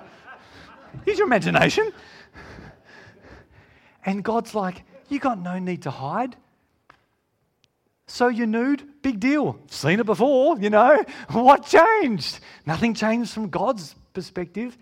Use 1.06 1.20
your 1.20 1.28
imagination. 1.28 1.94
And 4.06 4.24
God's 4.24 4.56
like, 4.56 4.84
you 5.10 5.20
got 5.20 5.40
no 5.40 5.60
need 5.60 5.84
to 5.84 5.92
hide. 5.92 6.36
So 8.08 8.28
you're 8.28 8.48
nude? 8.48 8.84
Big 9.02 9.20
deal. 9.20 9.60
Seen 9.68 10.00
it 10.00 10.06
before, 10.06 10.58
you 10.60 10.70
know. 10.70 11.04
What 11.32 11.66
changed? 11.66 12.40
Nothing 12.66 12.94
changed 12.94 13.34
from 13.34 13.50
God's 13.50 13.96
perspective, 14.14 14.78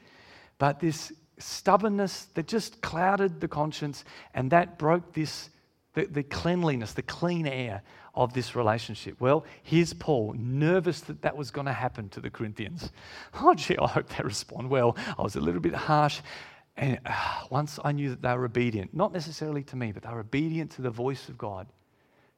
but 0.57 0.79
this 0.79 1.11
stubbornness 1.39 2.25
that 2.35 2.47
just 2.47 2.81
clouded 2.81 3.41
the 3.41 3.47
conscience 3.47 4.03
and 4.33 4.51
that 4.51 4.77
broke 4.77 5.13
this 5.13 5.49
the, 5.93 6.05
the 6.05 6.23
cleanliness, 6.23 6.93
the 6.93 7.03
clean 7.03 7.45
air 7.45 7.83
of 8.15 8.33
this 8.33 8.55
relationship. 8.55 9.19
Well, 9.19 9.45
here's 9.63 9.93
Paul, 9.93 10.33
nervous 10.37 11.01
that 11.01 11.21
that 11.21 11.35
was 11.35 11.51
going 11.51 11.65
to 11.67 11.73
happen 11.73 12.09
to 12.09 12.19
the 12.19 12.29
Corinthians. 12.29 12.91
Oh, 13.41 13.53
gee, 13.53 13.77
I 13.77 13.87
hope 13.87 14.09
they 14.09 14.23
respond 14.23 14.69
well. 14.69 14.95
I 15.17 15.21
was 15.21 15.35
a 15.35 15.39
little 15.41 15.61
bit 15.61 15.73
harsh. 15.73 16.21
And 16.77 16.99
uh, 17.05 17.45
once 17.49 17.79
I 17.83 17.91
knew 17.91 18.09
that 18.09 18.21
they 18.21 18.35
were 18.35 18.45
obedient, 18.45 18.93
not 18.93 19.11
necessarily 19.11 19.63
to 19.63 19.75
me, 19.75 19.91
but 19.91 20.03
they 20.03 20.09
were 20.09 20.19
obedient 20.19 20.71
to 20.71 20.81
the 20.81 20.89
voice 20.89 21.29
of 21.29 21.37
God, 21.37 21.67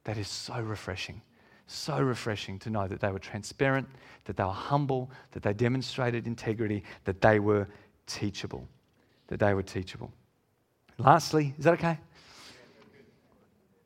that 0.06 0.18
is 0.18 0.28
so 0.28 0.60
refreshing. 0.62 1.22
So 1.68 2.00
refreshing 2.00 2.60
to 2.60 2.70
know 2.70 2.88
that 2.88 3.00
they 3.00 3.12
were 3.12 3.20
transparent, 3.20 3.88
that 4.26 4.38
they 4.38 4.44
were 4.44 4.52
humble, 4.52 5.12
that 5.32 5.44
they 5.44 5.54
demonstrated 5.54 6.28
integrity, 6.28 6.84
that 7.04 7.22
they 7.22 7.40
were 7.40 7.68
teachable. 8.08 8.68
That 9.28 9.40
they 9.40 9.54
were 9.54 9.64
teachable. 9.64 10.14
Lastly, 10.98 11.54
is 11.58 11.66
that 11.66 11.74
okay? 11.74 12.00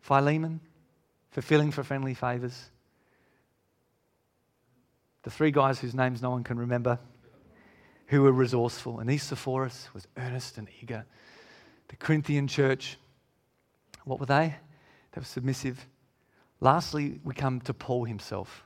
Philemon, 0.02 0.60
fulfilling 1.32 1.72
for 1.72 1.84
friendly 1.84 2.14
favors. 2.14 2.70
The 5.24 5.30
three 5.30 5.52
guys 5.52 5.80
whose 5.80 5.96
names 5.96 6.22
no 6.22 6.32
one 6.32 6.44
can 6.44 6.60
remember, 6.60 7.00
who 8.08 8.24
were 8.24 8.32
resourceful. 8.32 9.00
And 9.00 9.10
was 9.10 10.08
earnest 10.18 10.58
and 10.58 10.68
eager. 10.82 11.06
The 11.88 11.96
Corinthian 11.96 12.48
church, 12.48 12.98
what 14.04 14.20
were 14.20 14.26
they? 14.26 14.56
They 15.12 15.22
were 15.22 15.26
submissive 15.26 15.86
Lastly, 16.62 17.20
we 17.24 17.34
come 17.34 17.62
to 17.62 17.74
Paul 17.74 18.06
himself. 18.06 18.64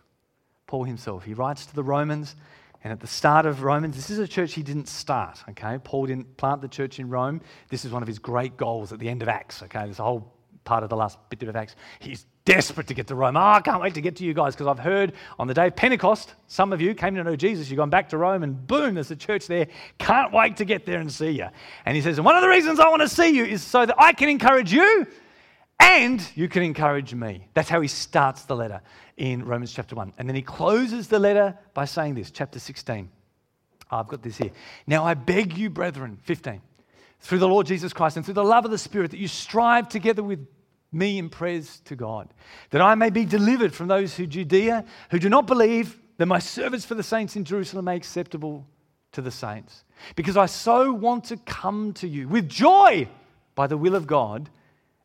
Paul 0.67 0.84
himself. 0.84 1.23
He 1.23 1.34
writes 1.34 1.65
to 1.67 1.75
the 1.75 1.84
Romans, 1.84 2.36
and 2.84 2.91
at 2.91 2.99
the 2.99 3.08
start 3.08 3.45
of 3.45 3.63
Romans, 3.63 3.95
this 3.95 4.10
is 4.10 4.19
a 4.19 4.27
church 4.27 4.53
he 4.53 4.63
didn't 4.63 4.88
start, 4.88 5.39
okay? 5.49 5.77
Paul 5.84 6.08
didn't 6.08 6.36
plant 6.38 6.62
the 6.62 6.67
church 6.67 6.99
in 6.99 7.10
Rome. 7.10 7.41
This 7.69 7.86
is 7.86 7.91
one 7.91 8.01
of 8.01 8.08
his 8.08 8.19
great 8.19 8.58
goals 8.58 8.91
at 8.91 8.99
the 8.99 9.08
end 9.08 9.21
of 9.21 9.29
Acts, 9.29 9.62
okay? 9.63 9.88
This 9.88 9.97
whole 9.97 10.34
part 10.63 10.84
of 10.84 10.89
the 10.89 10.95
last 10.95 11.17
bit 11.29 11.43
of 11.43 11.56
Acts. 11.56 11.75
He's 11.99 12.25
desperate 12.45 12.88
to 12.88 12.93
get 12.93 13.08
to 13.08 13.15
Rome. 13.15 13.38
Oh, 13.38 13.41
I 13.41 13.62
can't 13.62 13.82
wait 13.82 13.93
to 13.93 14.01
get 14.01 14.17
to 14.17 14.25
you 14.25 14.34
guys 14.34 14.53
because 14.53 14.67
I've 14.67 14.79
heard 14.79 15.13
on 15.39 15.47
the 15.47 15.53
day 15.53 15.67
of 15.67 15.75
Pentecost, 15.75 16.34
some 16.47 16.73
of 16.73 16.82
you 16.82 16.93
came 16.93 17.15
to 17.15 17.23
know 17.23 17.36
Jesus. 17.36 17.69
You've 17.69 17.77
gone 17.77 17.89
back 17.89 18.10
to 18.10 18.17
Rome, 18.17 18.43
and 18.43 18.67
boom, 18.67 18.95
there's 18.95 19.12
a 19.12 19.15
church 19.15 19.47
there. 19.47 19.67
Can't 19.97 20.34
wait 20.34 20.58
to 20.58 20.65
get 20.65 20.86
there 20.86 20.99
and 20.99 21.12
see 21.12 21.32
you. 21.32 21.47
And 21.86 21.95
he 21.95 22.01
says, 22.01 22.17
and 22.17 22.25
one 22.25 22.36
of 22.36 22.41
the 22.41 22.49
reasons 22.49 22.79
I 22.79 22.89
want 22.89 23.01
to 23.01 23.08
see 23.10 23.29
you 23.29 23.45
is 23.45 23.63
so 23.63 23.86
that 23.86 23.95
I 23.97 24.13
can 24.13 24.29
encourage 24.29 24.73
you 24.73 25.08
and 25.84 26.24
you 26.36 26.48
can 26.48 26.63
encourage 26.63 27.13
me. 27.13 27.48
That's 27.54 27.69
how 27.69 27.82
he 27.82 27.88
starts 27.88 28.43
the 28.43 28.56
letter 28.56 28.82
in 29.17 29.46
Romans 29.46 29.74
chapter 29.74 29.96
1. 29.96 30.13
And 30.17 30.28
then 30.28 30.36
he 30.36 30.41
closes 30.41 31.08
the 31.08 31.19
letter 31.19 31.58
by 31.74 31.86
saying 31.86 32.15
this, 32.15 32.32
chapter 32.32 32.58
16. 32.58 33.10
Ah, 33.91 34.00
I've 34.00 34.08
got 34.08 34.24
this 34.24 34.38
here. 34.38 34.52
Now 34.88 35.04
I 35.04 35.13
beg 35.13 35.58
you, 35.58 35.69
brethren, 35.69 36.17
15, 36.24 36.62
through 37.19 37.39
the 37.39 37.48
Lord 37.48 37.67
Jesus 37.67 37.93
Christ 37.93 38.17
and 38.17 38.26
through 38.26 38.36
the 38.36 38.43
love 38.43 38.65
of 38.65 38.72
the 38.72 38.78
Spirit, 38.78 39.12
that 39.12 39.19
you 39.19 39.28
strive 39.28 39.89
together 39.89 40.24
with 40.24 40.48
me 40.91 41.17
in 41.17 41.30
prayers 41.30 41.82
to 41.86 41.96
God, 41.96 42.34
that 42.69 42.82
I 42.82 42.96
may 42.96 43.10
be 43.10 43.26
delivered 43.26 43.74
from 43.74 43.88
those 43.88 44.15
who 44.15 44.26
Judea, 44.26 44.86
who 45.10 45.19
do 45.19 45.30
not 45.30 45.48
believe, 45.48 46.00
that 46.17 46.28
my 46.28 46.39
service 46.39 46.86
for 46.86 46.96
the 46.96 47.04
saints 47.04 47.36
in 47.36 47.43
Jerusalem 47.43 47.86
may 47.86 47.96
acceptable 47.96 48.65
to 49.12 49.22
the 49.22 49.32
saints. 49.32 49.84
Because 50.15 50.38
I 50.38 50.46
so 50.46 50.93
want 50.93 51.26
to 51.26 51.38
come 51.38 51.93
to 51.93 52.08
you 52.08 52.28
with 52.28 52.48
joy 52.48 53.08
by 53.56 53.67
the 53.67 53.78
will 53.78 53.96
of 53.96 54.08
God 54.08 54.50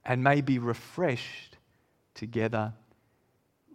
and 0.09 0.25
may 0.25 0.41
be 0.41 0.59
refreshed 0.59 1.59
together 2.15 2.73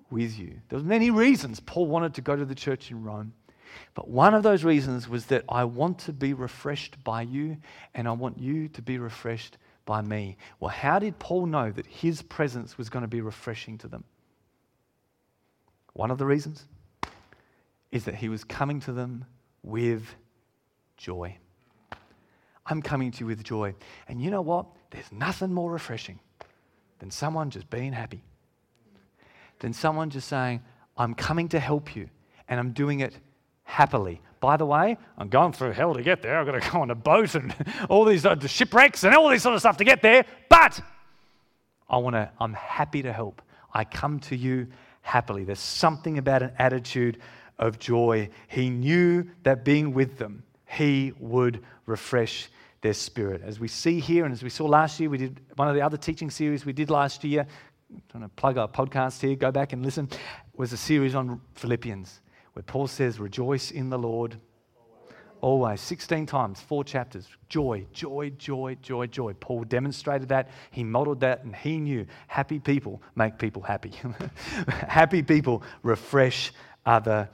with 0.10 0.38
you. 0.38 0.60
There 0.68 0.80
were 0.80 0.86
many 0.86 1.12
reasons 1.12 1.60
Paul 1.60 1.86
wanted 1.86 2.16
to 2.16 2.22
go 2.22 2.36
to 2.36 2.44
the 2.44 2.56
church 2.56 2.90
in 2.90 3.04
Rome. 3.04 3.34
But 3.94 4.10
one 4.10 4.34
of 4.34 4.42
those 4.42 4.64
reasons 4.64 5.08
was 5.08 5.28
that 5.28 5.46
I 5.48 5.64
want 5.64 6.00
to 6.00 6.14
be 6.14 6.34
refreshed 6.34 7.02
by 7.04 7.22
you 7.22 7.58
and 7.94 8.08
I 8.08 8.12
want 8.12 8.40
you 8.40 8.68
to 8.70 8.82
be 8.82 8.98
refreshed 8.98 9.58
by 9.86 10.02
me. 10.02 10.38
Well, 10.60 10.70
how 10.70 10.98
did 10.98 11.20
Paul 11.20 11.46
know 11.46 11.72
that 11.72 11.86
his 11.86 12.24
presence 12.24 12.78
was 12.78 12.90
going 12.90 13.04
to 13.04 13.08
be 13.08 13.22
refreshing 13.22 13.78
to 13.80 13.88
them? 13.88 14.04
One 15.94 16.10
of 16.10 16.18
the 16.18 16.26
reasons 16.26 16.66
is 17.92 18.06
that 18.06 18.16
he 18.16 18.30
was 18.30 18.44
coming 18.44 18.80
to 18.82 18.92
them 18.92 19.26
with 19.62 20.04
joy. 20.98 21.38
I'm 22.66 22.82
coming 22.82 23.12
to 23.12 23.20
you 23.20 23.26
with 23.28 23.44
joy. 23.44 23.76
And 24.08 24.22
you 24.22 24.32
know 24.32 24.42
what? 24.42 24.68
There's 24.94 25.12
nothing 25.12 25.52
more 25.52 25.72
refreshing 25.72 26.20
than 27.00 27.10
someone 27.10 27.50
just 27.50 27.70
being 27.70 27.94
happy, 27.94 28.24
than 29.60 29.74
someone 29.74 30.12
just 30.12 30.28
saying, 30.28 30.62
I'm 30.96 31.16
coming 31.16 31.50
to 31.50 31.60
help 31.60 31.96
you 31.96 32.10
and 32.48 32.60
I'm 32.60 32.72
doing 32.72 33.00
it 33.00 33.18
happily. 33.64 34.22
By 34.40 34.58
the 34.58 34.66
way, 34.66 34.98
I'm 35.18 35.30
going 35.30 35.52
through 35.52 35.72
hell 35.72 35.96
to 35.96 36.04
get 36.04 36.22
there. 36.22 36.38
I've 36.38 36.46
got 36.46 36.62
to 36.62 36.72
go 36.72 36.82
on 36.82 36.92
a 36.92 36.96
boat 36.96 37.34
and 37.34 37.56
all 37.90 38.06
these 38.06 38.26
uh, 38.26 38.40
shipwrecks 38.40 39.04
and 39.04 39.16
all 39.16 39.30
this 39.30 39.42
sort 39.42 39.56
of 39.56 39.62
stuff 39.62 39.78
to 39.78 39.84
get 39.84 40.04
there. 40.04 40.26
But 40.48 40.80
I 41.90 41.98
want 41.98 42.16
to, 42.16 42.30
I'm 42.40 42.54
happy 42.54 43.02
to 43.02 43.12
help. 43.12 43.42
I 43.74 43.86
come 43.86 44.20
to 44.22 44.36
you 44.36 44.68
happily. 45.02 45.44
There's 45.44 45.60
something 45.60 46.20
about 46.20 46.44
an 46.44 46.52
attitude 46.60 47.18
of 47.58 47.80
joy. 47.80 48.30
He 48.48 48.70
knew 48.70 49.28
that 49.42 49.66
being 49.66 49.94
with 49.94 50.20
them, 50.20 50.44
he 50.68 51.14
would 51.20 51.64
refresh 51.88 52.50
their 52.84 52.94
spirit. 52.94 53.42
As 53.44 53.60
we 53.60 53.68
see 53.68 54.00
here, 54.00 54.26
and 54.26 54.34
as 54.34 54.44
we 54.44 54.50
saw 54.50 54.66
last 54.66 55.00
year, 55.00 55.10
we 55.10 55.18
did 55.18 55.40
one 55.56 55.70
of 55.70 55.74
the 55.74 55.82
other 55.82 55.98
teaching 55.98 56.30
series 56.30 56.66
we 56.66 56.74
did 56.74 56.92
last 56.92 57.24
year. 57.24 57.48
I'm 57.90 58.02
trying 58.10 58.24
to 58.24 58.30
plug 58.30 58.58
our 58.58 58.68
podcast 58.68 59.22
here, 59.22 59.36
go 59.36 59.52
back 59.52 59.74
and 59.74 59.82
listen. 59.82 60.10
Was 60.56 60.74
a 60.74 60.78
series 60.78 61.16
on 61.16 61.42
Philippians 61.56 62.22
where 62.54 62.64
Paul 62.64 62.88
says, 62.88 63.20
Rejoice 63.20 63.72
in 63.72 63.90
the 63.90 63.98
Lord 63.98 64.36
always. 65.40 65.80
16 65.80 66.26
times, 66.26 66.60
four 66.60 66.84
chapters. 66.84 67.28
Joy, 67.48 67.88
joy, 67.94 68.32
joy, 68.38 68.76
joy, 68.82 69.08
joy. 69.08 69.34
Paul 69.34 69.64
demonstrated 69.64 70.28
that. 70.30 70.50
He 70.72 70.84
modeled 70.84 71.22
that, 71.22 71.46
and 71.46 71.56
he 71.56 71.78
knew 71.78 72.06
happy 72.28 72.60
people 72.60 73.02
make 73.16 73.38
people 73.40 73.62
happy. 73.62 73.94
happy 74.68 75.24
people 75.24 75.64
refresh 75.84 76.52
other 76.86 77.30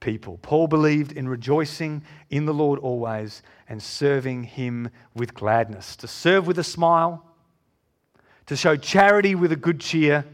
people. 0.00 0.38
Paul 0.42 0.66
believed 0.66 1.12
in 1.12 1.28
rejoicing 1.28 2.02
in 2.30 2.46
the 2.46 2.54
Lord 2.54 2.78
always 2.78 3.42
and 3.68 3.82
serving 3.82 4.44
him 4.44 4.90
with 5.14 5.34
gladness. 5.34 5.96
To 5.96 6.08
serve 6.08 6.46
with 6.46 6.58
a 6.58 6.64
smile, 6.64 7.24
to 8.46 8.56
show 8.56 8.76
charity 8.76 9.34
with 9.34 9.52
a 9.52 9.56
good 9.56 9.80
cheer, 9.80 10.24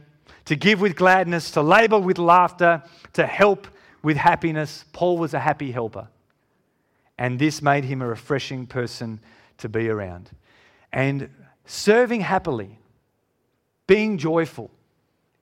to 0.47 0.57
give 0.57 0.81
with 0.81 0.97
gladness, 0.97 1.51
to 1.53 1.63
labor 1.63 1.99
with 1.99 2.19
laughter, 2.19 2.83
to 3.13 3.27
help 3.27 3.67
with 4.03 4.17
happiness. 4.17 4.85
Paul 4.93 5.19
was 5.19 5.35
a 5.35 5.41
happy 5.41 5.73
helper 5.73 6.09
and 7.19 7.39
this 7.39 7.63
made 7.63 7.85
him 7.85 8.03
a 8.03 8.07
refreshing 8.07 8.67
person 8.67 9.21
to 9.59 9.69
be 9.69 9.89
around. 9.89 10.31
And 10.93 11.31
serving 11.65 12.21
happily, 12.21 12.79
being 13.87 14.19
joyful, 14.19 14.71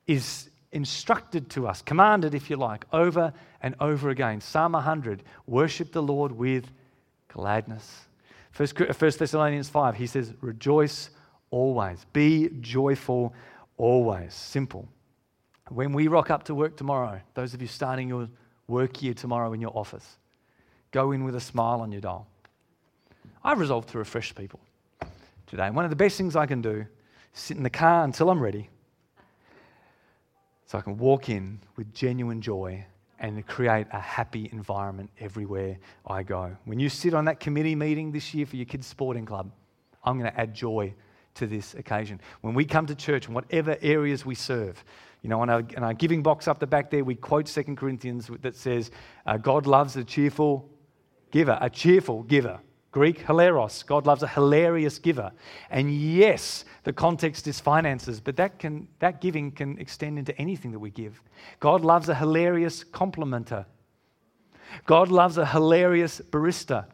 is 0.07 0.51
instructed 0.73 1.51
to 1.51 1.67
us, 1.67 1.83
commanded, 1.83 2.35
if 2.35 2.51
you 2.51 2.57
like, 2.57 2.85
over 2.93 3.33
and 3.65 3.75
over 3.81 4.11
again. 4.11 4.41
Psalm 4.41 4.73
100 4.73 5.25
worship 5.47 5.91
the 5.91 6.03
Lord 6.03 6.31
with 6.31 6.71
gladness. 7.29 8.07
Uh, 8.57 8.67
First, 8.93 9.19
Thessalonians 9.19 9.69
5, 9.69 9.97
he 9.97 10.07
says, 10.07 10.33
rejoice 10.41 11.11
always, 11.51 12.05
be 12.13 12.51
joyful 12.61 13.35
always. 13.77 14.35
Simple. 14.35 14.87
When 15.71 15.93
we 15.93 16.07
rock 16.07 16.31
up 16.31 16.45
to 16.45 16.55
work 16.55 16.77
tomorrow, 16.77 17.21
those 17.33 17.55
of 17.55 17.63
you 17.63 17.67
starting 17.67 18.09
your 18.09 18.29
work 18.69 19.03
year 19.03 19.15
tomorrow 19.15 19.53
in 19.55 19.61
your 19.61 19.77
office, 19.77 20.19
Go 20.95 21.11
in 21.11 21.25
with 21.25 21.35
a 21.35 21.41
smile 21.41 21.81
on 21.81 21.91
your 21.91 22.01
doll. 22.01 22.29
I've 23.43 23.59
resolved 23.59 23.89
to 23.89 23.99
refresh 23.99 24.33
people 24.33 24.61
today. 25.49 25.69
One 25.69 25.85
of 25.85 25.91
the 25.91 25.97
best 25.97 26.17
things 26.17 26.37
I 26.37 26.47
can 26.47 26.63
do 26.63 26.87
is 27.35 27.41
sit 27.41 27.57
in 27.57 27.65
the 27.65 27.69
car 27.69 28.05
until 28.05 28.31
I'm 28.31 28.39
ready 28.39 28.71
so 30.67 30.79
I 30.79 30.83
can 30.83 30.97
walk 30.99 31.29
in 31.29 31.59
with 31.75 31.93
genuine 31.93 32.41
joy 32.41 32.87
and 33.19 33.47
create 33.47 33.87
a 33.93 34.01
happy 34.01 34.49
environment 34.53 35.11
everywhere 35.21 35.79
I 36.07 36.23
go. 36.23 36.57
When 36.65 36.79
you 36.79 36.89
sit 36.89 37.15
on 37.15 37.25
that 37.27 37.41
committee 37.41 37.75
meeting 37.75 38.13
this 38.13 38.35
year 38.35 38.47
for 38.47 38.57
your 38.57 38.67
kids' 38.67 38.87
sporting 38.87 39.25
club, 39.25 39.51
I'm 40.05 40.19
going 40.19 40.31
to 40.31 40.41
add 40.41 40.55
joy 40.55 40.95
to 41.35 41.47
this 41.47 41.75
occasion. 41.75 42.21
When 42.43 42.55
we 42.55 42.65
come 42.65 42.87
to 42.87 42.95
church, 42.95 43.29
in 43.29 43.35
whatever 43.35 43.77
areas 43.81 44.25
we 44.25 44.35
serve, 44.35 44.85
you 45.23 45.31
know, 45.31 45.41
on 45.41 45.51
our, 45.51 45.65
our 45.79 45.95
giving 45.95 46.23
box 46.23 46.47
up 46.47 46.59
the 46.59 46.67
back 46.67 46.91
there, 46.91 47.03
we 47.03 47.15
quote 47.15 47.47
2 47.47 47.63
Corinthians 47.77 48.31
that 48.43 48.55
says, 48.55 48.91
uh, 49.27 49.37
God 49.37 49.67
loves 49.67 49.97
a 49.97 50.05
cheerful 50.05 50.69
giver, 51.31 51.59
a 51.61 51.71
cheerful 51.71 52.23
giver. 52.25 52.61
Greek, 52.95 53.27
hilaros. 53.27 53.85
God 53.85 54.07
loves 54.07 54.23
a 54.23 54.29
hilarious 54.29 55.01
giver. 55.01 55.33
And 55.69 55.93
yes, 55.93 56.65
the 56.85 56.93
context 56.93 57.49
is 57.49 57.59
finances, 57.59 58.21
but 58.21 58.37
that, 58.37 58.61
can, 58.61 58.87
that 59.01 59.21
giving 59.21 59.51
can 59.51 59.77
extend 59.81 60.17
into 60.17 60.33
anything 60.41 60.71
that 60.71 60.79
we 60.79 60.91
give. 60.91 61.21
God 61.59 61.81
loves 61.81 62.09
a 62.09 62.15
hilarious 62.15 62.85
complimenter. 62.85 63.67
God 64.87 65.09
loves 65.09 65.39
a 65.39 65.45
hilarious 65.45 66.21
barista. 66.21 66.85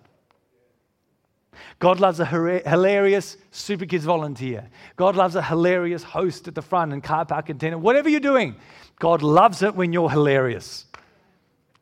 God 1.79 2.01
loves 2.01 2.19
a 2.19 2.25
hilarious 2.25 3.37
super 3.51 3.85
kids 3.85 4.07
volunteer. 4.07 4.71
God 4.97 5.17
loves 5.17 5.35
a 5.35 5.43
hilarious 5.43 6.03
host 6.03 6.49
at 6.49 6.55
the 6.55 6.63
front 6.63 6.95
and 6.95 7.05
car 7.05 7.27
park 7.27 7.51
attendant. 7.51 7.83
Whatever 7.83 8.09
you're 8.09 8.21
doing, 8.21 8.57
God 8.99 9.21
loves 9.21 9.61
it 9.61 9.75
when 9.75 9.93
you're 9.93 10.09
hilarious. 10.09 10.87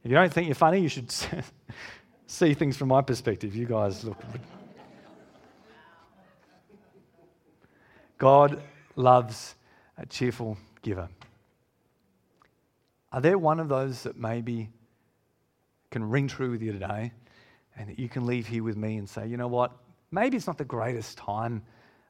If 0.02 0.10
you 0.10 0.16
don't 0.16 0.32
think 0.32 0.48
you're 0.48 0.56
funny, 0.56 0.80
you 0.80 0.88
should 0.88 1.14
see 2.28 2.54
things 2.54 2.76
from 2.76 2.88
my 2.88 3.02
perspective. 3.02 3.56
You 3.56 3.66
guys 3.66 4.04
look. 4.04 4.18
God 8.18 8.62
loves 8.94 9.54
a 9.96 10.06
cheerful 10.06 10.56
giver. 10.82 11.08
Are 13.12 13.20
there 13.20 13.38
one 13.38 13.58
of 13.58 13.68
those 13.68 14.02
that 14.02 14.18
maybe 14.18 14.68
can 15.90 16.04
ring 16.08 16.28
true 16.28 16.50
with 16.50 16.60
you 16.60 16.72
today 16.72 17.12
and 17.76 17.88
that 17.88 17.98
you 17.98 18.08
can 18.08 18.26
leave 18.26 18.46
here 18.46 18.62
with 18.62 18.76
me 18.76 18.98
and 18.98 19.08
say, 19.08 19.26
you 19.26 19.38
know 19.38 19.48
what? 19.48 19.72
Maybe 20.10 20.36
it's 20.36 20.46
not 20.46 20.58
the 20.58 20.64
greatest 20.64 21.16
time 21.16 21.62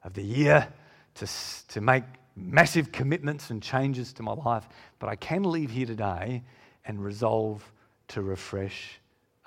of 0.03 0.13
the 0.13 0.23
year 0.23 0.67
to, 1.15 1.27
to 1.69 1.81
make 1.81 2.03
massive 2.35 2.91
commitments 2.91 3.51
and 3.51 3.63
changes 3.63 4.11
to 4.13 4.23
my 4.23 4.33
life, 4.33 4.67
but 4.99 5.07
I 5.07 5.15
can 5.15 5.43
leave 5.43 5.71
here 5.71 5.85
today 5.85 6.43
and 6.85 7.01
resolve 7.03 7.71
to 8.09 8.21
refresh 8.21 8.98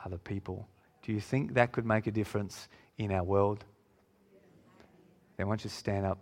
other 0.05 0.19
people. 0.19 0.69
Do 1.03 1.13
you 1.13 1.21
think 1.21 1.55
that 1.55 1.73
could 1.73 1.87
make 1.87 2.07
a 2.07 2.11
difference 2.11 2.69
in 2.99 3.13
our 3.13 3.25
world? 3.25 3.65
Then 5.37 5.47
why 5.47 5.53
don't 5.53 5.65
you 5.65 5.71
stand 5.71 6.07
up 6.07 6.19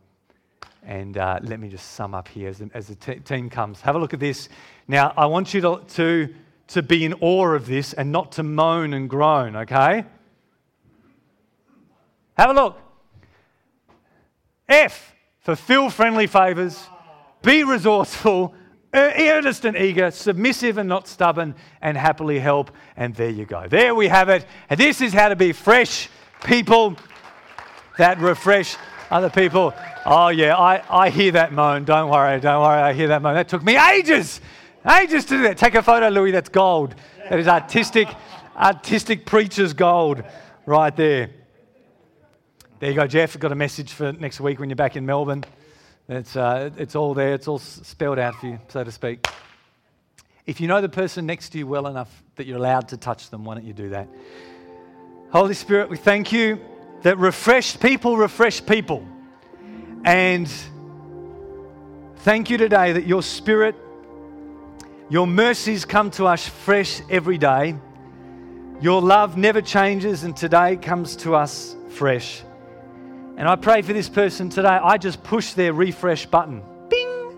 and 0.82 1.18
uh, 1.18 1.40
let 1.42 1.60
me 1.60 1.68
just 1.68 1.92
sum 1.92 2.14
up 2.14 2.28
here 2.28 2.48
as 2.48 2.58
the, 2.58 2.70
as 2.72 2.86
the 2.88 2.94
team 2.94 3.50
comes. 3.50 3.80
Have 3.82 3.96
a 3.96 3.98
look 3.98 4.14
at 4.14 4.20
this. 4.20 4.48
Now, 4.88 5.12
I 5.16 5.26
want 5.26 5.52
you 5.52 5.60
to, 5.60 5.82
to, 5.88 6.34
to 6.68 6.82
be 6.82 7.04
in 7.04 7.14
awe 7.20 7.48
of 7.48 7.66
this 7.66 7.92
and 7.92 8.10
not 8.10 8.32
to 8.32 8.42
moan 8.42 8.94
and 8.94 9.08
groan, 9.08 9.56
okay? 9.56 10.04
Have 12.38 12.50
a 12.50 12.54
look. 12.54 12.78
F 14.68 15.14
for 15.40 15.56
fill 15.56 15.90
friendly 15.90 16.26
favors, 16.26 16.82
be 17.42 17.64
resourceful, 17.64 18.54
Uh, 18.92 19.12
earnest 19.16 19.64
and 19.64 19.76
eager, 19.76 20.10
submissive 20.10 20.76
and 20.76 20.88
not 20.88 21.06
stubborn, 21.06 21.54
and 21.80 21.96
happily 21.96 22.40
help. 22.40 22.72
And 22.96 23.14
there 23.14 23.30
you 23.30 23.44
go. 23.44 23.68
There 23.68 23.94
we 23.94 24.08
have 24.08 24.28
it. 24.28 24.44
And 24.68 24.80
this 24.80 25.00
is 25.00 25.12
how 25.12 25.28
to 25.28 25.36
be 25.36 25.52
fresh 25.52 26.08
people 26.42 26.96
that 27.98 28.18
refresh 28.18 28.76
other 29.10 29.30
people. 29.30 29.72
Oh, 30.04 30.28
yeah, 30.28 30.56
I, 30.56 30.82
I 30.90 31.10
hear 31.10 31.32
that 31.32 31.52
moan. 31.52 31.84
Don't 31.84 32.10
worry, 32.10 32.40
don't 32.40 32.62
worry. 32.62 32.80
I 32.80 32.92
hear 32.92 33.08
that 33.08 33.22
moan. 33.22 33.34
That 33.34 33.48
took 33.48 33.62
me 33.62 33.76
ages, 33.76 34.40
ages 34.90 35.24
to 35.26 35.36
do 35.36 35.42
that. 35.42 35.56
Take 35.56 35.76
a 35.76 35.82
photo, 35.82 36.08
Louis. 36.08 36.32
That's 36.32 36.48
gold. 36.48 36.96
That 37.28 37.38
is 37.38 37.46
artistic, 37.46 38.08
artistic 38.56 39.24
preacher's 39.24 39.72
gold 39.72 40.24
right 40.66 40.96
there. 40.96 41.30
There 42.80 42.90
you 42.90 42.96
go, 42.96 43.06
Jeff. 43.06 43.38
Got 43.38 43.52
a 43.52 43.56
message 43.56 43.92
for 43.92 44.12
next 44.12 44.40
week 44.40 44.58
when 44.58 44.68
you're 44.68 44.76
back 44.76 44.96
in 44.96 45.06
Melbourne. 45.06 45.44
It's, 46.10 46.34
uh, 46.34 46.70
it's 46.76 46.96
all 46.96 47.14
there, 47.14 47.34
it's 47.34 47.46
all 47.46 47.60
spelled 47.60 48.18
out 48.18 48.34
for 48.34 48.48
you, 48.48 48.58
so 48.66 48.82
to 48.82 48.90
speak. 48.90 49.24
If 50.44 50.60
you 50.60 50.66
know 50.66 50.80
the 50.80 50.88
person 50.88 51.24
next 51.24 51.50
to 51.50 51.58
you 51.58 51.68
well 51.68 51.86
enough 51.86 52.24
that 52.34 52.48
you're 52.48 52.58
allowed 52.58 52.88
to 52.88 52.96
touch 52.96 53.30
them, 53.30 53.44
why 53.44 53.54
don't 53.54 53.64
you 53.64 53.72
do 53.72 53.90
that? 53.90 54.08
Holy 55.30 55.54
Spirit, 55.54 55.88
we 55.88 55.96
thank 55.96 56.32
you 56.32 56.58
that 57.02 57.16
refreshed 57.18 57.80
people 57.80 58.16
refresh 58.16 58.66
people. 58.66 59.06
And 60.04 60.50
thank 62.16 62.50
you 62.50 62.58
today 62.58 62.90
that 62.90 63.06
your 63.06 63.22
Spirit, 63.22 63.76
your 65.10 65.28
mercies 65.28 65.84
come 65.84 66.10
to 66.12 66.26
us 66.26 66.44
fresh 66.44 67.02
every 67.08 67.38
day. 67.38 67.76
Your 68.80 69.00
love 69.00 69.36
never 69.36 69.62
changes, 69.62 70.24
and 70.24 70.36
today 70.36 70.76
comes 70.76 71.14
to 71.18 71.36
us 71.36 71.76
fresh. 71.90 72.42
And 73.40 73.48
I 73.48 73.56
pray 73.56 73.80
for 73.80 73.94
this 73.94 74.10
person 74.10 74.50
today. 74.50 74.68
I 74.68 74.98
just 74.98 75.22
push 75.22 75.54
their 75.54 75.72
refresh 75.72 76.26
button. 76.26 76.62
Bing! 76.90 77.32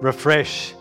Refresh. 0.00 0.74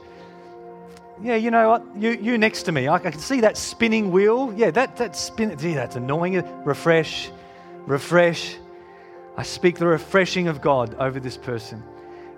Yeah, 1.22 1.36
you 1.36 1.52
know 1.52 1.70
what? 1.70 1.86
You, 1.96 2.18
you 2.20 2.40
next 2.40 2.64
to 2.64 2.72
me. 2.72 2.88
I, 2.88 2.96
I 2.96 3.00
can 3.12 3.20
see 3.20 3.42
that 3.42 3.56
spinning 3.56 4.10
wheel. 4.10 4.52
Yeah, 4.58 4.72
that, 4.72 4.98
that 4.98 5.16
spin. 5.16 5.56
Gee, 5.60 5.76
that's 5.76 5.96
annoying. 5.96 6.44
Refresh. 6.64 7.30
Refresh. 7.86 8.58
I 9.38 9.44
speak 9.44 9.78
the 9.78 9.86
refreshing 9.86 10.48
of 10.48 10.60
God 10.60 10.96
over 10.96 11.20
this 11.20 11.38
person. 11.38 11.84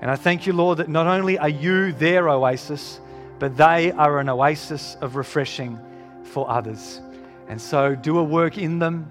And 0.01 0.11
I 0.11 0.17
thank 0.17 0.45
you, 0.45 0.51
Lord, 0.51 0.79
that 0.79 0.89
not 0.89 1.07
only 1.07 1.39
are 1.39 1.47
you 1.47 1.93
their 1.93 2.27
oasis, 2.27 2.99
but 3.39 3.55
they 3.55 3.93
are 3.93 4.19
an 4.19 4.27
oasis 4.27 4.97
of 4.99 5.15
refreshing 5.15 5.79
for 6.23 6.49
others. 6.49 6.99
And 7.47 7.61
so 7.61 7.95
do 7.95 8.17
a 8.17 8.23
work 8.25 8.57
in 8.57 8.77
them 8.77 9.09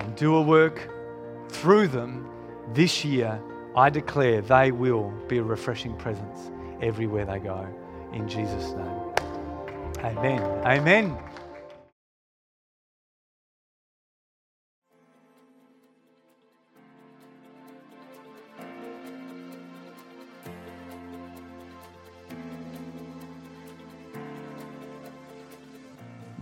and 0.00 0.16
do 0.16 0.34
a 0.34 0.42
work 0.42 0.90
through 1.50 1.86
them 1.86 2.28
this 2.74 3.04
year, 3.04 3.40
I 3.76 3.90
declare 3.90 4.40
they 4.40 4.72
will 4.72 5.10
be 5.28 5.38
a 5.38 5.42
refreshing 5.42 5.96
presence 5.96 6.50
everywhere 6.80 7.24
they 7.24 7.38
go. 7.38 7.66
In 8.12 8.28
Jesus' 8.28 8.72
name. 8.72 10.04
Amen. 10.04 10.40
Amen. 10.64 11.16